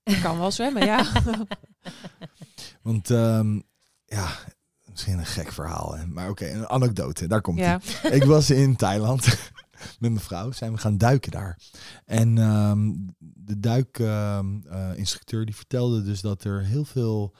Je 0.02 0.20
kan 0.20 0.38
wel 0.38 0.50
zwemmen, 0.50 0.84
ja. 0.84 1.12
Want 2.82 3.10
ehm, 3.10 3.60
ja, 4.04 4.28
misschien 4.90 5.18
een 5.18 5.26
gek 5.26 5.52
verhaal. 5.52 5.94
Hè? 5.96 6.06
Maar 6.06 6.28
oké, 6.28 6.50
een 6.50 6.68
anekdote. 6.68 7.26
Daar 7.26 7.40
komt 7.40 7.58
ja. 7.58 7.80
ie. 8.02 8.10
Ik 8.10 8.24
was 8.24 8.50
in 8.50 8.76
Thailand 8.76 9.24
met 10.00 10.10
mijn 10.10 10.20
vrouw. 10.20 10.52
Zijn 10.52 10.72
we 10.72 10.78
gaan 10.78 10.98
duiken 10.98 11.30
daar. 11.32 11.58
En 12.04 12.38
ehm, 12.38 12.92
de 13.18 13.58
duikinstructeur 13.60 15.44
die 15.44 15.56
vertelde 15.56 16.02
dus 16.02 16.20
dat 16.20 16.44
er 16.44 16.64
heel 16.64 16.84
veel 16.84 17.34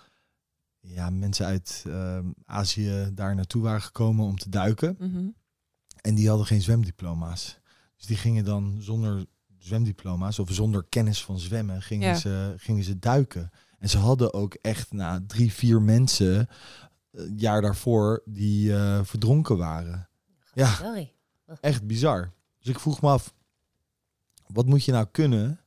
ja, 0.80 1.10
mensen 1.10 1.46
uit 1.46 1.84
ehm, 1.86 2.30
Azië 2.44 3.10
daar 3.14 3.34
naartoe 3.34 3.62
waren 3.62 3.82
gekomen 3.82 4.24
om 4.26 4.36
te 4.38 4.48
duiken. 4.48 4.96
Mhm. 4.98 5.28
En 6.06 6.14
die 6.14 6.28
hadden 6.28 6.46
geen 6.46 6.62
zwemdiploma's. 6.62 7.58
Dus 7.96 8.06
die 8.06 8.16
gingen 8.16 8.44
dan 8.44 8.76
zonder 8.80 9.24
zwemdiploma's 9.58 10.38
of 10.38 10.48
zonder 10.50 10.84
kennis 10.88 11.24
van 11.24 11.38
zwemmen, 11.38 11.82
gingen, 11.82 12.08
Ja. 12.08 12.14
ze, 12.14 12.54
gingen 12.56 12.84
ze 12.84 12.98
duiken. 12.98 13.50
En 13.78 13.88
ze 13.88 13.98
hadden 13.98 14.34
ook 14.34 14.54
echt 14.54 14.92
na 14.92 15.24
drie, 15.26 15.52
vier 15.52 15.82
mensen 15.82 16.48
eh, 17.10 17.22
jaar 17.36 17.62
daarvoor 17.62 18.22
die 18.24 18.74
eh, 18.74 19.00
verdronken 19.04 19.56
waren. 19.56 20.08
Ja. 20.54 20.74
Sorry. 20.74 21.12
Echt 21.60 21.86
bizar. 21.86 22.32
Dus 22.58 22.68
ik 22.68 22.80
vroeg 22.80 23.00
me 23.00 23.08
af, 23.08 23.34
wat 24.46 24.66
moet 24.66 24.84
je 24.84 24.92
nou 24.92 25.06
kunnen 25.10 25.60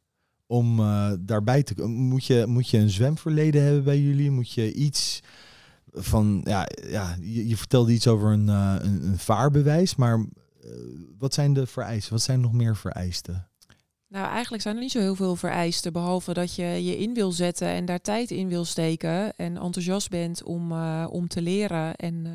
om 0.45 0.79
eh, 0.79 1.11
daarbij 1.19 1.63
te 1.63 1.73
komen? 1.73 1.97
Moet 1.97 2.25
je, 2.25 2.45
moet 2.45 2.69
je 2.69 2.77
een 2.77 2.89
zwemverleden 2.89 3.63
hebben 3.63 3.83
bij 3.83 3.99
jullie? 4.01 4.31
Moet 4.31 4.51
je 4.51 4.73
iets 4.73 5.21
van, 5.91 6.41
ja, 6.43 6.67
ja 6.89 7.15
je, 7.21 7.47
je 7.47 7.57
vertelde 7.57 7.91
iets 7.91 8.07
over 8.07 8.31
een, 8.31 8.49
eh, 8.49 8.75
een, 8.79 9.03
een 9.03 9.17
vaarbewijs, 9.17 9.95
maar 9.95 10.25
eh, 10.61 10.69
wat 11.17 11.33
zijn 11.33 11.53
de 11.53 11.67
vereisten? 11.67 12.13
Wat 12.13 12.21
zijn 12.21 12.41
nog 12.41 12.53
meer 12.53 12.75
vereisten? 12.75 13.47
Nou, 14.07 14.27
eigenlijk 14.27 14.63
zijn 14.63 14.75
er 14.75 14.81
niet 14.81 14.91
zo 14.91 14.99
heel 14.99 15.15
veel 15.15 15.35
vereisten, 15.35 15.93
behalve 15.93 16.33
dat 16.33 16.55
je 16.55 16.63
je 16.63 16.97
in 16.97 17.13
wil 17.13 17.31
zetten 17.31 17.67
en 17.67 17.85
daar 17.85 18.01
tijd 18.01 18.31
in 18.31 18.47
wil 18.47 18.65
steken 18.65 19.35
en 19.35 19.57
enthousiast 19.57 20.09
bent 20.09 20.43
om, 20.43 20.71
eh, 20.71 21.07
om 21.09 21.27
te 21.27 21.41
leren 21.41 21.95
en 21.95 22.27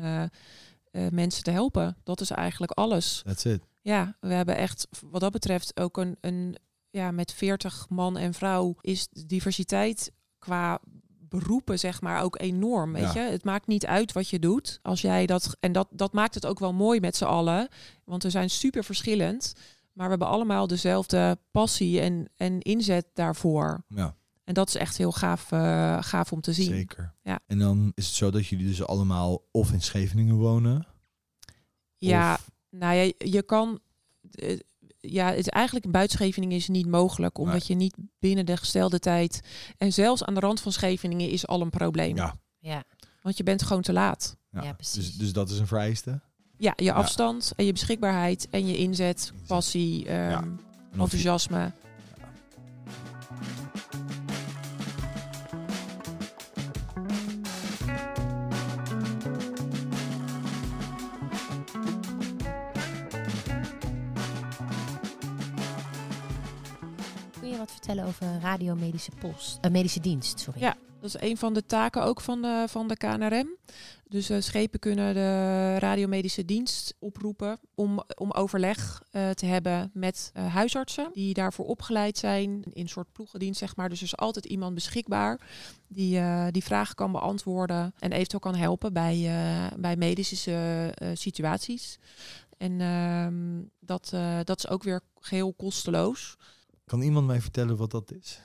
mensen 1.11 1.43
te 1.43 1.51
helpen. 1.51 1.97
Dat 2.03 2.21
is 2.21 2.29
eigenlijk 2.29 2.71
alles. 2.71 3.21
That's 3.25 3.45
it. 3.45 3.61
Ja, 3.81 4.17
we 4.19 4.33
hebben 4.33 4.57
echt 4.57 4.87
wat 5.11 5.21
dat 5.21 5.31
betreft 5.31 5.79
ook 5.79 5.97
een, 5.97 6.17
een 6.21 6.55
ja, 6.89 7.11
met 7.11 7.33
40 7.33 7.85
man 7.89 8.17
en 8.17 8.33
vrouw 8.33 8.75
is 8.81 9.07
diversiteit 9.25 10.11
qua 10.39 10.79
beroepen 11.29 11.79
zeg 11.79 12.01
maar 12.01 12.21
ook 12.23 12.39
enorm, 12.41 12.93
weet 12.93 13.13
Ja. 13.13 13.23
je. 13.25 13.31
Het 13.31 13.43
maakt 13.43 13.67
niet 13.67 13.85
uit 13.85 14.11
wat 14.11 14.29
je 14.29 14.39
doet. 14.39 14.79
Als 14.81 15.01
jij 15.01 15.25
dat 15.25 15.57
en 15.59 15.71
dat 15.71 15.87
dat 15.91 16.13
maakt 16.13 16.35
het 16.35 16.45
ook 16.45 16.59
wel 16.59 16.73
mooi 16.73 16.99
met 16.99 17.15
z'n 17.15 17.23
allen, 17.25 17.67
want 18.03 18.23
we 18.23 18.29
zijn 18.29 18.49
super 18.49 18.83
verschillend, 18.83 19.53
maar 19.93 20.03
we 20.05 20.09
hebben 20.11 20.27
allemaal 20.27 20.67
dezelfde 20.67 21.37
passie 21.51 22.01
en 22.01 22.29
en 22.35 22.59
inzet 22.61 23.05
daarvoor. 23.13 23.83
Ja, 23.87 24.15
En 24.43 24.53
dat 24.53 24.67
is 24.67 24.75
echt 24.75 24.97
heel 24.97 25.11
gaaf 25.11 25.51
eh, 25.51 25.97
gaaf 26.03 26.31
om 26.31 26.41
te 26.41 26.53
zien. 26.53 26.65
zeker. 26.65 27.13
Ja. 27.23 27.39
En 27.47 27.59
dan 27.59 27.91
is 27.95 28.05
het 28.05 28.15
zo 28.15 28.31
dat 28.31 28.47
jullie 28.47 28.67
dus 28.67 28.85
allemaal 28.85 29.41
of 29.51 29.71
in 29.71 29.81
Scheveningen 29.81 30.35
wonen. 30.35 30.87
Ja, 31.97 32.33
of- 32.33 32.49
Nou 32.69 32.95
ja, 32.95 33.11
je 33.17 33.41
kan. 33.43 33.79
Ja, 35.11 35.33
het 35.33 35.49
eigenlijk 35.49 35.91
buiten 35.91 36.17
Scheveningen 36.17 36.55
is 36.57 36.67
niet 36.67 36.87
mogelijk, 36.87 37.37
omdat 37.37 37.53
Nee. 37.57 37.63
je 37.67 37.75
niet 37.75 37.95
binnen 38.19 38.45
de 38.45 38.57
gestelde 38.57 38.99
tijd. 38.99 39.41
En 39.77 39.93
zelfs 39.93 40.23
aan 40.23 40.33
de 40.33 40.39
rand 40.39 40.61
van 40.61 40.71
Scheveningen 40.71 41.29
is 41.29 41.47
al 41.47 41.61
een 41.61 41.69
probleem. 41.69 42.15
ja, 42.15 42.35
Ja, 42.59 42.83
Want 43.21 43.37
je 43.37 43.43
bent 43.43 43.63
gewoon 43.63 43.81
te 43.81 43.93
laat. 43.93 44.35
ja. 44.51 44.63
Ja, 44.63 44.73
precies. 44.73 44.93
Dus, 45.05 45.13
dus 45.15 45.33
dat 45.33 45.49
is 45.49 45.59
een 45.59 45.67
vereiste. 45.67 46.21
Ja, 46.57 46.73
je 46.75 46.93
afstand 46.93 47.53
en 47.55 47.65
je 47.65 47.71
beschikbaarheid 47.71 48.47
en 48.49 48.67
je 48.67 48.77
inzet, 48.77 49.33
passie, 49.47 50.05
ehm, 50.07 50.43
je- 50.43 50.99
enthousiasme. 50.99 51.71
Vertellen 67.85 68.09
over 68.09 68.41
radiomedische 68.41 69.11
post, 69.19 69.65
uh, 69.65 69.71
medische 69.71 69.99
dienst? 69.99 70.39
Sorry. 70.39 70.59
Ja, 70.59 70.75
dat 70.99 71.15
is 71.15 71.29
een 71.29 71.37
van 71.37 71.53
de 71.53 71.65
taken 71.65 72.03
ook 72.03 72.21
van 72.21 72.41
de, 72.41 72.65
van 72.67 72.87
de 72.87 72.97
KNRM. 72.97 73.47
Dus 74.09 74.29
uh, 74.29 74.37
schepen 74.41 74.79
kunnen 74.79 75.13
de 75.13 75.79
radiomedische 75.79 76.45
dienst 76.45 76.95
oproepen 76.99 77.59
om, 77.75 78.03
om 78.15 78.31
overleg 78.31 79.03
uh, 79.11 79.29
te 79.29 79.45
hebben 79.45 79.91
met 79.93 80.31
huisartsen 80.33 81.09
die 81.13 81.33
daarvoor 81.33 81.65
opgeleid 81.65 82.17
zijn 82.17 82.49
in 82.49 82.81
een 82.81 82.89
soort 82.89 83.11
ploegendienst, 83.11 83.59
zeg 83.59 83.75
maar. 83.75 83.89
Dus 83.89 83.99
er 83.99 84.05
is 84.05 84.17
altijd 84.17 84.45
iemand 84.45 84.73
beschikbaar 84.73 85.39
die 85.87 86.21
die 86.51 86.63
vragen 86.63 86.95
kan 86.95 87.11
beantwoorden 87.11 87.93
en 87.99 88.11
eventueel 88.11 88.39
kan 88.39 88.55
helpen 88.55 88.93
bij, 88.93 89.29
bij 89.77 89.95
medische 89.95 90.93
situaties. 91.13 91.97
En 92.57 92.81
ehm, 92.81 93.61
dat, 93.79 94.13
dat 94.43 94.57
is 94.57 94.67
ook 94.67 94.83
weer 94.83 95.01
geheel 95.19 95.53
kosteloos. 95.53 96.37
Kan 96.85 97.01
iemand 97.01 97.27
mij 97.27 97.41
vertellen 97.41 97.77
wat 97.77 97.91
dat 97.91 98.11
is? 98.11 98.41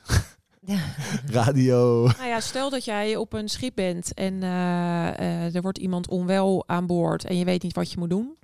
Radio. 1.26 2.06
Nou 2.06 2.26
ja, 2.26 2.40
stel 2.40 2.70
dat 2.70 2.84
jij 2.84 3.16
op 3.16 3.32
een 3.32 3.48
schip 3.48 3.74
bent 3.74 4.14
en 4.14 4.34
uh, 4.34 4.40
uh, 4.40 5.54
er 5.54 5.62
wordt 5.62 5.78
iemand 5.78 6.08
onwel 6.08 6.68
aan 6.68 6.86
boord 6.86 7.24
en 7.24 7.36
je 7.36 7.44
weet 7.44 7.62
niet 7.62 7.74
wat 7.74 7.92
je 7.92 7.98
moet 7.98 8.10
doen. 8.10 8.36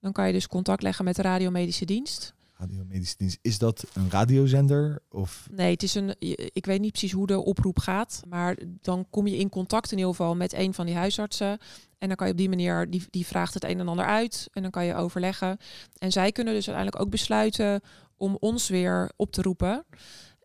Dan 0.00 0.12
kan 0.12 0.26
je 0.26 0.32
dus 0.32 0.46
contact 0.46 0.82
leggen 0.82 1.04
met 1.04 1.16
de 1.16 1.22
radiomedische 1.22 1.84
dienst. 1.84 2.34
Radiomedische 2.56 3.16
dienst. 3.16 3.38
Is 3.42 3.58
dat 3.58 3.84
een 3.92 4.10
radiozender? 4.10 5.02
Of? 5.10 5.48
Nee, 5.50 5.72
het 5.72 5.82
is 5.82 5.94
een. 5.94 6.14
Ik 6.52 6.66
weet 6.66 6.80
niet 6.80 6.90
precies 6.90 7.12
hoe 7.12 7.26
de 7.26 7.44
oproep 7.44 7.78
gaat. 7.78 8.22
Maar 8.28 8.58
dan 8.80 9.06
kom 9.10 9.26
je 9.26 9.36
in 9.36 9.48
contact 9.48 9.92
in 9.92 9.98
ieder 9.98 10.14
geval 10.14 10.36
met 10.36 10.52
een 10.52 10.74
van 10.74 10.86
die 10.86 10.94
huisartsen. 10.94 11.58
En 11.98 12.08
dan 12.08 12.16
kan 12.16 12.26
je 12.26 12.32
op 12.32 12.38
die 12.38 12.48
manier, 12.48 12.90
die, 12.90 13.02
die 13.10 13.26
vraagt 13.26 13.54
het 13.54 13.64
een 13.64 13.78
en 13.78 13.88
ander 13.88 14.04
uit. 14.04 14.48
En 14.52 14.62
dan 14.62 14.70
kan 14.70 14.84
je 14.84 14.94
overleggen. 14.94 15.58
En 15.98 16.12
zij 16.12 16.32
kunnen 16.32 16.54
dus 16.54 16.68
uiteindelijk 16.68 17.04
ook 17.04 17.10
besluiten 17.10 17.80
om 18.20 18.36
ons 18.40 18.68
weer 18.68 19.10
op 19.16 19.32
te 19.32 19.42
roepen. 19.42 19.84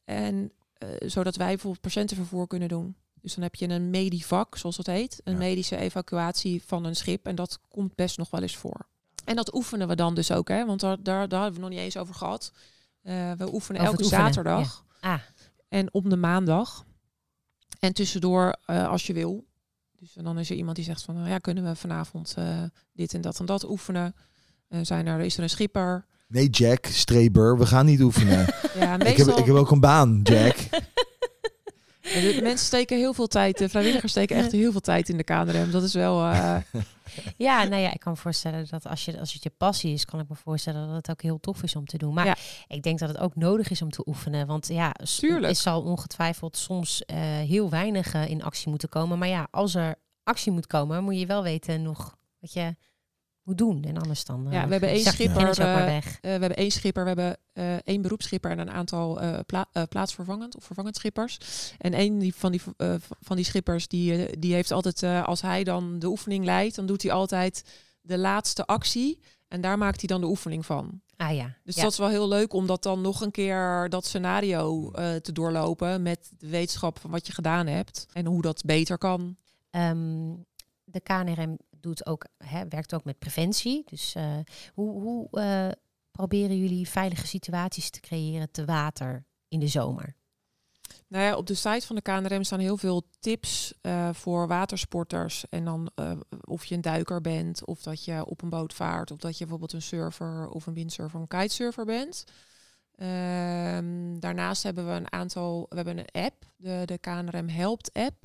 En 0.05 0.51
uh, 0.83 0.89
zodat 0.99 1.35
wij 1.35 1.47
bijvoorbeeld 1.47 1.81
patiëntenvervoer 1.81 2.47
kunnen 2.47 2.67
doen. 2.67 2.95
Dus 3.21 3.33
dan 3.33 3.43
heb 3.43 3.55
je 3.55 3.69
een 3.69 3.89
medivac, 3.89 4.57
zoals 4.57 4.75
dat 4.75 4.85
heet. 4.85 5.21
Een 5.23 5.33
ja. 5.33 5.39
medische 5.39 5.77
evacuatie 5.77 6.63
van 6.63 6.85
een 6.85 6.95
schip. 6.95 7.25
En 7.25 7.35
dat 7.35 7.59
komt 7.67 7.95
best 7.95 8.17
nog 8.17 8.29
wel 8.29 8.41
eens 8.41 8.55
voor. 8.55 8.88
En 9.25 9.35
dat 9.35 9.55
oefenen 9.55 9.88
we 9.88 9.95
dan 9.95 10.15
dus 10.15 10.31
ook, 10.31 10.47
hè? 10.47 10.65
want 10.65 10.79
daar, 10.79 11.03
daar, 11.03 11.27
daar 11.27 11.41
hebben 11.41 11.59
we 11.59 11.67
nog 11.67 11.75
niet 11.75 11.85
eens 11.85 11.97
over 11.97 12.15
gehad. 12.15 12.51
Uh, 13.03 13.31
we 13.31 13.53
oefenen 13.53 13.81
Over 13.81 13.91
elke 13.93 14.03
oefenen, 14.03 14.25
zaterdag 14.25 14.85
Ja. 15.01 15.13
Ah, 15.13 15.19
en 15.67 15.93
op 15.93 16.09
de 16.09 16.17
maandag. 16.17 16.85
En 17.79 17.93
tussendoor 17.93 18.55
uh, 18.67 18.88
als 18.88 19.07
je 19.07 19.13
wil. 19.13 19.45
Dus 19.95 20.13
dan 20.13 20.39
is 20.39 20.49
er 20.49 20.55
iemand 20.55 20.75
die 20.75 20.85
zegt 20.85 21.03
van, 21.03 21.15
nou 21.15 21.29
ja, 21.29 21.38
kunnen 21.38 21.63
we 21.63 21.75
vanavond 21.75 22.35
uh, 22.39 22.63
dit 22.93 23.13
en 23.13 23.21
dat 23.21 23.39
en 23.39 23.45
dat 23.45 23.69
oefenen? 23.69 24.15
zijn 24.81 25.07
er, 25.07 25.19
is 25.19 25.38
er 25.38 25.43
een 25.43 25.49
schipper? 25.49 26.05
Nee, 26.27 26.49
Jack, 26.49 26.85
streber, 26.85 27.57
we 27.57 27.65
gaan 27.65 27.85
niet 27.85 28.01
oefenen. 28.01 28.45
Ja, 28.79 28.99
ik, 28.99 29.17
heb, 29.17 29.27
ik 29.27 29.45
heb 29.45 29.55
ook 29.55 29.71
een 29.71 29.79
baan, 29.79 30.19
Jack. 30.23 30.55
De 32.01 32.39
mensen 32.41 32.65
steken 32.65 32.97
heel 32.97 33.13
veel 33.13 33.27
tijd, 33.27 33.57
de 33.57 33.69
vrijwilligers 33.69 34.11
steken 34.11 34.35
echt 34.38 34.51
heel 34.51 34.71
veel 34.71 34.79
tijd 34.81 35.09
in 35.09 35.17
de 35.17 35.23
KNRM. 35.23 35.71
Dat 35.71 35.83
is 35.83 35.93
wel... 35.93 36.23
Uh... 36.23 36.57
ja, 37.38 37.63
nou 37.63 37.81
ja, 37.81 37.93
ik 37.93 37.99
kan 37.99 38.11
me 38.11 38.17
voorstellen 38.17 38.67
dat 38.69 38.88
als, 38.88 39.05
je, 39.05 39.19
als 39.19 39.33
het 39.33 39.43
je 39.43 39.49
passie 39.57 39.93
is, 39.93 40.05
kan 40.05 40.19
ik 40.19 40.29
me 40.29 40.35
voorstellen 40.35 40.88
dat 40.88 40.95
het 40.95 41.09
ook 41.09 41.21
heel 41.21 41.39
tof 41.39 41.63
is 41.63 41.75
om 41.75 41.85
te 41.85 41.97
doen. 41.97 42.13
Maar 42.13 42.25
Ja. 42.25 42.35
ik 42.67 42.83
denk 42.83 42.99
dat 42.99 43.09
het 43.09 43.17
ook 43.17 43.35
nodig 43.35 43.69
is 43.69 43.81
om 43.81 43.89
te 43.89 44.07
oefenen. 44.07 44.47
Want 44.47 44.67
ja, 44.67 44.91
Tuurlijk. 45.19 45.51
is 45.51 45.61
zal 45.61 45.81
ongetwijfeld 45.81 46.57
soms 46.57 47.05
eh, 47.05 47.17
heel 47.23 47.69
weinig 47.69 48.13
eh, 48.13 48.29
in 48.29 48.43
actie 48.43 48.69
moeten 48.69 48.89
komen. 48.89 49.17
Maar 49.19 49.27
ja, 49.27 49.47
als 49.51 49.75
er 49.75 49.95
actie 50.23 50.51
moet 50.51 50.67
komen, 50.67 51.03
moet 51.03 51.19
je 51.19 51.25
wel 51.25 51.43
weten 51.43 51.81
nog 51.81 52.15
wat 52.39 52.53
je 52.53 52.75
moet 53.45 53.58
doen. 53.58 53.84
En 53.84 53.97
anders 53.97 54.25
dan... 54.25 54.47
Ja, 54.49 54.62
eh, 54.62 54.65
we 54.65 54.71
hebben 54.71 54.89
één 54.89 55.03
schipper, 55.03 55.60
eh, 55.60 55.86
weg. 55.86 56.05
Eh, 56.05 56.19
we 56.21 56.29
hebben 56.29 56.55
één 56.55 56.71
schipper, 56.71 57.01
we 57.03 57.08
hebben 57.08 57.38
eh, 57.53 57.75
één 57.75 58.01
beroepsschipper 58.01 58.51
en 58.51 58.60
een 58.60 58.71
aantal 58.71 59.21
eh, 59.21 59.39
pla 59.45 59.67
eh, 59.71 59.84
plaatsvervangend 59.89 60.55
of 60.55 60.63
vervangend 60.63 60.95
schippers. 60.95 61.38
En 61.77 61.93
één 61.93 62.19
die, 62.19 62.36
van, 62.36 62.51
die, 62.51 62.62
eh, 62.77 62.95
van 62.99 63.36
die 63.36 63.45
schippers, 63.45 63.88
die, 63.88 64.25
eh, 64.25 64.36
die 64.39 64.53
heeft 64.53 64.71
altijd, 64.71 65.03
eh, 65.03 65.23
als 65.23 65.41
hij 65.41 65.63
dan 65.63 65.99
de 65.99 66.08
oefening 66.08 66.45
leidt, 66.45 66.75
dan 66.75 66.86
doet 66.86 67.01
hij 67.01 67.12
altijd 67.12 67.63
de 68.01 68.17
laatste 68.17 68.65
actie. 68.65 69.19
En 69.47 69.62
daar 69.62 69.77
maakt 69.77 69.99
hij 69.99 70.08
dan 70.08 70.21
de 70.21 70.27
oefening 70.27 70.65
van. 70.65 71.01
Ah 71.17 71.36
ja. 71.36 71.58
Dus 71.63 71.75
ja. 71.75 71.81
dat 71.81 71.91
is 71.91 71.97
wel 71.97 72.10
heel 72.10 72.27
leuk 72.27 72.53
om 72.53 72.67
dat 72.67 72.84
dan 72.84 73.01
nog 73.01 73.21
een 73.21 73.31
keer 73.31 73.89
dat 73.89 74.05
scenario 74.05 74.91
eh, 74.91 75.15
te 75.15 75.31
doorlopen 75.31 76.01
met 76.01 76.31
de 76.38 76.49
wetenschap 76.49 76.99
van 76.99 77.12
wat 77.12 77.27
je 77.27 77.34
gedaan 77.34 77.67
hebt 77.67 78.05
en 78.13 78.25
hoe 78.25 78.41
dat 78.41 78.63
beter 78.65 78.97
kan. 78.97 79.38
Ehm, 79.69 80.34
de 80.84 80.99
KNRM 80.99 81.58
doet 81.86 82.06
ook, 82.06 82.26
hè, 82.38 82.67
werkt 82.67 82.93
ook 82.93 83.04
met 83.04 83.19
preventie. 83.19 83.84
Dus 83.86 84.15
eh, 84.15 84.38
hoe, 84.74 85.02
hoe 85.02 85.28
eh, 85.32 85.71
proberen 86.12 86.58
jullie 86.58 86.89
veilige 86.89 87.28
situaties 87.28 87.89
te 87.89 88.00
creëren 88.00 88.52
te 88.52 88.65
water 88.65 89.26
in 89.48 89.60
de 89.60 89.67
zomer? 89.67 90.15
Nou 91.08 91.24
ja, 91.24 91.36
op 91.36 91.48
de 91.48 91.54
site 91.54 91.86
van 91.86 91.95
de 91.95 92.02
KNRM 92.02 92.43
staan 92.43 92.60
heel 92.60 92.78
veel 92.78 93.04
tips 93.19 93.74
eh, 93.82 94.10
voor 94.13 94.48
watersporters. 94.48 95.45
En 95.50 95.65
dan 95.65 95.91
of 96.41 96.65
je 96.65 96.76
een 96.76 96.82
duiker 96.82 97.21
bent, 97.21 97.65
of 97.65 97.82
dat 97.82 98.06
je 98.06 98.26
op 98.26 98.41
een 98.41 98.50
boot 98.50 98.74
vaart, 98.74 99.12
of 99.12 99.17
dat 99.17 99.32
je 99.32 99.39
bijvoorbeeld 99.39 99.74
een 99.74 99.82
surfer 99.82 100.50
of 100.50 100.65
een 100.65 100.74
windsurfer 100.74 101.15
of 101.19 101.21
een 101.21 101.39
kitesurfer 101.39 101.86
bent. 101.86 102.24
Ehm, 102.95 104.19
daarnaast 104.19 104.63
hebben 104.63 104.88
we 104.88 104.91
een 104.91 105.12
aantal, 105.12 105.65
we 105.69 105.76
hebben 105.76 105.98
een 105.98 106.24
app, 106.24 106.45
de, 106.58 106.82
de 106.86 106.98
KNRM 106.98 107.50
Helpt 107.50 107.93
app. 107.93 108.15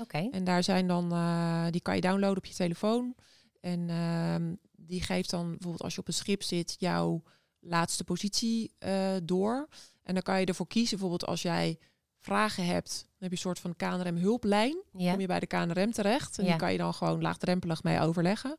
Oké. 0.00 0.28
En 0.30 0.44
daar 0.44 0.62
zijn 0.62 0.86
dan, 0.86 1.12
eh, 1.12 1.66
die 1.70 1.80
kan 1.80 1.94
je 1.94 2.00
downloaden 2.00 2.36
op 2.36 2.44
je 2.46 2.54
telefoon. 2.54 3.14
En 3.60 3.90
ehm, 3.90 4.54
die 4.76 5.02
geeft 5.02 5.30
dan 5.30 5.48
bijvoorbeeld 5.50 5.82
als 5.82 5.94
je 5.94 6.00
op 6.00 6.08
een 6.08 6.14
schip 6.14 6.42
zit, 6.42 6.76
jouw 6.78 7.22
laatste 7.60 8.04
positie 8.04 8.72
eh, 8.78 9.10
door. 9.22 9.68
En 10.02 10.14
dan 10.14 10.22
kan 10.22 10.40
je 10.40 10.46
ervoor 10.46 10.66
kiezen, 10.66 10.98
bijvoorbeeld 10.98 11.26
als 11.30 11.42
jij 11.42 11.78
vragen 12.18 12.66
hebt, 12.66 12.90
dan 12.90 13.06
heb 13.18 13.30
je 13.30 13.36
een 13.36 13.54
soort 13.54 13.58
van 13.58 13.76
KNRM 13.76 14.16
hulplijn. 14.16 14.82
Ja. 14.92 15.10
Kom 15.10 15.20
je 15.20 15.26
bij 15.26 15.40
de 15.40 15.46
KNRM 15.46 15.92
terecht. 15.92 16.38
En 16.38 16.44
Ja. 16.44 16.50
die 16.50 16.58
kan 16.58 16.72
je 16.72 16.78
dan 16.78 16.94
gewoon 16.94 17.22
laagdrempelig 17.22 17.82
mee 17.82 18.00
overleggen. 18.00 18.56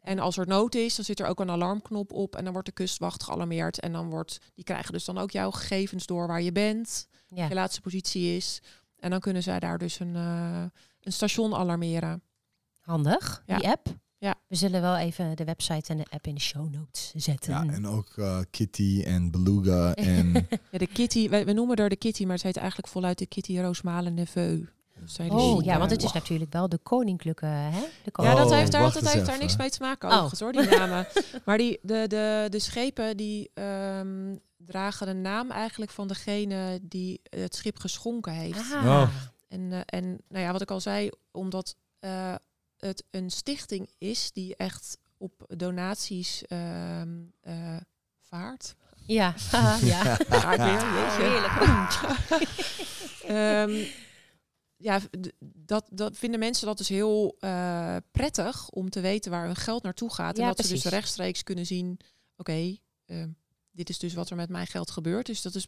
En 0.00 0.18
als 0.18 0.36
er 0.36 0.46
nood 0.46 0.74
is, 0.74 0.96
dan 0.96 1.04
zit 1.04 1.20
er 1.20 1.26
ook 1.26 1.40
een 1.40 1.50
alarmknop 1.50 2.12
op. 2.12 2.36
En 2.36 2.44
dan 2.44 2.52
wordt 2.52 2.68
de 2.68 2.74
kustwacht 2.74 3.22
gealarmeerd. 3.22 3.80
En 3.80 3.92
dan 3.92 4.10
wordt, 4.10 4.38
die 4.54 4.64
krijgen 4.64 4.92
dus 4.92 5.04
dan 5.04 5.18
ook 5.18 5.30
jouw 5.30 5.50
gegevens 5.50 6.06
door 6.06 6.26
waar 6.26 6.42
je 6.42 6.52
bent 6.52 7.08
Ja. 7.28 7.48
je 7.48 7.54
laatste 7.54 7.80
positie 7.80 8.36
is. 8.36 8.62
En 9.02 9.10
dan 9.10 9.20
kunnen 9.20 9.42
zij 9.42 9.58
daar 9.60 9.78
dus 9.78 10.00
een, 10.00 10.16
eh, 10.16 10.62
een 11.00 11.12
station 11.12 11.54
alarmeren. 11.54 12.22
Handig, 12.80 13.42
Ja. 13.46 13.56
die 13.58 13.68
app. 13.68 13.86
Ja. 14.18 14.34
We 14.48 14.56
zullen 14.56 14.80
wel 14.80 14.96
even 14.96 15.36
de 15.36 15.44
website 15.44 15.90
en 15.92 15.96
de 15.98 16.06
app 16.10 16.26
in 16.26 16.34
de 16.34 16.40
show 16.40 16.70
notes 16.74 17.12
zetten. 17.16 17.52
Ja, 17.52 17.72
en 17.72 17.86
ook 17.86 18.12
eh, 18.16 18.38
Kitty 18.50 19.02
en 19.06 19.30
Beluga 19.30 19.94
en... 20.14 20.32
Ja, 20.70 20.78
de 20.78 20.86
Kitty, 20.86 21.28
wij, 21.28 21.44
we 21.44 21.52
noemen 21.52 21.78
haar 21.78 21.88
de 21.88 21.96
Kitty, 21.96 22.24
maar 22.24 22.34
het 22.34 22.42
heet 22.42 22.56
eigenlijk 22.56 22.88
voluit 22.88 23.18
de 23.18 23.26
Kitty 23.26 23.58
Roosmalen 23.58 24.14
Neveu. 24.14 24.66
Oh 25.28 25.64
ja, 25.64 25.78
want 25.78 25.90
het 25.90 26.02
is 26.02 26.12
natuurlijk 26.12 26.52
wel 26.52 26.68
de 26.68 26.78
koninklijke, 26.78 27.46
hè? 27.46 27.70
De 27.80 27.86
Ja, 28.04 28.10
koning- 28.12 28.36
dat 28.36 28.50
Oh, 28.50 28.56
heeft, 28.56 28.72
daar, 28.72 28.82
wacht 28.82 28.94
dat 29.02 29.12
heeft 29.12 29.26
daar 29.26 29.38
niks 29.38 29.56
mee 29.56 29.70
te 29.70 29.80
maken, 29.80 30.08
Oh. 30.08 30.14
overigens 30.14 30.40
hoor, 30.40 30.52
die 30.52 30.78
namen. 30.78 31.06
maar 31.44 31.58
die, 31.58 31.78
de, 31.82 32.04
de, 32.08 32.46
de 32.50 32.58
schepen 32.58 33.16
die 33.16 33.50
ehm, 33.54 34.36
dragen 34.66 35.06
de 35.06 35.12
naam 35.12 35.50
eigenlijk 35.50 35.90
van 35.90 36.08
degene 36.08 36.78
die 36.82 37.20
het 37.22 37.54
schip 37.54 37.78
geschonken 37.78 38.32
heeft. 38.32 38.72
Ah, 38.72 38.84
Oh. 38.84 39.08
En, 39.48 39.72
eh, 39.72 39.80
en 39.86 40.04
nou 40.28 40.44
ja, 40.44 40.52
wat 40.52 40.60
ik 40.60 40.70
al 40.70 40.80
zei, 40.80 41.10
omdat 41.30 41.76
eh, 41.98 42.34
het 42.76 43.04
een 43.10 43.30
stichting 43.30 43.90
is 43.98 44.32
die 44.32 44.56
echt 44.56 44.98
op 45.16 45.44
donaties 45.56 46.44
ehm, 46.46 47.20
eh, 47.40 47.76
vaart. 48.20 48.74
ja. 49.06 49.34
Ja. 49.82 50.16
Weer, 50.16 50.94
jeetje. 50.94 51.22
Heerlijk. 51.22 51.60
Ehm, 53.26 53.84
ja, 54.76 55.00
dat, 55.40 55.86
dat 55.90 56.16
vinden 56.16 56.40
mensen 56.40 56.66
dat 56.66 56.78
dus 56.78 56.88
heel 56.88 57.36
eh, 57.40 57.96
prettig 58.10 58.68
om 58.68 58.90
te 58.90 59.00
weten 59.00 59.30
waar 59.30 59.46
hun 59.46 59.56
geld 59.56 59.82
naartoe 59.82 60.12
gaat. 60.12 60.36
Ja, 60.36 60.42
en 60.48 60.54
dat 60.56 60.66
ze 60.66 60.72
dus 60.72 60.84
rechtstreeks 60.84 61.42
kunnen 61.42 61.66
zien, 61.66 62.00
oké, 62.36 62.76
ehm, 63.06 63.30
dit 63.72 63.88
is 63.88 63.98
dus 63.98 64.14
wat 64.14 64.30
er 64.30 64.36
met 64.36 64.48
mijn 64.48 64.66
geld 64.66 64.90
gebeurt. 64.90 65.26
Dus 65.26 65.42
dat 65.42 65.54
is 65.54 65.66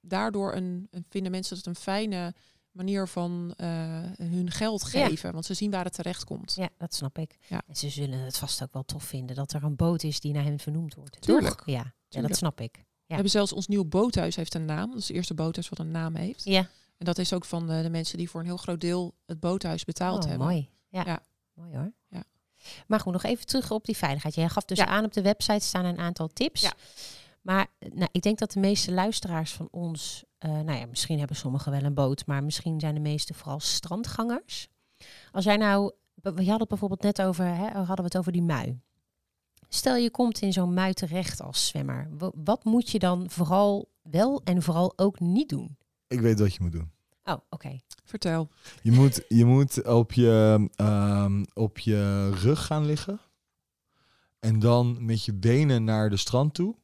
daardoor 0.00 0.54
een, 0.54 0.88
een 0.90 1.04
vinden 1.08 1.30
mensen 1.32 1.56
dat 1.56 1.66
een 1.66 1.74
fijne 1.74 2.34
manier 2.70 3.08
van 3.08 3.54
eh, 3.56 3.68
hun 4.16 4.50
geld 4.50 4.88
Ja. 4.92 5.06
geven. 5.06 5.32
Want 5.32 5.44
ze 5.44 5.54
zien 5.54 5.70
waar 5.70 5.84
het 5.84 5.94
terecht 5.94 6.24
komt. 6.24 6.54
Ja, 6.54 6.68
dat 6.78 6.94
snap 6.94 7.18
ik. 7.18 7.36
Ja. 7.48 7.62
En 7.66 7.76
ze 7.76 7.88
zullen 7.88 8.18
het 8.18 8.36
vast 8.38 8.62
ook 8.62 8.72
wel 8.72 8.84
tof 8.84 9.04
vinden 9.04 9.36
dat 9.36 9.52
er 9.52 9.64
een 9.64 9.76
boot 9.76 10.02
is 10.02 10.20
die 10.20 10.32
naar 10.32 10.44
hen 10.44 10.58
vernoemd 10.58 10.94
wordt. 10.94 11.20
Tuurlijk. 11.20 11.62
Ja. 11.64 11.72
ja, 11.72 11.92
Tuurlijk. 12.08 12.28
dat 12.28 12.36
snap 12.36 12.60
ik. 12.60 12.84
We 13.06 13.14
hebben 13.14 13.30
zelfs 13.32 13.52
ons 13.52 13.66
nieuwe 13.66 13.84
boothuis 13.84 14.36
heeft 14.36 14.54
een 14.54 14.64
naam. 14.64 14.90
Dat 14.90 14.98
is 14.98 15.08
het 15.08 15.16
eerste 15.16 15.34
boothuis 15.34 15.68
wat 15.68 15.78
een 15.78 15.90
naam 15.90 16.14
heeft. 16.14 16.44
Ja, 16.44 16.68
En 16.98 17.04
dat 17.06 17.18
is 17.18 17.32
ook 17.32 17.44
van 17.44 17.66
de, 17.66 17.82
de 17.82 17.90
mensen 17.90 18.18
die 18.18 18.30
voor 18.30 18.40
een 18.40 18.46
heel 18.46 18.56
groot 18.56 18.80
deel 18.80 19.14
het 19.26 19.40
boothuis 19.40 19.84
betaald 19.84 20.22
oh, 20.22 20.28
hebben. 20.28 20.46
mooi. 20.46 20.68
Ja. 20.88 21.02
Ja. 21.06 21.22
mooi 21.52 21.76
hoor. 21.76 21.92
Ja. 22.08 22.24
Maar 22.86 23.00
goed, 23.00 23.12
nog 23.12 23.22
even 23.22 23.46
terug 23.46 23.70
op 23.70 23.84
die 23.84 23.96
veiligheid. 23.96 24.34
Jij 24.34 24.48
gaf 24.48 24.64
dus 24.64 24.78
Ja. 24.78 24.86
aan 24.86 25.04
op 25.04 25.12
de 25.12 25.22
website 25.22 25.64
staan 25.66 25.84
een 25.84 25.98
aantal 25.98 26.28
tips. 26.28 26.60
Ja. 26.60 26.72
Maar 27.46 27.66
nou, 27.94 28.08
ik 28.12 28.22
denk 28.22 28.38
dat 28.38 28.52
de 28.52 28.60
meeste 28.60 28.92
luisteraars 28.92 29.52
van 29.52 29.68
ons, 29.70 30.24
eh, 30.38 30.50
nou 30.50 30.78
ja, 30.78 30.86
misschien 30.86 31.18
hebben 31.18 31.36
sommigen 31.36 31.72
wel 31.72 31.82
een 31.82 31.94
boot, 31.94 32.26
maar 32.26 32.44
misschien 32.44 32.80
zijn 32.80 32.94
de 32.94 33.00
meeste 33.00 33.34
vooral 33.34 33.60
strandgangers. 33.60 34.68
Als 35.32 35.44
jij 35.44 35.56
nou, 35.56 35.92
we 36.14 36.30
hadden 36.30 36.58
het 36.58 36.68
bijvoorbeeld 36.68 37.02
net 37.02 37.22
over, 37.22 37.44
hè, 37.44 37.68
hadden 37.70 37.96
we 37.96 38.02
het 38.02 38.16
over 38.18 38.32
die 38.32 38.42
mui. 38.42 38.80
Stel 39.68 39.96
je 39.96 40.10
komt 40.10 40.40
in 40.40 40.52
zo'n 40.52 40.74
mui 40.74 40.92
terecht 40.92 41.40
als 41.42 41.66
zwemmer. 41.66 42.08
Wa- 42.18 42.30
Wat 42.34 42.64
moet 42.64 42.90
je 42.90 42.98
dan 42.98 43.30
vooral 43.30 43.88
wel 44.02 44.40
en 44.44 44.62
vooral 44.62 44.92
ook 44.98 45.20
niet 45.20 45.48
doen? 45.48 45.76
Ik 46.06 46.20
weet 46.20 46.38
wat 46.38 46.54
je 46.54 46.62
moet 46.62 46.72
doen. 46.72 46.90
Oh, 47.24 47.36
oké. 47.50 47.80
Vertel. 48.04 48.48
Je 48.82 48.92
moet, 48.92 49.24
je 49.28 49.44
moet 49.44 49.84
op, 49.86 50.12
je, 50.12 50.68
ehm, 50.76 51.44
op 51.54 51.78
je 51.78 52.30
rug 52.30 52.66
gaan 52.66 52.84
liggen. 52.86 53.18
En 54.40 54.58
dan 54.58 55.04
met 55.04 55.24
je 55.24 55.34
benen 55.34 55.84
naar 55.84 56.10
de 56.10 56.16
strand 56.16 56.54
toe. 56.54 56.74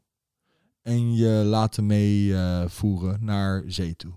En 0.83 1.15
je 1.15 1.29
laten 1.29 1.87
meevoeren 1.87 3.25
naar 3.25 3.63
zee 3.67 3.97
toe. 3.97 4.13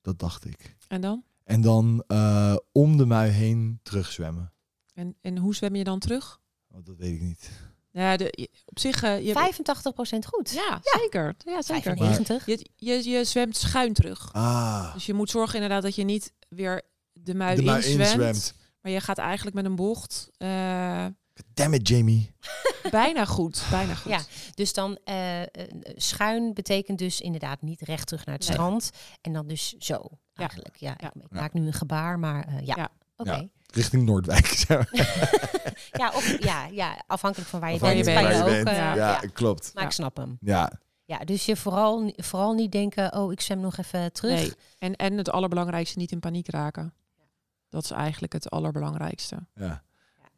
Dat 0.00 0.18
dacht 0.18 0.44
ik. 0.44 0.76
En 0.88 1.00
dan? 1.00 1.24
En 1.44 1.60
dan 1.60 2.04
eh, 2.06 2.56
om 2.72 2.96
de 2.96 3.06
mui 3.06 3.30
heen 3.30 3.80
terugzwemmen. 3.82 4.52
En, 4.94 5.16
en 5.20 5.38
hoe 5.38 5.54
zwem 5.54 5.74
je 5.76 5.84
dan 5.84 5.98
terug? 5.98 6.40
Oh, 6.70 6.84
dat 6.84 6.96
weet 6.96 7.14
ik 7.14 7.20
niet. 7.20 7.50
Ja, 7.90 8.16
de, 8.16 8.48
op 8.64 8.78
zich... 8.78 9.02
eh, 9.02 9.26
je, 9.26 9.52
85% 10.14 10.18
goed. 10.26 10.50
ja, 10.50 10.80
zeker. 10.82 11.34
Ja, 11.44 11.62
zeker. 11.62 11.96
95. 11.96 12.46
Je, 12.46 12.66
je, 12.76 13.10
je 13.10 13.24
zwemt 13.24 13.56
schuin 13.56 13.92
terug. 13.92 14.32
Ah, 14.32 14.92
Dus 14.94 15.06
je 15.06 15.14
moet 15.14 15.30
zorgen 15.30 15.54
inderdaad 15.54 15.82
dat 15.82 15.94
je 15.94 16.04
niet 16.04 16.32
weer 16.48 16.82
de 17.12 17.34
mui, 17.34 17.56
de 17.56 17.62
mui 17.62 17.76
inzwemt. 17.84 18.08
inzwemt. 18.08 18.54
Maar 18.80 18.92
je 18.92 19.00
gaat 19.00 19.18
eigenlijk 19.18 19.56
met 19.56 19.64
een 19.64 19.76
bocht 19.76 20.30
eh, 20.36 21.06
Damn 21.54 21.74
it, 21.74 21.88
Jamie. 21.88 22.34
bijna 22.90 23.24
goed. 23.24 23.64
Bijna 23.70 23.94
goed. 23.94 24.12
Ja. 24.12 24.20
Dus 24.54 24.72
dan 24.72 24.98
eh, 25.04 25.42
eh, 25.42 25.48
schuin 25.96 26.54
betekent 26.54 26.98
dus 26.98 27.20
inderdaad 27.20 27.62
niet 27.62 27.80
recht 27.80 28.06
terug 28.06 28.24
naar 28.26 28.34
het 28.34 28.44
Nee. 28.46 28.52
strand. 28.56 28.90
En 29.20 29.32
dan 29.32 29.46
dus 29.46 29.72
zo 29.78 30.08
eigenlijk. 30.34 30.76
Ja, 30.76 30.94
Ja. 30.98 31.08
Ik, 31.14 31.22
ik 31.22 31.26
Ja. 31.30 31.40
maak 31.40 31.52
nu 31.52 31.66
een 31.66 31.72
gebaar, 31.72 32.18
maar 32.18 32.46
eh, 32.46 32.66
ja. 32.66 32.74
Ja. 32.76 32.88
Oké. 33.16 33.30
Ja. 33.34 33.44
Richting 33.66 34.02
Noordwijk. 34.04 34.46
Ja, 35.92 36.08
of, 36.14 36.42
ja, 36.44 36.66
ja, 36.66 37.02
afhankelijk 37.06 37.50
van 37.50 37.60
waar 37.60 37.72
je 37.72 37.78
bent. 37.78 38.04
kan 38.04 38.14
je 38.14 38.20
Waar 38.22 38.32
je 38.32 38.42
ook, 38.42 38.64
bent. 38.64 38.68
ja. 38.76 38.94
ja, 38.94 39.18
ja. 39.22 39.28
klopt. 39.32 39.70
Maar 39.74 39.82
Ja. 39.82 39.88
ik 39.88 39.94
snap 39.94 40.16
hem. 40.16 40.36
Ja, 40.40 40.72
Ja, 41.04 41.18
dus 41.18 41.44
je 41.46 41.56
vooral, 41.56 42.12
vooral 42.16 42.52
niet 42.52 42.72
denken, 42.72 43.14
oh, 43.16 43.32
ik 43.32 43.40
zwem 43.40 43.60
nog 43.60 43.76
even 43.76 44.12
terug. 44.12 44.40
Nee. 44.40 44.52
En, 44.78 44.96
en 44.96 45.16
het 45.16 45.30
allerbelangrijkste, 45.30 45.98
niet 45.98 46.12
in 46.12 46.20
paniek 46.20 46.48
raken. 46.50 46.94
Dat 47.68 47.84
is 47.84 47.90
eigenlijk 47.90 48.32
het 48.32 48.50
allerbelangrijkste. 48.50 49.46
ja. 49.54 49.82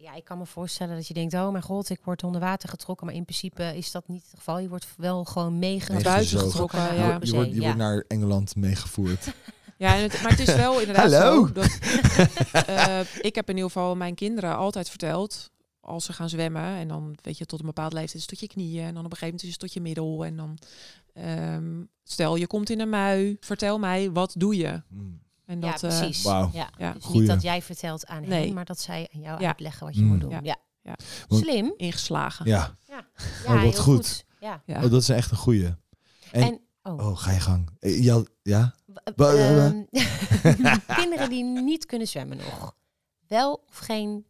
Ja, 0.04 0.14
ik 0.14 0.24
kan 0.24 0.38
me 0.38 0.46
voorstellen 0.46 0.96
dat 0.96 1.06
je 1.06 1.14
denkt, 1.14 1.34
oh 1.34 1.50
mijn 1.50 1.62
god, 1.62 1.90
ik 1.90 2.00
word 2.04 2.24
onder 2.24 2.40
water 2.40 2.68
getrokken. 2.68 3.06
Maar 3.06 3.14
in 3.14 3.24
principe 3.24 3.76
is 3.76 3.90
dat 3.90 4.08
niet 4.08 4.22
het 4.22 4.34
geval. 4.34 4.58
Je 4.58 4.68
wordt 4.68 4.86
wel 4.96 5.24
gewoon 5.24 5.58
meegezogen. 5.58 6.02
buiten 6.02 6.36
Meegezogen. 6.36 6.68
getrokken, 6.70 6.96
ja. 6.96 7.18
Je, 7.22 7.34
wordt, 7.34 7.48
je 7.48 7.54
ja. 7.54 7.62
wordt 7.62 7.78
naar 7.78 8.04
Engeland 8.08 8.56
meegevoerd. 8.56 9.32
Ja, 9.76 9.92
het, 9.92 10.22
maar 10.22 10.30
het 10.30 10.48
is 10.48 10.54
wel 10.54 10.80
inderdaad 10.80 11.12
Hallo. 11.12 11.46
zo. 11.46 11.52
Dat, 11.52 11.78
eh, 12.66 13.00
ik 13.20 13.34
heb 13.34 13.48
in 13.48 13.54
ieder 13.54 13.70
geval 13.70 13.96
mijn 13.96 14.14
kinderen 14.14 14.56
altijd 14.56 14.88
verteld. 14.88 15.50
Als 15.80 16.04
ze 16.04 16.12
gaan 16.12 16.28
zwemmen. 16.28 16.76
En 16.76 16.88
dan 16.88 17.16
weet 17.22 17.38
je, 17.38 17.46
tot 17.46 17.60
een 17.60 17.66
bepaald 17.66 17.92
leeftijd 17.92 18.14
is 18.14 18.20
het 18.20 18.30
tot 18.30 18.40
je 18.40 18.46
knieën. 18.46 18.84
En 18.84 18.94
dan 18.94 19.04
op 19.04 19.10
een 19.10 19.16
gegeven 19.16 19.26
moment 19.26 19.42
is 19.42 19.50
het 19.50 19.60
tot 19.60 19.72
je 19.72 19.80
middel. 19.80 20.24
En 20.24 20.36
dan 20.36 20.58
ehm, 21.12 21.82
stel 22.04 22.36
je 22.36 22.46
komt 22.46 22.70
in 22.70 22.80
een 22.80 22.88
mui. 22.88 23.36
Vertel 23.40 23.78
mij, 23.78 24.10
wat 24.10 24.34
doe 24.36 24.56
je? 24.56 24.82
Mm. 24.88 25.20
En 25.46 25.60
Ja, 25.60 25.70
dat, 25.70 25.82
eh, 25.82 25.98
precies. 25.98 26.22
Wauw. 26.22 26.50
Ja. 26.52 26.68
Ja. 26.78 26.92
Dus 26.92 27.04
Goeie. 27.04 27.20
niet 27.20 27.28
dat 27.30 27.42
jij 27.42 27.62
vertelt 27.62 28.06
aan 28.06 28.28
Nee. 28.28 28.44
hen, 28.44 28.54
maar 28.54 28.64
dat 28.64 28.80
zij 28.80 29.08
aan 29.14 29.20
jou 29.20 29.40
Ja. 29.40 29.46
uitleggen 29.48 29.86
wat 29.86 29.94
je 29.94 30.00
Mm. 30.02 30.08
moet 30.08 30.20
doen. 30.20 30.30
Ja. 30.30 30.40
Ja. 30.42 30.56
Ja. 30.82 30.94
Want- 31.28 31.42
Slim. 31.42 31.74
ingeslagen. 31.76 32.46
Ja, 32.46 32.76
Ja, 32.88 33.06
wat 33.46 33.58
heel 33.60 33.72
goed. 33.72 34.24
Ja. 34.40 34.62
Ja. 34.66 34.84
Oh, 34.84 34.90
dat 34.90 35.00
is 35.02 35.08
echt 35.08 35.30
een 35.30 35.36
goeie. 35.36 35.64
En- 35.64 36.42
En, 36.42 36.60
oh. 36.82 37.06
Oh, 37.06 37.16
ga 37.18 37.30
je 37.30 37.40
gang. 37.40 37.68
Ja, 37.80 38.22
ja? 38.42 38.74
Kinderen 40.86 41.28
die 41.30 41.44
niet 41.44 41.86
kunnen 41.86 42.08
zwemmen 42.08 42.36
nog. 42.36 42.74
Wel 43.28 43.64
of 43.68 43.76
geen 43.78 44.26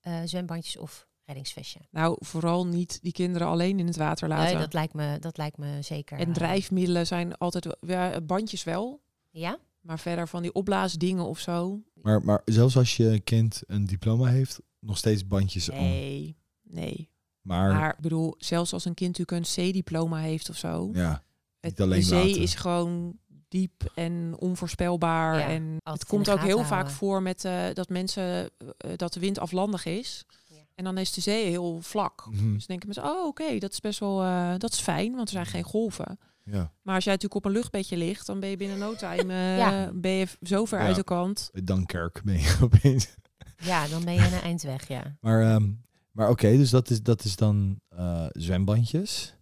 eh, 0.00 0.20
zwembandjes 0.24 0.76
of 0.76 1.06
reddingsvestje? 1.24 1.80
Nou, 1.90 2.16
vooral 2.20 2.66
niet 2.66 2.98
die 3.02 3.12
kinderen 3.12 3.48
alleen 3.48 3.78
in 3.78 3.86
het 3.86 3.96
water 3.96 4.28
laten. 4.28 4.44
Nee, 4.52 4.62
dat 4.62 4.72
lijkt 4.72 4.94
me, 4.94 5.18
dat 5.18 5.36
lijkt 5.36 5.56
me 5.58 5.82
zeker. 5.82 6.18
En 6.18 6.26
eh, 6.28 6.34
drijfmiddelen 6.34 7.06
zijn 7.06 7.36
altijd 7.36 7.76
ja, 7.80 8.20
bandjes 8.20 8.64
wel. 8.64 9.00
Ja? 9.30 9.58
Maar 9.80 9.98
verder 9.98 10.28
van 10.28 10.42
die 10.42 10.52
opblaasdingen 10.52 11.24
of 11.24 11.38
zo. 11.38 11.82
Maar, 11.94 12.24
maar 12.24 12.42
zelfs 12.44 12.76
als 12.76 12.96
je 12.96 13.20
kind 13.20 13.62
een 13.66 13.86
diploma 13.86 14.26
heeft, 14.26 14.60
nog 14.78 14.98
steeds 14.98 15.26
bandjes 15.26 15.68
om. 15.68 15.78
Nee, 15.78 16.36
nee. 16.62 17.10
Maar, 17.40 17.72
Maar 17.72 17.92
ik 17.92 18.00
bedoel, 18.00 18.34
zelfs 18.38 18.72
als 18.72 18.84
een 18.84 18.94
kind 18.94 19.18
natuurlijk 19.18 19.48
een 19.48 19.70
C-diploma 19.70 20.18
heeft 20.18 20.48
of 20.48 20.56
zo. 20.56 20.90
ja, 20.92 21.24
Het, 21.60 21.70
niet 21.70 21.80
alleen 21.80 22.00
de 22.00 22.04
zee 22.06 22.26
laten. 22.26 22.42
is 22.42 22.54
gewoon 22.54 23.18
diep 23.48 23.92
en 23.94 24.34
onvoorspelbaar. 24.38 25.38
Ja, 25.38 25.48
en 25.48 25.76
het 25.82 26.06
komt 26.06 26.30
ook 26.30 26.40
heel 26.40 26.64
vaak 26.64 26.90
voor 26.90 27.22
met 27.22 27.44
eh, 27.44 27.64
dat 27.72 27.88
mensen 27.88 28.50
eh, 28.58 28.90
dat 28.96 29.12
de 29.12 29.20
wind 29.20 29.38
aflandig 29.38 29.84
is. 29.84 30.24
Ja. 30.48 30.56
En 30.74 30.84
dan 30.84 30.98
is 30.98 31.12
de 31.12 31.20
zee 31.20 31.46
heel 31.46 31.80
vlak. 31.80 32.26
Mhm. 32.30 32.52
Dus 32.52 32.66
denken 32.66 32.88
mensen, 32.88 33.16
oh 33.16 33.26
oké, 33.26 33.58
dat 33.58 33.72
is 33.72 33.80
best 33.80 33.98
wel, 33.98 34.22
eh, 34.22 34.54
dat 34.58 34.72
is 34.72 34.80
fijn, 34.80 35.14
want 35.14 35.28
er 35.28 35.34
zijn 35.34 35.46
geen 35.46 35.62
golven. 35.62 36.18
Ja. 36.50 36.72
Maar 36.82 36.94
als 36.94 37.04
jij 37.04 37.12
natuurlijk 37.12 37.34
op 37.34 37.50
een 37.50 37.56
luchtbedje 37.56 37.96
ligt, 37.96 38.26
dan 38.26 38.40
ben 38.40 38.48
je 38.48 38.56
binnen 38.56 38.78
no 38.78 38.94
time 38.94 39.32
eh, 39.32 39.56
Ja. 39.58 39.90
ben 39.94 40.10
je 40.10 40.26
zo 40.42 40.64
ver 40.64 40.78
Ja. 40.80 40.86
uit 40.86 40.96
de 40.96 41.04
kant. 41.04 41.48
Bij 41.52 41.62
Dunkirk 41.64 42.20
ben 42.24 42.38
je 42.38 42.56
opeens. 42.62 43.14
ja, 43.56 43.88
dan 43.88 44.04
ben 44.04 44.14
je 44.14 44.20
een 44.20 44.40
eind 44.42 44.62
weg, 44.62 44.88
ja. 44.88 45.16
Maar, 45.20 45.42
ehm, 45.54 45.70
maar 46.12 46.28
oké, 46.30 46.56
dus 46.56 46.70
dat 46.70 46.90
is, 46.90 47.02
dat 47.02 47.24
is 47.24 47.36
dan 47.36 47.80
eh, 47.88 48.26
zwembandjes. 48.28 49.36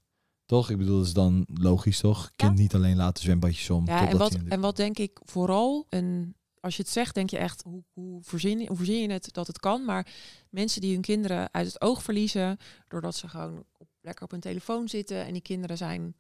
Toch? 0.45 0.71
Ik 0.71 0.77
bedoel, 0.79 0.97
dat 0.97 1.07
is 1.07 1.13
dan 1.13 1.47
logisch, 1.55 2.01
toch? 2.01 2.31
Kind 2.37 2.59
niet 2.59 2.75
alleen 2.75 2.97
laten 2.97 3.23
zwembandjes 3.23 3.71
om. 3.71 3.87
Ja, 3.87 4.09
en 4.09 4.19
wat, 4.19 4.33
de- 4.33 4.41
en 4.49 4.61
wat 4.61 4.77
denk 4.77 4.99
ik 4.99 5.19
vooral, 5.25 5.87
een, 5.89 6.35
als 6.61 6.77
je 6.77 6.83
het 6.83 6.91
zegt, 6.93 7.15
denk 7.15 7.31
je 7.31 7.39
echt, 7.39 7.63
hoe, 7.63 7.83
hoe, 7.93 8.19
verzin, 8.23 8.59
je- 8.59 8.67
hoe 8.67 8.77
verzin 8.77 9.01
je 9.01 9.13
het 9.13 9.29
dat 9.33 9.47
het 9.47 9.59
kan? 9.59 9.85
Maar 9.85 10.07
mensen 10.51 10.81
die 10.81 10.93
hun 10.93 11.01
kinderen 11.03 11.49
uit 11.53 11.67
het 11.67 11.81
oog 11.81 12.03
verliezen, 12.03 12.57
doordat 12.89 13.15
ze 13.17 13.29
gewoon 13.29 13.65
op, 13.79 13.89
lekker 14.01 14.25
op 14.25 14.31
hun 14.31 14.41
telefoon 14.41 14.89
zitten 14.89 15.25
en 15.27 15.33
die 15.33 15.43
kinderen 15.43 15.77
zijn 15.77 16.15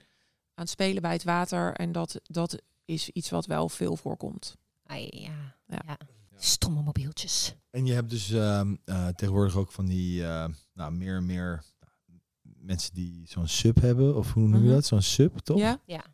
aan 0.56 0.64
het 0.64 0.70
spelen 0.70 1.02
bij 1.02 1.12
het 1.12 1.24
water. 1.24 1.72
En 1.74 1.92
dat, 1.92 2.20
dat 2.22 2.62
is 2.84 3.08
iets 3.10 3.30
wat 3.30 3.46
wel 3.46 3.68
veel 3.68 3.96
voorkomt. 3.96 4.56
Ja. 4.86 4.96
Ja. 4.96 5.82
ja. 5.86 5.98
Stomme 6.38 6.82
mobieltjes. 6.82 7.54
En 7.70 7.86
je 7.86 7.92
hebt 7.92 8.10
dus 8.10 8.30
ehm, 8.30 8.74
eh, 8.84 9.08
tegenwoordig 9.08 9.56
ook 9.56 9.72
van 9.72 9.86
die, 9.86 10.24
eh, 10.26 10.48
nou, 10.74 10.92
meer 10.92 11.16
en 11.16 11.26
meer 11.26 11.62
mensen 12.42 12.94
die 12.94 13.22
zo'n 13.28 13.48
sub 13.48 13.80
hebben. 13.80 14.16
Of 14.16 14.32
hoe 14.32 14.42
noem 14.42 14.58
je 14.60 14.64
Mhm. 14.66 14.74
dat? 14.74 14.84
Zo'n 14.86 15.02
sub, 15.02 15.38
toch? 15.38 15.58
Ja? 15.58 15.80
Ja. 15.86 16.04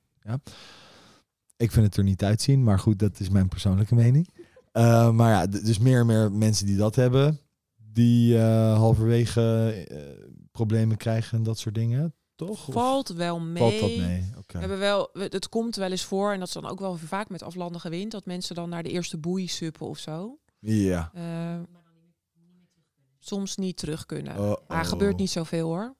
Ik 1.57 1.72
vind 1.72 1.86
het 1.86 1.97
er 1.97 2.05
niet 2.05 2.24
uitzien, 2.24 2.62
maar 2.62 2.78
goed, 2.78 2.99
dat 2.99 3.20
is 3.20 3.28
mijn 3.28 3.49
persoonlijke 3.49 3.95
mening. 3.95 4.28
Eh, 4.72 5.11
maar 5.11 5.30
ja, 5.30 5.47
dus 5.47 5.78
meer 5.78 6.01
en 6.01 6.07
meer 6.07 6.32
mensen 6.32 6.66
die 6.66 6.76
dat 6.76 6.95
hebben, 6.95 7.40
die 7.76 8.38
eh, 8.38 8.76
halverwege 8.76 9.70
eh, 9.88 10.26
problemen 10.53 10.97
krijgen 10.97 11.38
en 11.38 11.45
dat 11.45 11.59
soort 11.59 11.74
dingen, 11.74 12.14
toch? 12.47 12.68
Of 12.68 12.74
Valt 12.74 13.09
wel 13.09 13.40
mee. 13.40 13.62
valt 13.62 13.80
dat 13.80 14.07
mee? 14.07 14.24
Oké. 14.38 14.53
We 14.53 14.59
hebben 14.59 14.78
wel, 14.78 15.09
we- 15.12 15.26
het 15.30 15.49
komt 15.49 15.76
wel 15.76 15.90
eens 15.90 16.05
voor, 16.05 16.32
en 16.32 16.38
dat 16.38 16.49
is 16.49 16.55
dan 16.55 16.66
ook 16.66 16.80
wel 16.80 16.97
vaak 16.97 17.28
met 17.28 17.43
aflandige 17.43 17.88
wind, 17.88 18.11
dat 18.12 18.26
mensen 18.26 18.55
dan 18.55 18.68
naar 18.68 18.82
de 18.82 18.90
eerste 18.90 19.18
boei 19.18 19.49
suppen 19.49 19.86
of 19.86 19.99
zo. 19.99 20.38
Ja. 20.59 21.11
Eh, 21.14 21.61
soms 23.18 23.57
niet 23.57 23.76
terug 23.76 24.07
kunnen. 24.07 24.32
Oh, 24.32 24.38
Maar 24.68 24.78
er 24.78 24.84
oh. 24.84 24.88
gebeurt 24.90 25.16
niet 25.16 25.30
zoveel 25.30 25.66
hoor. 25.66 25.95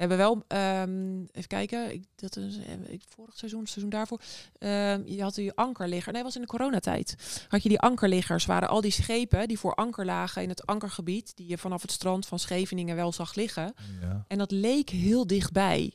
We 0.00 0.06
hebben 0.06 0.26
wel, 0.26 0.44
ehm, 0.46 1.20
even 1.32 1.48
kijken, 1.48 1.92
ik, 1.92 2.04
dat 2.14 2.36
is 2.36 2.58
eh, 2.58 2.92
ik, 2.92 3.02
vorig 3.08 3.36
seizoen, 3.36 3.66
seizoen 3.66 3.90
daarvoor. 3.90 4.20
ehm, 4.58 5.02
je 5.04 5.22
had 5.22 5.34
die 5.34 5.52
ankerligger, 5.52 6.12
nee, 6.12 6.22
was 6.22 6.34
in 6.34 6.40
de 6.40 6.46
coronatijd. 6.46 7.44
Had 7.48 7.62
je 7.62 7.68
die 7.68 7.80
ankerliggers, 7.80 8.46
waren 8.46 8.68
al 8.68 8.80
die 8.80 8.90
schepen 8.90 9.48
die 9.48 9.58
voor 9.58 9.74
anker 9.74 10.04
lagen 10.04 10.42
in 10.42 10.48
het 10.48 10.66
ankergebied, 10.66 11.36
die 11.36 11.48
je 11.48 11.58
vanaf 11.58 11.82
het 11.82 11.92
strand 11.92 12.26
van 12.26 12.38
Scheveningen 12.38 12.96
wel 12.96 13.12
zag 13.12 13.34
liggen. 13.34 13.74
Ja. 14.00 14.24
En 14.28 14.38
dat 14.38 14.50
leek 14.50 14.88
heel 14.90 15.26
dichtbij. 15.26 15.92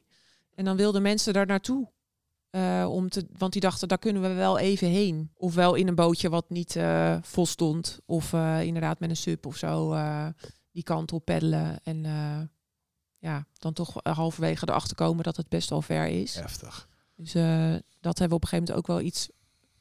En 0.55 0.65
dan 0.65 0.77
wilden 0.77 1.01
mensen 1.01 1.33
daar 1.33 1.45
naartoe. 1.45 1.91
eh, 2.49 2.87
om 2.89 3.09
te, 3.09 3.27
want 3.37 3.51
die 3.51 3.61
dachten, 3.61 3.87
daar 3.87 3.97
kunnen 3.97 4.21
we 4.21 4.33
wel 4.33 4.57
even 4.57 4.87
heen. 4.87 5.31
Ofwel 5.33 5.75
in 5.75 5.87
een 5.87 5.95
bootje 5.95 6.29
wat 6.29 6.49
niet 6.49 6.75
eh, 6.75 7.17
vol 7.21 7.45
stond. 7.45 7.99
Of 8.05 8.33
inderdaad 8.61 8.99
met 8.99 9.09
een 9.09 9.15
sub 9.15 9.45
of 9.45 9.57
zo 9.57 9.95
die 10.71 10.83
kant 10.83 11.11
op 11.13 11.25
peddelen. 11.25 11.79
En 11.83 12.05
ja, 13.26 13.45
dan 13.53 13.73
toch 13.73 13.95
halverwege 14.03 14.69
erachter 14.69 14.95
komen 14.95 15.23
dat 15.23 15.38
het 15.38 15.49
best 15.49 15.69
wel 15.69 15.82
ver 15.82 16.07
is. 16.07 16.36
Heftig. 16.36 16.88
Dus 17.15 17.36
eh, 17.36 17.76
dat 17.99 18.19
hebben 18.19 18.30
we 18.30 18.36
op 18.36 18.41
een 18.43 18.47
gegeven 18.47 18.57
moment 18.57 18.78
ook 18.78 18.88
wel 18.88 19.01
iets... 19.01 19.30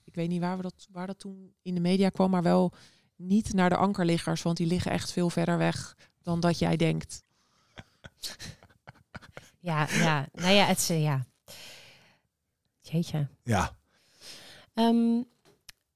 Ik 0.04 0.14
weet 0.14 0.28
niet 0.28 0.40
waar, 0.40 0.56
we 0.56 0.62
dat, 0.62 0.86
waar 0.90 1.06
dat 1.06 1.18
toen 1.18 1.54
in 1.62 1.74
de 1.74 1.80
media 1.80 2.08
kwam, 2.08 2.30
maar 2.30 2.42
wel 2.42 2.72
niet 3.16 3.52
naar 3.52 3.68
de 3.68 3.76
ankerliggers. 3.76 4.42
Want 4.42 4.56
die 4.56 4.66
liggen 4.66 4.90
echt 4.90 5.12
veel 5.12 5.30
verder 5.30 5.58
weg 5.58 5.96
dan 6.22 6.40
dat 6.40 6.58
jij 6.58 6.76
denkt. 6.76 7.22
Ja, 9.60 9.88
ja. 9.90 10.28
Nou 10.32 10.54
ja, 10.54 10.64
het 10.64 10.78
is, 10.78 10.90
eh, 10.90 11.02
ja. 11.02 11.24
Jeetje. 12.80 13.28
Ja. 13.42 13.76
Ehm, 14.74 15.22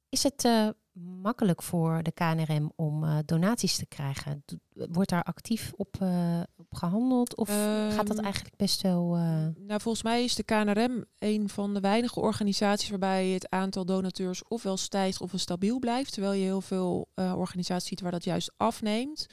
is 0.09 0.22
het 0.22 0.44
eh, 0.44 0.68
makkelijk 1.01 1.62
voor 1.62 2.03
de 2.03 2.12
KNRM 2.12 2.72
om 2.76 3.05
eh, 3.05 3.18
donaties 3.24 3.76
te 3.76 3.86
krijgen? 3.86 4.44
Wordt 4.72 5.11
daar 5.11 5.22
actief 5.22 5.72
op, 5.76 5.96
eh, 6.01 6.40
op 6.57 6.74
gehandeld? 6.74 7.36
Of 7.36 7.49
gaat 7.90 8.07
dat 8.07 8.16
Ehm, 8.16 8.24
eigenlijk 8.24 8.57
best 8.57 8.82
wel... 8.82 9.14
eh, 9.16 9.46
Nou, 9.66 9.80
volgens 9.80 10.03
mij 10.03 10.24
is 10.24 10.34
de 10.34 10.42
KNRM 10.42 11.05
een 11.18 11.49
van 11.49 11.74
de 11.74 11.80
weinige 11.80 12.20
organisaties 12.20 12.88
waarbij 12.90 13.28
het 13.28 13.51
aantal 13.51 13.84
donateurs 13.84 14.42
ofwel 14.49 14.76
stijgt 14.76 15.20
ofwel 15.20 15.40
stabiel 15.40 15.78
blijft. 15.78 16.12
Terwijl 16.12 16.32
je 16.32 16.44
heel 16.44 16.61
veel 16.61 17.09
organisaties 17.14 17.88
ziet 17.88 18.01
waar 18.01 18.12
dat 18.12 18.24
juist 18.24 18.53
afneemt. 18.57 19.26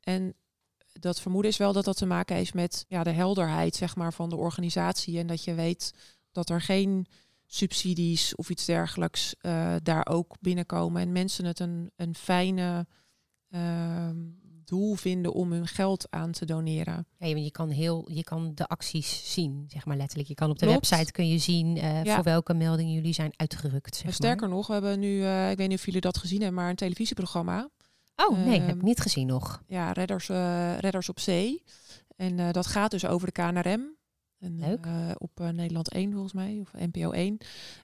En 0.00 0.34
dat 0.92 1.20
vermoeden 1.20 1.50
is 1.50 1.56
wel 1.56 1.72
dat 1.72 1.84
dat 1.84 1.96
te 1.96 2.06
maken 2.06 2.36
heeft 2.36 2.54
met 2.54 2.84
ja, 2.88 3.02
de 3.02 3.10
helderheid 3.10 3.74
zeg 3.76 3.96
maar, 3.96 4.12
van 4.12 4.28
de 4.28 4.36
organisatie. 4.36 5.18
En 5.18 5.26
dat 5.26 5.44
je 5.44 5.54
weet 5.54 5.92
dat 6.32 6.50
er 6.50 6.60
geen 6.60 7.06
subsidies 7.54 8.34
of 8.34 8.50
iets 8.50 8.64
dergelijks 8.64 9.34
uh, 9.42 9.74
daar 9.82 10.06
ook 10.10 10.36
binnenkomen. 10.40 11.02
En 11.02 11.12
mensen 11.12 11.44
het 11.44 11.60
een, 11.60 11.90
een 11.96 12.14
fijne 12.14 12.86
ehm, 13.50 14.16
doel 14.64 14.94
vinden 14.94 15.32
om 15.32 15.52
hun 15.52 15.66
geld 15.66 16.06
aan 16.10 16.32
te 16.32 16.44
doneren. 16.44 17.06
Ja, 17.18 17.26
je 17.26 17.50
kan 17.50 17.70
heel, 17.70 18.10
je 18.10 18.24
kan 18.24 18.54
de 18.54 18.66
acties 18.66 19.32
zien, 19.32 19.64
zeg 19.68 19.84
maar 19.84 19.96
letterlijk. 19.96 20.28
Je 20.28 20.34
kan 20.34 20.50
op 20.50 20.58
de 20.58 20.66
website 20.66 21.12
kun 21.12 21.28
je 21.28 21.38
zien 21.38 21.76
uh, 21.76 22.00
voor 22.14 22.22
welke 22.22 22.54
meldingen 22.54 22.92
jullie 22.92 23.12
zijn 23.12 23.32
uitgerukt. 23.36 23.96
Zeg 23.96 24.14
Sterker 24.14 24.48
nog, 24.48 24.66
we 24.66 24.72
hebben 24.72 24.98
nu, 24.98 25.16
uh, 25.16 25.50
ik 25.50 25.56
weet 25.56 25.68
niet 25.68 25.78
of 25.78 25.84
jullie 25.84 26.00
dat 26.00 26.18
gezien 26.18 26.40
hebben, 26.40 26.60
maar 26.60 26.70
een 26.70 26.76
televisieprogramma. 26.76 27.68
Oh 28.16 28.38
nee, 28.38 28.60
heb 28.60 28.68
ik 28.68 28.74
ehm, 28.76 28.84
niet 28.84 29.00
gezien 29.00 29.26
nog. 29.26 29.62
Ja, 29.66 29.92
Redders, 29.92 30.26
Redders 30.80 31.08
op 31.08 31.20
Zee. 31.20 31.62
En 32.16 32.52
dat 32.52 32.66
gaat 32.66 32.90
dus 32.90 33.06
over 33.06 33.26
de 33.26 33.32
KNRM. 33.32 33.96
En, 34.42 34.58
Leuk. 34.58 34.86
op 35.18 35.38
Nederland 35.38 35.88
1 35.92 36.12
volgens 36.12 36.32
mij, 36.32 36.58
of 36.60 36.72
NPO 36.72 37.10
1. 37.10 37.38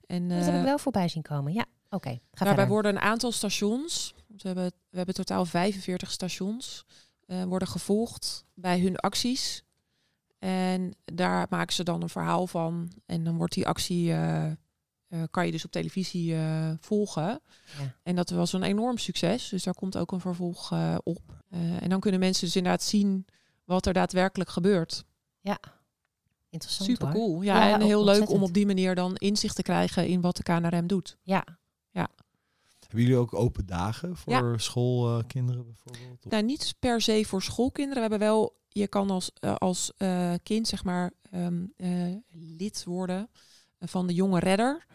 En, 0.06 0.28
dat 0.28 0.44
heb 0.44 0.54
ik 0.54 0.62
wel 0.62 0.78
voorbij 0.78 1.08
zien 1.08 1.22
komen, 1.22 1.52
ja. 1.52 1.66
Oké, 1.90 1.96
okay, 1.96 2.20
Daarbij 2.30 2.66
worden 2.66 2.96
een 2.96 3.02
aantal 3.02 3.32
stations, 3.32 4.14
we 4.26 4.46
hebben, 4.46 4.72
we 4.90 4.96
hebben 4.96 5.14
totaal 5.14 5.44
45 5.44 6.10
stations, 6.10 6.84
uh, 7.26 7.44
worden 7.44 7.68
gevolgd 7.68 8.44
bij 8.54 8.80
hun 8.80 8.96
acties. 8.96 9.62
En 10.38 10.94
daar 11.04 11.46
maken 11.50 11.74
ze 11.74 11.82
dan 11.82 12.02
een 12.02 12.08
verhaal 12.08 12.46
van. 12.46 12.92
En 13.06 13.24
dan 13.24 13.36
wordt 13.36 13.54
die 13.54 13.66
actie, 13.66 14.08
uh, 14.08 14.50
uh, 15.08 15.22
kan 15.30 15.46
je 15.46 15.52
dus 15.52 15.64
op 15.64 15.70
televisie 15.70 16.36
volgen. 16.80 17.40
Ja. 17.78 17.94
En 18.02 18.16
dat 18.16 18.30
was 18.30 18.52
een 18.52 18.62
enorm 18.62 18.98
succes. 18.98 19.48
Dus 19.48 19.62
daar 19.62 19.74
komt 19.74 19.96
ook 19.96 20.12
een 20.12 20.20
vervolg 20.20 20.72
op. 21.02 21.42
en 21.80 21.88
dan 21.88 22.00
kunnen 22.00 22.20
mensen 22.20 22.44
dus 22.44 22.56
inderdaad 22.56 22.82
zien 22.82 23.26
wat 23.64 23.86
er 23.86 23.92
daadwerkelijk 23.92 24.50
gebeurt. 24.50 25.04
Ja, 25.40 25.58
interessant. 26.50 26.90
Super 26.90 27.10
cool. 27.12 27.42
Ja, 27.42 27.68
ja, 27.68 27.74
en 27.74 27.80
heel 27.80 28.04
leuk 28.04 28.30
om 28.30 28.42
op 28.42 28.52
die 28.52 28.66
manier 28.66 28.94
dan 28.94 29.16
inzicht 29.16 29.56
te 29.56 29.62
krijgen 29.62 30.06
in 30.06 30.20
wat 30.20 30.36
de 30.36 30.42
KNRM 30.42 30.86
doet. 30.86 31.16
Ja, 31.22 31.44
ja. 31.90 32.08
Hebben 32.88 33.06
jullie 33.06 33.16
ook 33.16 33.34
open 33.34 33.66
dagen 33.66 34.16
voor 34.16 34.60
schoolkinderen 34.60 35.64
bijvoorbeeld? 35.64 36.24
Nou, 36.30 36.42
niet 36.42 36.74
per 36.78 37.00
se 37.00 37.24
voor 37.26 37.42
schoolkinderen. 37.42 38.02
We 38.02 38.08
hebben 38.08 38.28
wel, 38.28 38.56
je 38.68 38.88
kan 38.88 39.10
als, 39.10 39.30
uh, 39.40 39.54
als 39.54 39.92
uh, 39.98 40.32
kind 40.42 40.68
zeg 40.68 40.84
maar 40.84 41.12
um, 41.34 41.72
uh, 41.76 42.16
lid 42.30 42.84
worden 42.84 43.30
van 43.80 44.06
de 44.06 44.14
jonge 44.14 44.38
redder. 44.38 44.86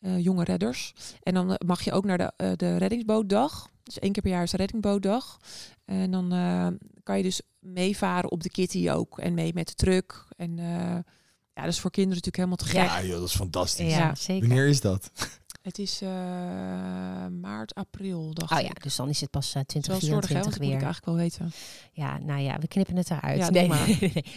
jonge 0.00 0.44
redders. 0.44 0.94
En 1.22 1.34
dan 1.34 1.58
mag 1.66 1.82
je 1.82 1.92
ook 1.92 2.04
naar 2.04 2.18
de, 2.18 2.52
de 2.56 2.76
reddingsbootdag. 2.76 3.68
Dus 3.82 3.98
één 3.98 4.12
keer 4.12 4.22
per 4.22 4.32
jaar 4.32 4.42
is 4.42 4.50
de 4.50 4.56
reddingbootdag. 4.56 5.38
En 5.84 6.10
dan 6.10 6.28
kan 7.02 7.16
je 7.16 7.22
dus 7.22 7.40
meevaren 7.60 8.30
op 8.30 8.42
de 8.42 8.50
kitty 8.50 8.90
ook. 8.90 9.18
En 9.18 9.34
mee 9.34 9.54
met 9.54 9.68
de 9.68 9.74
truck. 9.74 10.26
En 10.36 10.56
ja, 11.54 11.62
dat 11.62 11.74
is 11.74 11.80
voor 11.80 11.90
kinderen 11.90 12.22
natuurlijk 12.24 12.36
helemaal 12.36 12.56
te 12.56 12.94
gek. 12.94 13.02
Ja, 13.02 13.08
joh, 13.08 13.20
dat 13.20 13.28
is 13.28 13.34
fantastisch. 13.34 13.92
Ja, 13.94 14.14
zeker. 14.14 14.48
Wanneer 14.48 14.68
is 14.68 14.80
dat? 14.80 15.10
Het 15.62 15.78
is 15.78 16.02
uh, 16.02 16.08
maart, 17.40 17.74
april, 17.74 18.34
dacht 18.34 18.52
oh, 18.52 18.60
ja, 18.60 18.70
dus 18.82 18.96
dan 18.96 19.08
is 19.08 19.20
het 19.20 19.30
pas 19.30 19.54
uh, 19.54 19.62
2024 19.62 20.58
weer. 20.58 20.68
moet 20.68 20.76
ik 20.76 20.82
eigenlijk 20.82 21.04
wel 21.04 21.14
weten. 21.14 21.52
Ja, 21.92 22.18
nou 22.18 22.40
ja, 22.40 22.58
we 22.58 22.68
knippen 22.68 22.96
het 22.96 23.10
eruit. 23.10 23.38
Ja, 23.38 23.50
nee, 23.66 23.68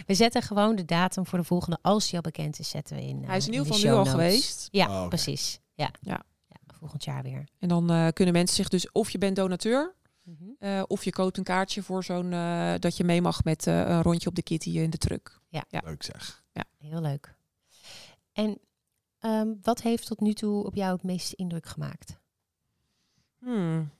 We 0.05 0.13
zetten 0.13 0.41
gewoon 0.41 0.75
de 0.75 0.85
datum 0.85 1.25
voor 1.25 1.39
de 1.39 1.45
volgende, 1.45 1.77
als 1.81 2.05
die 2.05 2.15
al 2.15 2.21
bekend 2.21 2.59
is, 2.59 2.69
zetten 2.69 2.95
we 2.95 3.01
in 3.01 3.21
uh, 3.21 3.27
Hij 3.27 3.37
is 3.37 3.47
in, 3.47 3.53
in 3.53 3.59
ieder 3.59 3.73
geval 3.73 3.91
nu 3.91 3.97
al 3.97 4.05
geweest. 4.05 4.67
Ja, 4.71 4.87
oh, 4.87 4.95
okay. 4.95 5.07
precies. 5.07 5.59
Ja. 5.73 5.91
ja. 6.01 6.23
ja. 6.47 6.57
volgend 6.77 7.03
jaar 7.03 7.23
weer. 7.23 7.47
En 7.59 7.67
dan 7.67 7.91
uh, 7.91 8.07
kunnen 8.13 8.33
mensen 8.33 8.55
zich 8.55 8.69
dus, 8.69 8.91
of 8.91 9.09
je 9.09 9.17
bent 9.17 9.35
donateur, 9.35 9.95
mm 10.23 10.37
-hmm. 10.39 10.55
uh, 10.59 10.83
of 10.87 11.03
je 11.03 11.11
koopt 11.11 11.37
een 11.37 11.43
kaartje 11.43 11.83
voor 11.83 12.03
zo'n, 12.03 12.31
uh, 12.31 12.73
dat 12.79 12.97
je 12.97 13.03
mee 13.03 13.21
mag 13.21 13.43
met 13.43 13.65
een 13.65 14.01
rondje 14.01 14.29
op 14.29 14.35
de 14.35 14.43
kitty 14.43 14.69
in 14.69 14.89
de 14.89 14.97
truck. 14.97 15.39
Ja. 15.49 15.65
ja. 15.69 15.81
Leuk 15.83 16.03
zeg. 16.03 16.43
Ja. 16.51 16.63
Heel 16.77 17.01
leuk. 17.01 17.35
En 18.31 18.59
Um, 19.25 19.59
wat 19.61 19.81
heeft 19.81 20.07
tot 20.07 20.19
nu 20.19 20.33
toe 20.33 20.65
op 20.65 20.75
jou 20.75 20.93
het 20.93 21.03
meeste 21.03 21.35
indruk 21.35 21.65
gemaakt? 21.65 22.19
Hmm. 23.39 23.91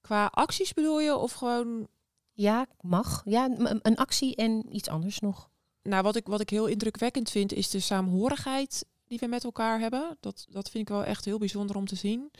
Qua 0.00 0.26
acties 0.26 0.74
bedoel 0.74 1.00
je 1.00 1.16
of 1.16 1.32
gewoon? 1.32 1.88
Ja, 2.32 2.66
mag. 2.80 3.22
Ja, 3.24 3.50
een 3.82 3.96
actie 3.96 4.36
en 4.36 4.76
iets 4.76 4.88
anders 4.88 5.20
nog. 5.20 5.50
Nou, 5.82 6.02
wat 6.02 6.16
ik, 6.16 6.26
wat 6.26 6.40
ik 6.40 6.50
heel 6.50 6.66
indrukwekkend 6.66 7.30
vind, 7.30 7.52
is 7.52 7.70
de 7.70 7.80
saamhorigheid 7.80 8.86
die 9.04 9.18
we 9.18 9.26
met 9.26 9.44
elkaar 9.44 9.80
hebben. 9.80 10.16
Dat, 10.20 10.46
dat 10.50 10.70
vind 10.70 10.88
ik 10.88 10.94
wel 10.94 11.04
echt 11.04 11.24
heel 11.24 11.38
bijzonder 11.38 11.76
om 11.76 11.86
te 11.86 11.96
zien. 11.96 12.30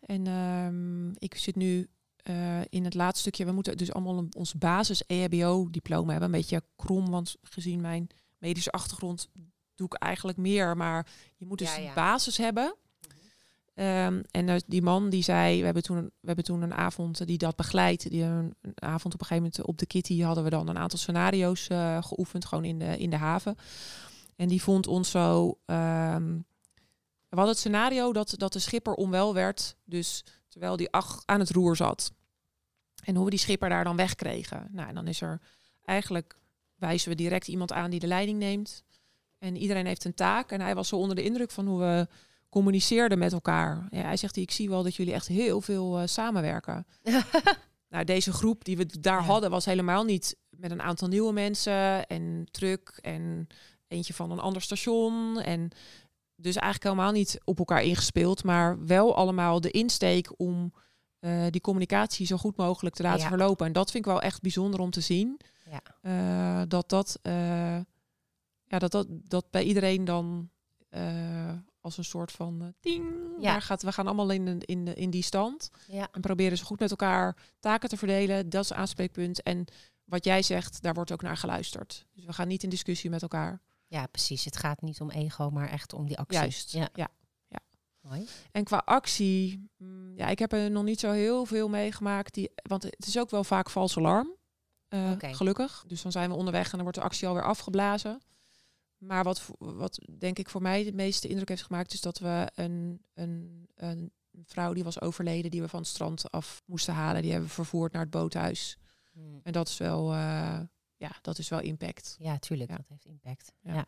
En 0.00 0.26
um, 0.26 1.12
ik 1.18 1.34
zit 1.34 1.56
nu 1.56 1.88
uh, 2.24 2.60
in 2.68 2.84
het 2.84 2.94
laatste 2.94 3.20
stukje. 3.20 3.44
We 3.44 3.52
moeten 3.52 3.76
dus 3.76 3.92
allemaal 3.92 4.18
een, 4.18 4.34
ons 4.36 4.54
basis 4.54 5.06
EHBO-diploma 5.06 6.10
hebben. 6.10 6.32
Een 6.32 6.40
beetje 6.40 6.62
krom, 6.76 7.10
want 7.10 7.36
gezien 7.42 7.80
mijn 7.80 8.06
medische 8.38 8.70
achtergrond 8.70 9.28
doe 9.74 9.86
ik 9.86 9.94
eigenlijk 9.94 10.38
meer. 10.38 10.76
Maar 10.76 11.06
je 11.36 11.46
moet 11.46 11.58
dus 11.58 11.76
ja, 11.76 11.94
basis 11.94 12.36
hebben. 12.36 12.74
Um, 13.74 14.22
en 14.30 14.48
uh, 14.48 14.56
die 14.66 14.82
man 14.82 15.10
die 15.10 15.22
zei, 15.22 15.58
we 15.58 15.64
hebben 15.64 15.82
toen, 15.82 16.02
we 16.02 16.26
hebben 16.26 16.44
toen 16.44 16.62
een 16.62 16.74
avond 16.74 17.26
die 17.26 17.38
dat 17.38 17.56
begeleidt. 17.56 18.10
Die 18.10 18.22
een, 18.22 18.54
een, 18.60 18.82
avond 18.82 19.14
op 19.14 19.20
een 19.20 19.26
gegeven 19.26 19.50
moment 19.52 19.62
op 19.62 19.78
de 19.78 19.86
kitty 19.86 20.20
hadden 20.20 20.44
we 20.44 20.50
dan 20.50 20.68
een 20.68 20.78
aantal 20.78 20.98
scenario's 20.98 21.68
uh, 21.68 22.02
geoefend, 22.02 22.44
gewoon 22.44 22.64
in 22.64 22.78
de, 22.78 22.98
in 22.98 23.10
de 23.10 23.16
haven. 23.16 23.56
En 24.36 24.48
die 24.48 24.62
vond 24.62 24.86
ons 24.86 25.10
zo. 25.10 25.58
Um, 25.66 26.44
we 27.28 27.36
hadden 27.36 27.54
het 27.54 27.58
scenario 27.58 28.12
dat, 28.12 28.34
dat 28.36 28.52
de 28.52 28.58
schipper 28.58 28.94
onwel 28.94 29.34
werd, 29.34 29.76
dus 29.84 30.24
terwijl 30.50 30.76
die 30.76 30.90
ach, 30.90 31.22
aan 31.24 31.40
het 31.40 31.50
roer 31.50 31.76
zat. 31.76 32.12
En 33.04 33.14
hoe 33.14 33.24
we 33.24 33.30
die 33.30 33.38
schipper 33.38 33.68
daar 33.68 33.84
dan 33.84 33.96
wegkregen. 33.96 34.68
Nou, 34.70 34.88
en 34.88 34.94
dan 34.94 35.06
is 35.06 35.20
er 35.20 35.40
eigenlijk 35.84 36.38
wijzen 36.80 37.08
we 37.08 37.14
direct 37.14 37.48
iemand 37.48 37.72
aan 37.72 37.90
die 37.90 38.00
de 38.00 38.06
leiding 38.06 38.38
neemt. 38.38 38.84
En 39.38 39.56
iedereen 39.56 39.86
heeft 39.86 40.04
een 40.04 40.14
taak. 40.14 40.50
En 40.50 40.60
hij 40.60 40.74
was 40.74 40.88
zo 40.88 40.96
onder 40.96 41.16
de 41.16 41.22
indruk 41.22 41.50
van 41.50 41.66
hoe 41.66 41.80
we 41.80 42.08
communiceerden 42.48 43.18
met 43.18 43.32
elkaar. 43.32 43.86
Ja, 43.90 44.02
hij 44.02 44.16
zegt, 44.16 44.36
ik 44.36 44.50
zie 44.50 44.68
wel 44.68 44.82
dat 44.82 44.94
jullie 44.94 45.12
echt 45.12 45.26
heel 45.26 45.60
veel 45.60 46.00
uh, 46.00 46.06
samenwerken. 46.06 46.86
nou, 47.90 48.04
deze 48.04 48.32
groep 48.32 48.64
die 48.64 48.76
we 48.76 49.00
daar 49.00 49.20
ja. 49.20 49.26
hadden 49.26 49.50
was 49.50 49.64
helemaal 49.64 50.04
niet 50.04 50.36
met 50.50 50.70
een 50.70 50.82
aantal 50.82 51.08
nieuwe 51.08 51.32
mensen 51.32 52.06
en 52.06 52.46
truck 52.50 52.98
en 53.00 53.46
eentje 53.88 54.14
van 54.14 54.30
een 54.30 54.40
ander 54.40 54.62
station. 54.62 55.40
En 55.40 55.70
dus 56.40 56.56
eigenlijk 56.56 56.84
helemaal 56.84 57.12
niet 57.12 57.40
op 57.44 57.58
elkaar 57.58 57.82
ingespeeld, 57.82 58.44
maar 58.44 58.86
wel 58.86 59.16
allemaal 59.16 59.60
de 59.60 59.70
insteek 59.70 60.32
om 60.36 60.72
uh, 61.20 61.46
die 61.50 61.60
communicatie 61.60 62.26
zo 62.26 62.36
goed 62.36 62.56
mogelijk 62.56 62.94
te 62.94 63.02
laten 63.02 63.22
ja. 63.22 63.28
verlopen. 63.28 63.66
En 63.66 63.72
dat 63.72 63.90
vind 63.90 64.06
ik 64.06 64.10
wel 64.10 64.22
echt 64.22 64.40
bijzonder 64.40 64.80
om 64.80 64.90
te 64.90 65.00
zien. 65.00 65.40
Ja. 65.64 65.82
Uh, 66.02 66.62
dat 66.68 66.88
dat 66.88 67.18
ja, 67.22 68.78
dat, 68.78 68.90
dat, 68.90 69.06
dat 69.08 69.50
bij 69.50 69.62
iedereen 69.62 70.04
dan 70.04 70.50
als 71.80 71.98
een 71.98 72.04
soort 72.04 72.32
van 72.32 72.74
ding, 72.80 73.04
ja. 73.38 73.52
daar 73.52 73.62
gaat, 73.62 73.82
we 73.82 73.92
gaan 73.92 74.06
allemaal 74.06 74.30
in, 74.30 74.44
de, 74.44 74.66
in, 74.66 74.84
de, 74.84 74.94
in 74.94 75.10
die 75.10 75.22
stand. 75.22 75.70
Ja. 75.86 76.08
En 76.12 76.20
proberen 76.20 76.58
ze 76.58 76.64
goed 76.64 76.78
met 76.78 76.90
elkaar 76.90 77.36
taken 77.58 77.88
te 77.88 77.96
verdelen. 77.96 78.50
Dat 78.50 78.64
is 78.64 78.70
een 78.70 78.76
aanspreekpunt. 78.76 79.42
En 79.42 79.64
wat 80.04 80.24
jij 80.24 80.42
zegt, 80.42 80.82
daar 80.82 80.94
wordt 80.94 81.12
ook 81.12 81.22
naar 81.22 81.36
geluisterd. 81.36 82.06
Dus 82.14 82.24
we 82.24 82.32
gaan 82.32 82.48
niet 82.48 82.62
in 82.62 82.68
discussie 82.68 83.10
met 83.10 83.22
elkaar. 83.22 83.60
Ja, 83.90 84.06
precies. 84.06 84.44
Het 84.44 84.56
gaat 84.56 84.82
niet 84.82 85.00
om 85.00 85.10
ego, 85.10 85.50
maar 85.50 85.68
echt 85.68 85.92
om 85.92 86.06
die 86.06 86.18
actie. 86.18 86.38
Juist, 86.38 86.72
ja. 86.72 86.88
ja. 86.94 87.08
ja. 87.48 87.58
Mooi. 88.00 88.28
En 88.52 88.64
qua 88.64 88.82
actie, 88.84 89.70
mm, 89.76 90.16
ja, 90.16 90.26
ik 90.26 90.38
heb 90.38 90.52
er 90.52 90.70
nog 90.70 90.84
niet 90.84 91.00
zo 91.00 91.10
heel 91.10 91.44
veel 91.44 91.68
meegemaakt. 91.68 92.34
Die, 92.34 92.50
want 92.54 92.82
het 92.82 93.06
is 93.06 93.18
ook 93.18 93.30
wel 93.30 93.44
vaak 93.44 93.70
vals 93.70 93.96
alarm. 93.96 94.34
Uh, 94.88 95.10
okay. 95.10 95.34
Gelukkig. 95.34 95.84
Dus 95.86 96.02
dan 96.02 96.12
zijn 96.12 96.30
we 96.30 96.36
onderweg 96.36 96.64
en 96.64 96.70
dan 96.70 96.82
wordt 96.82 96.98
de 96.98 97.04
actie 97.04 97.28
alweer 97.28 97.44
afgeblazen. 97.44 98.20
Maar 98.98 99.24
wat, 99.24 99.50
wat 99.58 99.98
denk 100.18 100.38
ik 100.38 100.48
voor 100.48 100.62
mij 100.62 100.84
de 100.84 100.92
meeste 100.92 101.28
indruk 101.28 101.48
heeft 101.48 101.62
gemaakt, 101.62 101.92
is 101.92 102.00
dat 102.00 102.18
we 102.18 102.50
een, 102.54 103.02
een, 103.14 103.68
een 103.74 104.12
vrouw 104.44 104.72
die 104.72 104.84
was 104.84 105.00
overleden, 105.00 105.50
die 105.50 105.60
we 105.60 105.68
van 105.68 105.80
het 105.80 105.88
strand 105.88 106.30
af 106.30 106.62
moesten 106.66 106.94
halen, 106.94 107.22
die 107.22 107.30
hebben 107.30 107.48
we 107.48 107.54
vervoerd 107.54 107.92
naar 107.92 108.02
het 108.02 108.10
boothuis. 108.10 108.78
Hmm. 109.12 109.40
En 109.42 109.52
dat 109.52 109.68
is 109.68 109.76
wel, 109.76 110.14
uh, 110.14 110.60
ja, 111.00 111.10
dat 111.22 111.38
is 111.38 111.48
wel 111.48 111.60
impact. 111.60 112.16
Ja, 112.18 112.38
tuurlijk, 112.38 112.70
ja. 112.70 112.76
dat 112.76 112.88
heeft 112.88 113.04
impact. 113.04 113.52
Ja, 113.60 113.74
ja. 113.74 113.84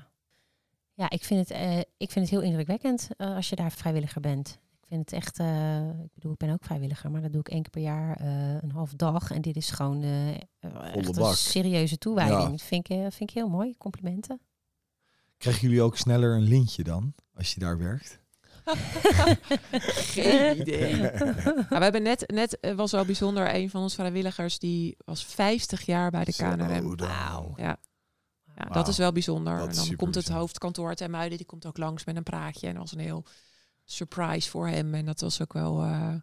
ja 0.94 1.10
ik, 1.10 1.24
vind 1.24 1.48
het, 1.48 1.58
uh, 1.58 1.78
ik 1.78 2.10
vind 2.10 2.14
het 2.14 2.30
heel 2.30 2.40
indrukwekkend 2.40 3.08
uh, 3.16 3.34
als 3.34 3.48
je 3.48 3.56
daar 3.56 3.72
vrijwilliger 3.72 4.20
bent. 4.20 4.60
Ik 4.80 4.86
vind 4.88 5.10
het 5.10 5.12
echt, 5.12 5.38
ik 6.04 6.14
bedoel, 6.14 6.32
ik 6.32 6.38
ben 6.38 6.50
ook 6.50 6.64
vrijwilliger, 6.64 7.10
maar 7.10 7.22
dat 7.22 7.32
doe 7.32 7.40
ik 7.40 7.48
één 7.48 7.62
keer 7.62 7.70
per 7.70 7.82
jaar 7.82 8.20
een 8.62 8.70
half 8.70 8.92
dag. 8.94 9.30
En 9.30 9.40
dit 9.40 9.56
is 9.56 9.70
gewoon 9.70 10.02
echt 10.02 11.16
een 11.16 11.34
serieuze 11.34 11.98
toewijding. 11.98 12.50
Ja. 12.50 12.66
Vind, 12.66 12.88
ik, 12.88 12.96
vind 13.12 13.20
ik 13.20 13.30
heel 13.30 13.48
mooi. 13.48 13.76
Complimenten. 13.76 14.40
Krijgen 15.36 15.62
jullie 15.62 15.82
ook 15.82 15.96
sneller 15.96 16.34
een 16.34 16.42
lintje 16.42 16.82
dan, 16.82 17.14
als 17.34 17.54
je 17.54 17.60
daar 17.60 17.78
werkt? 17.78 18.21
Geen 20.14 20.60
idee. 20.60 20.96
nou, 20.96 21.66
we 21.68 21.76
hebben 21.78 22.02
net, 22.02 22.30
net 22.30 22.58
was 22.76 22.92
wel 22.92 23.04
bijzonder, 23.04 23.54
een 23.54 23.70
van 23.70 23.82
onze 23.82 23.96
vrijwilligers 23.96 24.58
die 24.58 24.96
was 25.04 25.24
50 25.24 25.82
jaar 25.86 26.10
bij 26.10 26.24
de 26.24 26.32
KNRM. 26.32 26.96
Wauw. 26.96 27.52
Ja. 27.56 27.76
Ja, 28.56 28.64
wow. 28.64 28.74
dat 28.74 28.88
is 28.88 28.96
wel 28.96 29.12
bijzonder. 29.12 29.58
Dat 29.58 29.68
en 29.68 29.74
dan 29.86 29.96
komt 29.96 30.14
het 30.14 30.28
hoofdkantoor 30.28 30.88
uit 30.88 31.08
Muiden, 31.08 31.36
die 31.38 31.46
komt 31.46 31.66
ook 31.66 31.76
langs 31.76 32.04
met 32.04 32.16
een 32.16 32.22
praatje. 32.22 32.66
En 32.66 32.72
dat 32.72 32.82
was 32.82 32.92
een 32.92 32.98
heel 32.98 33.24
surprise 33.84 34.50
voor 34.50 34.68
hem. 34.68 34.94
En 34.94 35.04
dat 35.04 35.20
was 35.20 35.40
ook 35.42 35.52
wel, 35.52 35.84
uh, 35.84 36.14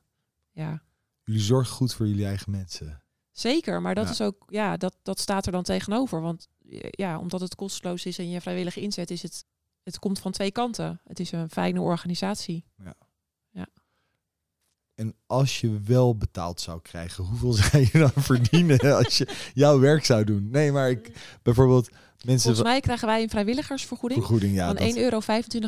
ja. 0.52 0.84
Jullie 1.24 1.42
zorgen 1.42 1.76
goed 1.76 1.94
voor 1.94 2.08
jullie 2.08 2.26
eigen 2.26 2.52
mensen. 2.52 3.04
Zeker, 3.32 3.82
maar 3.82 3.96
dat 3.96 4.06
Ja. 4.06 4.12
is 4.12 4.22
ook, 4.22 4.44
ja, 4.48 4.78
dat, 4.78 4.96
dat 5.04 5.20
staat 5.20 5.46
er 5.46 5.52
dan 5.52 5.64
tegenover. 5.64 6.22
Want 6.22 6.48
eh, 6.70 6.80
ja, 6.92 7.20
omdat 7.20 7.42
het 7.42 7.56
kosteloos 7.56 8.06
is 8.06 8.18
en 8.18 8.30
je 8.30 8.42
vrijwillige 8.42 8.82
inzet, 8.82 9.12
is 9.12 9.22
het, 9.22 9.46
het 9.94 10.00
komt 10.00 10.20
van 10.20 10.32
twee 10.32 10.52
kanten. 10.52 11.02
Het 11.04 11.20
is 11.20 11.32
een 11.32 11.50
fijne 11.50 11.82
organisatie. 11.82 12.66
En 14.96 15.16
als 15.28 15.62
je 15.62 15.80
wel 15.80 16.16
betaald 16.18 16.62
zou 16.62 16.82
krijgen, 16.82 17.24
hoeveel 17.24 17.52
zou 17.62 17.88
je 17.92 17.98
dan 18.00 18.12
verdienen 18.24 18.96
als 18.96 19.18
je 19.18 19.50
jouw 19.54 19.80
werk 19.80 20.06
zou 20.06 20.24
doen? 20.24 20.50
Nee, 20.50 20.72
maar 20.72 20.90
ik 20.90 21.12
bijvoorbeeld 21.44 21.90
mensen 22.26 22.42
Volgens 22.42 22.68
mij 22.68 22.80
krijgen 22.80 23.08
wij 23.08 23.22
een 23.22 23.30
vrijwilligersvergoeding 23.30 24.20
vergoeding, 24.22 24.54
ja, 24.56 24.68
van 24.68 24.76
dat, 24.76 24.96
1,25 24.96 25.02
euro 25.02 25.20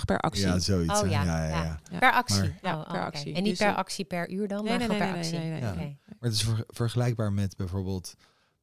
per 0.05 0.19
actie. 0.19 0.45
ja, 0.45 0.59
zoiets. 0.59 1.01
Oh, 1.01 1.09
ja, 1.09 1.24
ja, 1.24 1.43
ja, 1.43 1.47
ja, 1.49 1.63
ja. 1.63 1.80
ja. 1.91 1.97
Per 1.99 2.11
actie. 2.11 2.39
Maar- 2.39 2.59
Ja, 2.61 2.78
Oh, 2.80 2.84
per 2.88 2.95
oké. 2.95 3.05
actie. 3.05 3.34
En 3.34 3.43
niet 3.43 3.57
Dus, 3.57 3.67
per 3.67 3.76
actie 3.76 4.05
per 4.05 4.30
uur 4.32 4.47
dan, 4.47 4.63
nee, 4.63 4.78
maar 4.78 4.88
nee, 4.88 4.97
gewoon 4.97 5.13
nee, 5.13 5.22
per 5.22 5.32
nee, 5.32 5.63
actie. 5.63 5.80
nee, 5.80 5.89
Ja. 5.91 5.95
Maar 6.19 6.30
het 6.30 6.34
is 6.34 6.43
ver- 6.43 6.63
vergelijkbaar 6.67 7.34
met 7.34 7.55
bijvoorbeeld, 7.57 8.13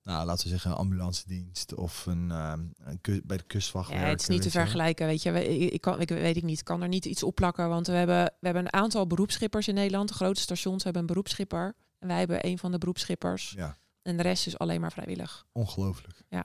nou, 0.08 0.26
laten 0.26 0.44
we 0.44 0.50
zeggen, 0.50 0.70
een 0.70 0.76
ambulance 0.76 1.22
dienst 1.26 1.74
of 1.74 2.06
een, 2.06 2.30
ehm, 2.30 2.60
een 2.78 3.22
bij 3.24 3.36
de 3.36 3.42
kustwacht. 3.42 3.90
Ja, 3.90 3.96
het 3.96 4.20
is 4.20 4.28
niet 4.28 4.42
te 4.42 4.50
vergelijken, 4.50 5.06
weet 5.06 5.22
je. 5.22 5.30
We- 5.30 5.48
Ik, 5.48 5.80
kan, 5.80 6.00
ik 6.00 6.08
weet 6.08 6.36
ik 6.36 6.42
niet, 6.42 6.58
ik 6.58 6.64
kan 6.64 6.82
er 6.82 6.88
niet 6.88 7.04
iets 7.04 7.22
op 7.22 7.34
plakken, 7.34 7.68
want 7.68 7.86
we 7.86 7.92
hebben, 7.92 8.24
we 8.24 8.46
hebben 8.46 8.62
een 8.64 8.72
aantal 8.72 9.06
beroepsschippers 9.06 9.68
in 9.68 9.74
Nederland. 9.74 10.08
De 10.08 10.14
grote 10.14 10.40
stations 10.40 10.84
hebben 10.84 11.00
een 11.02 11.08
beroepsschipper 11.08 11.74
en 11.98 12.08
wij 12.08 12.18
hebben 12.18 12.46
een 12.46 12.58
van 12.58 12.70
de 12.72 12.78
beroepsschippers. 12.78 13.50
Ja, 13.56 13.76
En 14.02 14.16
de 14.16 14.22
rest 14.22 14.46
is 14.46 14.58
alleen 14.58 14.80
maar 14.80 14.92
vrijwillig. 14.92 15.46
ongelooflijk. 15.52 16.22
Ja, 16.28 16.44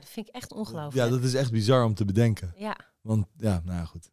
dat 0.00 0.08
vind 0.08 0.28
ik 0.28 0.34
echt 0.34 0.52
ongelooflijk. 0.52 0.94
Ja, 0.94 1.08
dat 1.08 1.22
is 1.24 1.34
echt 1.34 1.50
bizar 1.50 1.84
om 1.84 1.94
te 1.94 2.04
bedenken. 2.04 2.52
Ja, 2.56 2.76
Want 3.00 3.26
ja, 3.36 3.60
nou 3.64 3.78
ja, 3.78 3.84
goed. 3.84 4.10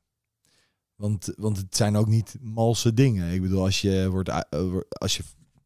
Want, 0.95 1.33
want 1.35 1.57
het 1.57 1.75
zijn 1.75 1.95
ook 1.95 2.07
niet 2.07 2.35
malse 2.41 2.93
dingen. 2.93 3.33
Ik 3.33 3.41
bedoel, 3.41 3.63
als 3.63 3.81
je 3.81 4.09
wordt, 4.09 4.29
eh, 4.29 4.77
als 4.89 5.17
je 5.17 5.23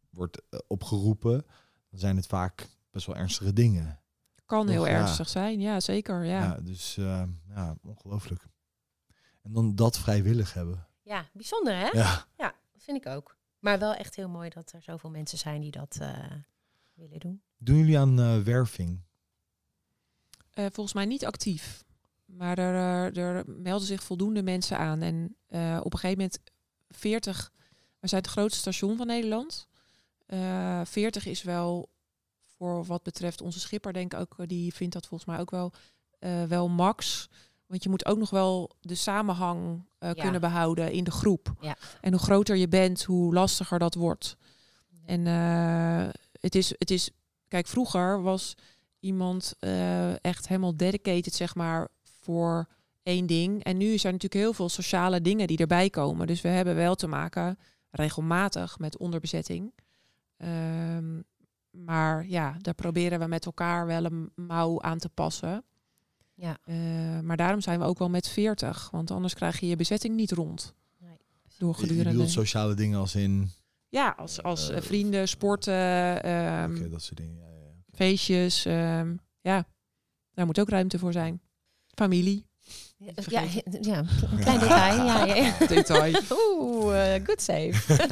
wordt 0.10 0.42
eh, 0.50 0.60
opgeroepen, 0.68 1.46
dan 1.90 2.00
zijn 2.00 2.16
het 2.16 2.28
vaak 2.28 2.68
best 2.98 3.10
wel 3.10 3.16
ernstige 3.16 3.54
dingen. 3.54 4.00
Kan 4.46 4.66
Toch, 4.66 4.76
heel 4.76 4.86
ja. 4.88 4.92
ernstig 4.92 5.30
zijn, 5.30 5.60
ja 5.60 5.80
zeker. 5.80 6.24
Ja. 6.24 6.44
Ja, 6.44 6.58
dus 6.62 6.98
eh, 6.98 7.24
ja, 7.50 7.76
ongelooflijk. 7.84 8.48
En 9.44 9.54
dan 9.54 9.76
dat 9.76 9.98
vrijwillig 10.00 10.54
hebben. 10.54 10.88
ja 11.04 11.26
bijzonder 11.34 11.76
hè? 11.78 11.88
Ja, 11.88 12.26
Ja, 12.38 12.56
dat 12.74 12.84
vind 12.84 13.06
ik 13.06 13.08
ook. 13.08 13.38
Maar 13.60 13.80
wel 13.80 13.94
echt 13.94 14.16
heel 14.16 14.30
mooi 14.30 14.50
dat 14.50 14.72
er 14.72 14.82
zoveel 14.82 15.10
mensen 15.10 15.38
zijn 15.38 15.62
die 15.62 15.72
dat 15.72 15.98
eh, 16.02 16.10
willen 16.94 17.20
doen. 17.20 17.42
doen 17.58 17.78
jullie 17.78 18.00
aan 18.00 18.20
eh, 18.20 18.40
werving? 18.40 19.02
Eh, 20.54 20.66
volgens 20.72 20.94
mij 20.94 21.06
niet 21.06 21.26
actief. 21.26 21.84
Maar 22.26 22.58
er, 22.58 23.18
er 23.18 23.44
melden 23.48 23.88
zich 23.88 24.04
voldoende 24.04 24.44
mensen 24.44 24.78
aan. 24.78 25.02
En 25.02 25.36
eh, 25.48 25.80
op 25.84 25.94
een 25.94 26.00
gegeven 26.00 26.24
moment 26.24 26.40
40, 26.90 27.52
we 28.00 28.08
zijn 28.08 28.22
het 28.22 28.32
grootste 28.32 28.60
station 28.60 28.98
van 28.98 29.08
Nederland. 29.08 29.68
Eh 30.26 30.82
40 30.86 31.26
is 31.26 31.44
wel 31.44 31.90
voor 32.58 32.86
wat 32.86 33.04
betreft 33.04 33.42
onze 33.42 33.60
schipper, 33.60 33.94
denk 33.94 34.14
ik 34.14 34.20
ook, 34.20 34.36
eh, 34.38 34.48
die 34.48 34.74
vindt 34.74 34.94
dat 34.94 35.08
volgens 35.08 35.30
mij 35.30 35.40
ook 35.40 35.52
wel, 35.52 35.72
eh, 36.20 36.44
wel 36.44 36.70
max. 36.70 37.30
Want 37.66 37.84
je 37.84 37.90
moet 37.90 38.06
ook 38.06 38.18
nog 38.18 38.30
wel 38.30 38.72
de 38.82 38.96
samenhang 38.96 39.86
eh, 39.98 40.10
Ja. 40.14 40.22
kunnen 40.22 40.42
behouden 40.42 40.92
in 40.92 41.04
de 41.04 41.12
groep. 41.12 41.54
Ja. 41.62 41.78
En 42.02 42.12
hoe 42.12 42.22
groter 42.22 42.56
je 42.56 42.68
bent, 42.68 43.04
hoe 43.04 43.34
lastiger 43.34 43.80
dat 43.80 43.96
wordt. 43.96 44.38
En 45.06 45.26
het, 46.40 46.56
is, 46.56 46.74
het 46.78 46.92
is, 46.92 47.10
kijk, 47.48 47.68
vroeger 47.68 48.22
was 48.22 48.56
iemand 49.00 49.54
echt 50.22 50.48
helemaal 50.48 50.78
dedicated, 50.78 51.34
zeg 51.34 51.56
maar, 51.56 51.88
voor 52.22 52.68
één 53.04 53.26
ding. 53.26 53.64
En 53.64 53.78
nu 53.78 53.98
zijn 53.98 54.14
natuurlijk 54.14 54.42
heel 54.44 54.54
veel 54.54 54.70
sociale 54.70 55.22
dingen 55.22 55.48
die 55.48 55.58
erbij 55.58 55.90
komen. 55.90 56.28
Dus 56.28 56.42
we 56.42 56.48
hebben 56.48 56.76
wel 56.76 56.96
te 56.96 57.08
maken 57.08 57.58
regelmatig 57.92 58.80
met 58.80 58.98
onderbezetting. 58.98 59.74
Ehm, 60.38 61.22
maar 61.86 62.28
ja, 62.28 62.56
daar 62.62 62.74
proberen 62.74 63.20
we 63.20 63.26
met 63.28 63.46
elkaar 63.46 63.86
wel 63.86 64.06
een 64.06 64.32
mouw 64.36 64.82
aan 64.82 64.98
te 64.98 65.10
passen. 65.10 65.64
Ja. 66.34 66.58
Eh, 66.64 66.76
maar 67.20 67.38
daarom 67.38 67.62
zijn 67.62 67.80
we 67.80 67.86
ook 67.86 68.00
wel 68.00 68.10
met 68.10 68.28
40. 68.28 68.90
Want 68.92 69.12
anders 69.12 69.34
krijg 69.34 69.60
je 69.60 69.68
je 69.68 69.76
bezetting 69.76 70.16
niet 70.16 70.32
rond. 70.32 70.74
Nee. 71.00 71.18
Door 71.58 71.70
Je, 71.76 71.82
je 71.82 71.88
gedurende. 71.88 72.12
bedoelt 72.12 72.30
sociale 72.32 72.74
dingen 72.74 73.00
als 73.00 73.16
in... 73.16 73.50
Ja, 73.90 74.14
als, 74.18 74.44
als 74.44 74.70
eh, 74.70 74.78
Eh, 74.78 74.84
vrienden, 74.84 75.28
sporten, 75.28 76.24
ehm, 76.24 76.76
Oké, 76.78 76.90
dat 76.90 77.02
soort 77.02 77.18
dingen. 77.18 77.36
Ja, 77.36 77.48
ja, 77.48 77.66
ja. 77.66 77.74
feestjes. 77.92 78.66
ehm, 78.66 79.16
ja, 79.42 79.66
daar 80.34 80.46
moet 80.46 80.60
ook 80.60 80.70
ruimte 80.70 81.00
voor 81.00 81.12
zijn. 81.12 81.42
Familie. 81.96 82.46
Ja, 82.98 83.12
ja, 83.82 84.04
een 84.32 84.40
klein 84.40 84.60
detail. 84.60 85.06
Ja. 85.06 85.58
Detail. 85.68 86.22
Oeh, 86.32 87.16
eh, 87.16 87.26
good 87.26 87.42
save. 87.42 87.94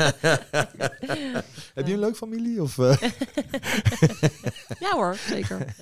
Heb 1.75 1.87
je 1.87 1.93
een 1.93 1.99
leuk 1.99 2.15
familie? 2.15 2.61
Of, 2.61 2.77
eh? 2.77 3.01
Ja 4.79 4.91
hoor, 4.91 5.15
zeker. 5.15 5.75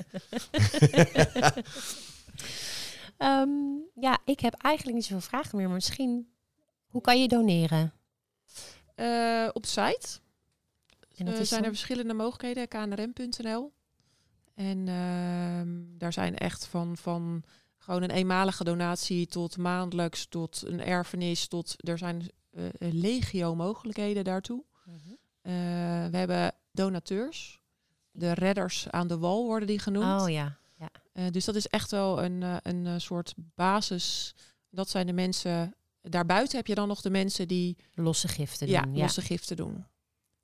Ehm, 3.17 3.49
ja, 3.95 4.19
ik 4.25 4.39
heb 4.39 4.53
eigenlijk 4.53 4.95
niet 4.97 5.05
zoveel 5.05 5.27
vragen 5.29 5.57
meer. 5.57 5.65
Maar 5.65 5.75
misschien, 5.75 6.33
hoe 6.87 7.01
kan 7.01 7.21
je 7.21 7.27
doneren? 7.27 7.93
Eh, 8.95 9.49
op 9.53 9.63
de 9.63 9.69
site 9.69 10.19
En 11.15 11.25
dat 11.25 11.39
is 11.39 11.49
zijn 11.49 11.63
er 11.63 11.69
verschillende 11.69 12.13
mogelijkheden, 12.13 12.67
knrm.nl. 12.67 13.73
En 14.55 14.87
ehm, 14.87 15.97
daar 15.97 16.13
zijn 16.13 16.37
echt 16.37 16.65
van, 16.65 16.97
van 16.97 17.43
gewoon 17.83 18.03
een 18.03 18.11
eenmalige 18.11 18.63
donatie 18.63 19.27
tot 19.27 19.57
maandelijks, 19.57 20.25
tot 20.25 20.63
een 20.65 20.81
erfenis, 20.81 21.47
tot 21.47 21.75
er 21.77 21.97
zijn 21.97 22.29
eh, 22.51 22.63
legio 22.79 23.55
mogelijkheden 23.55 24.23
daartoe. 24.23 24.63
Mhm. 24.85 24.97
Eh, 25.41 25.53
we 26.11 26.17
hebben 26.17 26.53
donateurs. 26.71 27.61
De 28.11 28.33
redders 28.33 28.89
aan 28.89 29.07
de 29.07 29.17
wal 29.17 29.45
worden 29.45 29.67
die 29.67 29.79
genoemd. 29.79 30.21
Oh 30.21 30.29
ja. 30.29 30.57
Eh, 31.13 31.31
dus 31.31 31.45
dat 31.45 31.55
is 31.55 31.67
echt 31.67 31.91
wel 31.91 32.23
een, 32.23 32.43
een 32.63 33.01
soort 33.01 33.33
basis. 33.55 34.35
Dat 34.69 34.89
zijn 34.89 35.07
de 35.07 35.13
mensen. 35.13 35.75
Daarbuiten 36.01 36.57
heb 36.57 36.67
je 36.67 36.75
dan 36.75 36.87
nog 36.87 37.01
de 37.01 37.09
mensen 37.09 37.47
die 37.47 37.77
Losse 37.93 38.27
giften 38.27 38.67
ja, 38.67 38.81
doen. 38.81 38.95
Ja, 38.95 39.01
losse 39.01 39.21
giften 39.21 39.55
doen. 39.55 39.85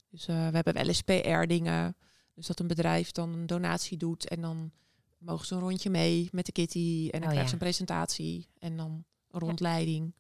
Dus 0.10 0.26
we 0.26 0.34
hebben 0.34 0.74
wel 0.74 0.88
eens 0.88 1.02
PR-dingen. 1.02 1.96
Dus 2.34 2.48
dat 2.48 2.60
een 2.60 2.68
bedrijf 2.68 3.12
dan 3.12 3.34
een 3.34 3.48
donatie 3.48 3.98
doet 3.98 4.28
en 4.28 4.42
dan 4.42 4.72
mogen 5.20 5.46
ze 5.46 5.56
een 5.56 5.62
rondje 5.62 5.90
mee 5.90 6.30
met 6.32 6.46
de 6.46 6.52
kitty. 6.52 7.10
En 7.12 7.20
dan 7.20 7.30
Oh, 7.30 7.36
krijgen 7.36 7.42
ja. 7.42 7.48
ze 7.48 7.54
een 7.54 7.60
presentatie 7.60 8.48
en 8.60 8.78
dan 8.78 9.06
een 9.32 9.40
rondleiding. 9.40 10.14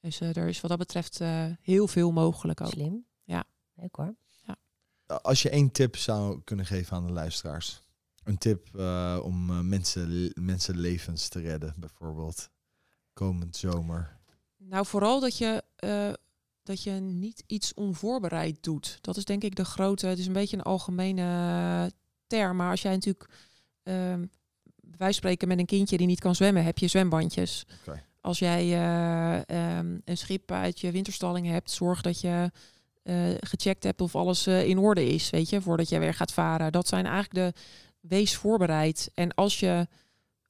Dus 0.00 0.20
eh, 0.20 0.36
er 0.36 0.48
is 0.48 0.60
wat 0.60 0.70
dat 0.70 0.78
betreft 0.78 1.20
eh, 1.20 1.46
heel 1.60 1.88
veel 1.88 2.12
mogelijk 2.12 2.60
ook. 2.60 2.70
Slim. 2.70 3.04
Ja. 3.24 3.44
Leuk 3.74 3.94
hoor. 3.94 4.14
Als 5.22 5.42
je 5.42 5.50
één 5.50 5.70
tip 5.70 5.96
zou 5.96 6.40
kunnen 6.44 6.66
geven 6.66 6.96
aan 6.96 7.06
de 7.06 7.12
luisteraars. 7.12 7.82
Een 8.24 8.38
tip 8.38 8.74
eh, 8.74 9.18
om 9.22 9.68
mensen, 9.68 10.32
mensenlevens 10.34 11.28
te 11.28 11.40
redden, 11.40 11.74
bijvoorbeeld. 11.76 12.50
Komend 13.12 13.56
zomer. 13.56 14.18
Nou, 14.56 14.86
vooral 14.86 15.20
dat 15.20 15.38
je, 15.38 15.64
eh, 15.76 16.12
dat 16.62 16.82
je 16.82 16.90
niet 16.90 17.44
iets 17.46 17.74
onvoorbereid 17.74 18.62
doet. 18.62 18.98
Dat 19.00 19.16
is 19.16 19.24
denk 19.24 19.42
ik 19.42 19.56
de 19.56 19.64
grote. 19.64 20.06
Het 20.06 20.18
is 20.18 20.26
een 20.26 20.32
beetje 20.32 20.56
een 20.56 20.62
algemene 20.62 21.92
term. 22.26 22.56
Maar 22.56 22.70
als 22.70 22.82
jij 22.82 22.92
natuurlijk. 22.92 23.30
Ehm 23.90 24.24
wij 24.96 25.12
spreken 25.12 25.48
met 25.48 25.58
een 25.58 25.66
kindje 25.66 25.96
die 25.96 26.06
niet 26.06 26.20
kan 26.20 26.34
zwemmen, 26.34 26.64
heb 26.64 26.78
je 26.78 26.88
zwembandjes. 26.88 27.66
Oké. 27.86 28.02
Als 28.20 28.38
jij 28.38 28.62
eh, 28.62 29.76
ehm, 29.78 29.98
een 30.04 30.16
schip 30.16 30.52
uit 30.52 30.80
je 30.80 30.90
winterstalling 30.90 31.46
hebt, 31.46 31.70
zorg 31.70 32.00
dat 32.00 32.20
je 32.20 32.50
eh, 33.02 33.16
gecheckt 33.40 33.84
hebt 33.84 34.00
of 34.00 34.14
alles 34.14 34.46
eh, 34.46 34.68
in 34.68 34.78
orde 34.78 35.06
is, 35.06 35.30
weet 35.30 35.48
je, 35.48 35.60
voordat 35.60 35.88
jij 35.88 36.00
weer 36.00 36.14
gaat 36.14 36.32
varen. 36.32 36.72
Dat 36.72 36.88
zijn 36.88 37.06
eigenlijk 37.06 37.34
de 37.34 37.60
wees 38.00 38.36
voorbereid. 38.36 39.10
En 39.14 39.34
als 39.34 39.60
je 39.60 39.86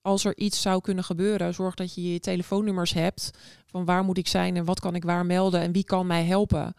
als 0.03 0.25
er 0.25 0.37
iets 0.37 0.61
zou 0.61 0.81
kunnen 0.81 1.05
gebeuren, 1.05 1.55
zorg 1.55 1.75
dat 1.75 1.95
je 1.95 2.13
je 2.13 2.21
telefoonnummers 2.21 2.93
hebt 2.93 3.31
van 3.67 3.85
waar 3.85 4.05
moet 4.05 4.19
ik 4.19 4.29
zijn 4.29 4.57
en 4.57 4.65
wat 4.65 4.81
kan 4.81 4.95
ik 4.95 5.05
waar 5.05 5.27
melden 5.27 5.61
en 5.61 5.73
wie 5.73 5.85
kan 5.85 6.07
mij 6.07 6.25
helpen. 6.25 6.75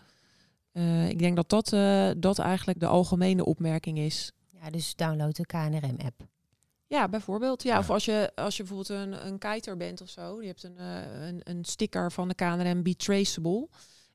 Eh, 0.72 1.10
ik 1.10 1.20
denk 1.20 1.36
dat 1.36 1.50
dat, 1.50 1.74
eh, 1.74 2.10
dat 2.18 2.40
eigenlijk 2.40 2.80
de 2.80 2.88
algemene 2.88 3.46
opmerking 3.46 3.98
is. 3.98 4.32
Ja, 4.48 4.70
dus 4.70 4.96
download 4.96 5.36
de 5.36 5.46
KNRM-app. 5.46 6.31
Ja, 6.92 7.08
bijvoorbeeld. 7.10 7.64
Ja, 7.64 7.74
Ja. 7.74 7.80
Of 7.80 7.90
als 7.90 8.06
je, 8.06 8.32
als 8.36 8.58
je 8.58 8.64
bijvoorbeeld 8.64 9.00
een, 9.00 9.28
een 9.28 9.38
kiter 9.38 9.78
bent 9.78 10.02
of 10.02 10.10
zo. 10.10 10.42
Je 10.42 10.48
hebt 10.48 10.64
een, 10.64 10.78
eh, 10.78 11.28
een, 11.28 11.42
een 11.44 11.66
sticker 11.66 12.12
van 12.12 12.28
de 12.28 12.34
KNRM 12.36 12.84
Be 12.84 12.96
Traceable. 12.96 13.68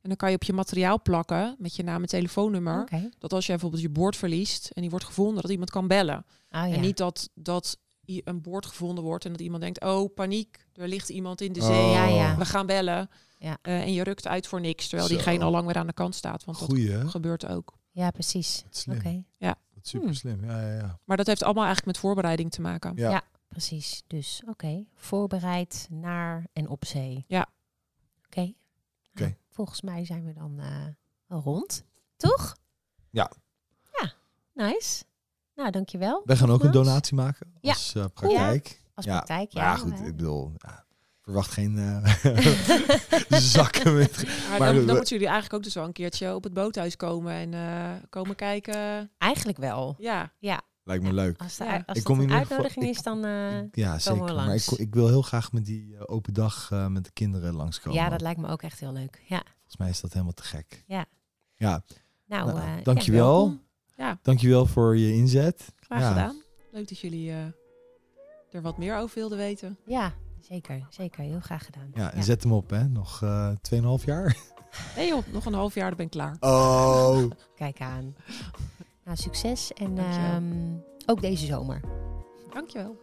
En 0.03 0.09
dan 0.13 0.17
kan 0.17 0.29
je 0.31 0.35
op 0.35 0.43
je 0.43 0.53
materiaal 0.53 1.03
plakken 1.03 1.55
met 1.59 1.77
je 1.77 1.83
naam 1.83 2.03
en 2.03 2.09
telefoonnummer. 2.09 2.89
Dat 3.19 3.33
als 3.33 3.47
jij 3.47 3.55
bijvoorbeeld 3.55 3.83
je 3.83 3.91
boord 3.91 4.17
verliest 4.17 4.71
en 4.71 4.81
die 4.81 4.91
wordt 4.91 5.05
gevonden, 5.05 5.43
dat 5.43 5.51
iemand 5.51 5.71
kan 5.71 5.89
bellen. 5.89 6.17
Oh, 6.19 6.25
ja. 6.51 6.69
En 6.69 6.81
niet 6.81 6.97
dat, 6.97 7.29
dat 7.35 7.79
een 8.05 8.41
boord 8.43 8.67
gevonden 8.67 9.05
wordt 9.05 9.25
en 9.25 9.33
dat 9.33 9.41
iemand 9.41 9.63
denkt, 9.63 9.85
oh 9.85 10.15
paniek, 10.15 10.67
er 10.75 10.89
ligt 10.89 11.09
iemand 11.09 11.41
in 11.41 11.53
de 11.53 11.61
Oh. 11.61 11.67
zee. 11.67 11.91
Ja, 11.91 12.07
ja. 12.07 12.37
We 12.37 12.45
gaan 12.45 12.67
bellen. 12.67 13.11
Ja. 13.39 13.59
Eh, 13.63 13.81
en 13.81 13.93
je 13.93 14.03
rukt 14.03 14.27
uit 14.27 14.47
voor 14.47 14.61
niks, 14.61 14.89
terwijl 14.89 15.09
Zo. 15.09 15.15
diegene 15.15 15.45
al 15.45 15.51
lang 15.51 15.67
weer 15.67 15.77
aan 15.77 15.87
de 15.87 15.93
kant 15.93 16.15
staat. 16.15 16.45
Want 16.45 16.59
dat 16.59 16.69
hè? 16.77 17.09
gebeurt 17.09 17.47
ook. 17.47 17.79
ja, 17.91 18.11
precies. 18.11 18.65
Oké, 18.91 19.25
Wat 19.39 19.57
super 19.89 20.07
Hmm. 20.07 20.17
slim. 20.17 20.45
Ja, 20.45 20.61
ja, 20.61 20.75
ja. 20.75 20.99
Maar 21.05 21.17
dat 21.17 21.27
heeft 21.27 21.43
allemaal 21.43 21.65
eigenlijk 21.65 21.97
met 21.97 22.05
voorbereiding 22.05 22.51
te 22.51 22.61
maken. 22.61 22.93
Ja. 22.97 23.11
Ja. 23.11 23.23
precies. 23.49 24.03
Dus 24.07 24.43
oké, 24.47 24.85
voorbereid 24.95 25.89
naar 25.91 26.47
en 26.53 26.69
op 26.69 26.85
zee. 26.85 27.25
Ja. 27.29 27.47
Oké. 28.27 28.41
Oké. 29.11 29.23
Nou, 29.23 29.35
volgens 29.51 29.81
mij 29.83 30.05
zijn 30.05 30.25
we 30.25 30.33
dan 30.33 30.59
eh, 30.61 30.87
rond. 31.29 31.85
Toch? 32.17 32.57
Ja. 33.11 33.31
Ja, 34.01 34.13
nice. 34.53 35.05
Nou, 35.55 35.71
dankjewel. 35.71 36.23
Wij 36.25 36.37
gaan 36.37 36.51
ook 36.51 36.65
een 36.65 36.71
donatie 36.73 37.15
maken 37.17 37.53
Ja. 37.61 37.71
als 37.73 37.95
eh, 37.95 38.05
praktijk. 38.15 38.83
Als 38.95 39.05
Ja, 39.05 39.15
praktijk, 39.17 39.51
ja. 39.53 39.63
ja, 39.63 39.77
goed, 39.77 39.99
ik 40.01 40.17
bedoel, 40.17 40.53
ja, 40.57 40.85
verwacht 41.27 41.51
geen 41.51 41.79
eh, 41.79 42.17
zakken 43.57 43.95
met... 43.97 44.25
Maar, 44.49 44.59
Maar 44.59 44.73
dan, 44.73 44.79
we- 44.81 44.85
dan 44.85 44.95
moeten 44.97 45.13
jullie 45.15 45.27
eigenlijk 45.33 45.55
ook 45.55 45.63
dus 45.63 45.75
wel 45.75 45.85
een 45.85 45.93
keertje 45.93 46.35
op 46.35 46.45
het 46.45 46.53
boothuis 46.53 46.97
komen 46.97 47.33
en 47.33 47.55
eh, 47.55 47.91
komen 48.11 48.37
kijken. 48.37 49.11
Eigenlijk 49.19 49.59
wel. 49.59 49.97
Ja, 49.99 50.33
Lijkt 50.85 51.03
me 51.05 51.13
leuk. 51.13 51.41
Als, 51.41 51.57
de, 51.57 51.65
Ja. 51.65 51.71
als 51.73 51.81
Ik 51.81 51.95
dat 51.95 52.03
kom 52.03 52.21
in 52.21 52.31
een 52.31 52.37
uitnodiging 52.37 52.85
ik- 52.85 52.91
is, 52.91 53.03
dan... 53.03 53.25
eh, 53.25 53.63
Ja, 53.73 53.99
zeker. 53.99 54.25
we 54.25 54.33
Maar 54.33 54.41
ik, 54.43 54.47
langs. 54.49 54.69
ik 54.69 54.95
wil 54.95 55.09
heel 55.09 55.23
graag 55.23 55.53
met 55.53 55.65
die 55.65 56.09
open 56.09 56.35
dag 56.35 56.69
eh, 56.73 56.87
met 56.87 57.05
de 57.05 57.11
kinderen 57.13 57.55
langskomen. 57.55 57.99
ja, 58.03 58.09
dat 58.09 58.21
lijkt 58.21 58.41
me 58.41 58.49
ook 58.49 58.63
echt 58.63 58.81
heel 58.81 58.93
leuk. 58.93 59.23
Ja. 59.29 59.43
Volgens 59.55 59.77
mij 59.79 59.89
is 59.89 60.01
dat 60.01 60.13
helemaal 60.13 60.33
te 60.33 60.43
gek. 60.43 60.85
Ja. 60.87 61.05
Ja, 61.57 61.83
Nou, 62.27 62.47
nou, 62.47 62.59
eh, 62.59 62.65
ja, 62.77 62.83
dankjewel. 62.83 63.59
ja, 63.97 64.19
dankjewel 64.23 64.67
voor 64.67 64.97
je 64.97 65.13
inzet. 65.13 65.73
graag 65.81 66.01
Ja. 66.01 66.09
gedaan. 66.09 66.43
Leuk 66.73 66.89
dat 66.89 66.99
jullie 66.99 67.31
eh, 67.31 67.37
er 68.51 68.63
wat 68.63 68.79
meer 68.79 68.97
over 68.97 69.15
wilden 69.19 69.39
weten. 69.39 69.79
Ja, 69.87 70.13
zeker. 70.49 70.87
Zeker. 70.91 71.25
Heel 71.25 71.41
graag 71.41 71.65
gedaan. 71.65 71.91
Ja, 71.95 72.13
en 72.13 72.23
zet 72.23 72.43
hem 72.43 72.53
op, 72.53 72.71
hè. 72.71 72.89
Nog 72.89 73.23
eh 73.23 73.51
2,5 73.99 74.05
jaar. 74.05 74.37
Nee 74.97 75.09
joh, 75.09 75.23
nog 75.33 75.47
een 75.47 75.55
half 75.55 75.75
jaar, 75.75 75.89
dan 75.89 75.97
ben 75.97 76.07
ik 76.07 76.13
klaar. 76.13 76.37
Oh. 76.41 77.31
Kijk 77.57 77.81
aan. 77.81 78.17
Nou, 79.05 79.17
succes. 79.17 79.73
En 79.73 79.99
ehm, 79.99 80.45
ook 81.07 81.21
deze 81.21 81.47
zomer. 81.47 81.81
Dankjewel. 82.53 82.97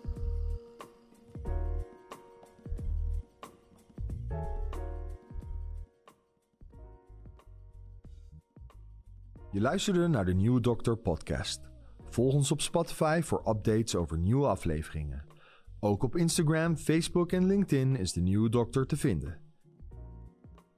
Je 9.51 9.61
luisterde 9.61 10.07
naar 10.07 10.25
de 10.25 10.33
Nieuwe 10.33 10.61
Dokter 10.61 10.97
podcast. 10.97 11.61
Volg 12.09 12.33
ons 12.33 12.51
op 12.51 12.61
Spotify 12.61 13.21
voor 13.23 13.41
updates 13.47 13.95
over 13.95 14.17
nieuwe 14.17 14.47
afleveringen. 14.47 15.32
Ook 15.83 16.03
op 16.03 16.15
Instagram, 16.15 16.77
Facebook 16.77 17.31
en 17.31 17.45
LinkedIn 17.45 17.95
is 17.95 18.13
de 18.13 18.21
Nieuwe 18.21 18.49
Dokter 18.49 18.85
te 18.85 18.97
vinden. 18.97 19.39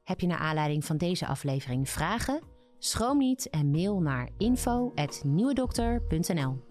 Heb 0.04 0.20
je 0.20 0.28
naar 0.28 0.38
aanleiding 0.38 0.86
van 0.86 0.98
deze 0.98 1.28
aflevering 1.28 1.90
vragen? 1.90 2.42
Schroom 2.78 3.18
niet 3.18 3.50
en 3.50 3.72
mail 3.72 4.02
naar 4.02 4.30
info.nieuwedokter.nl 4.38 6.64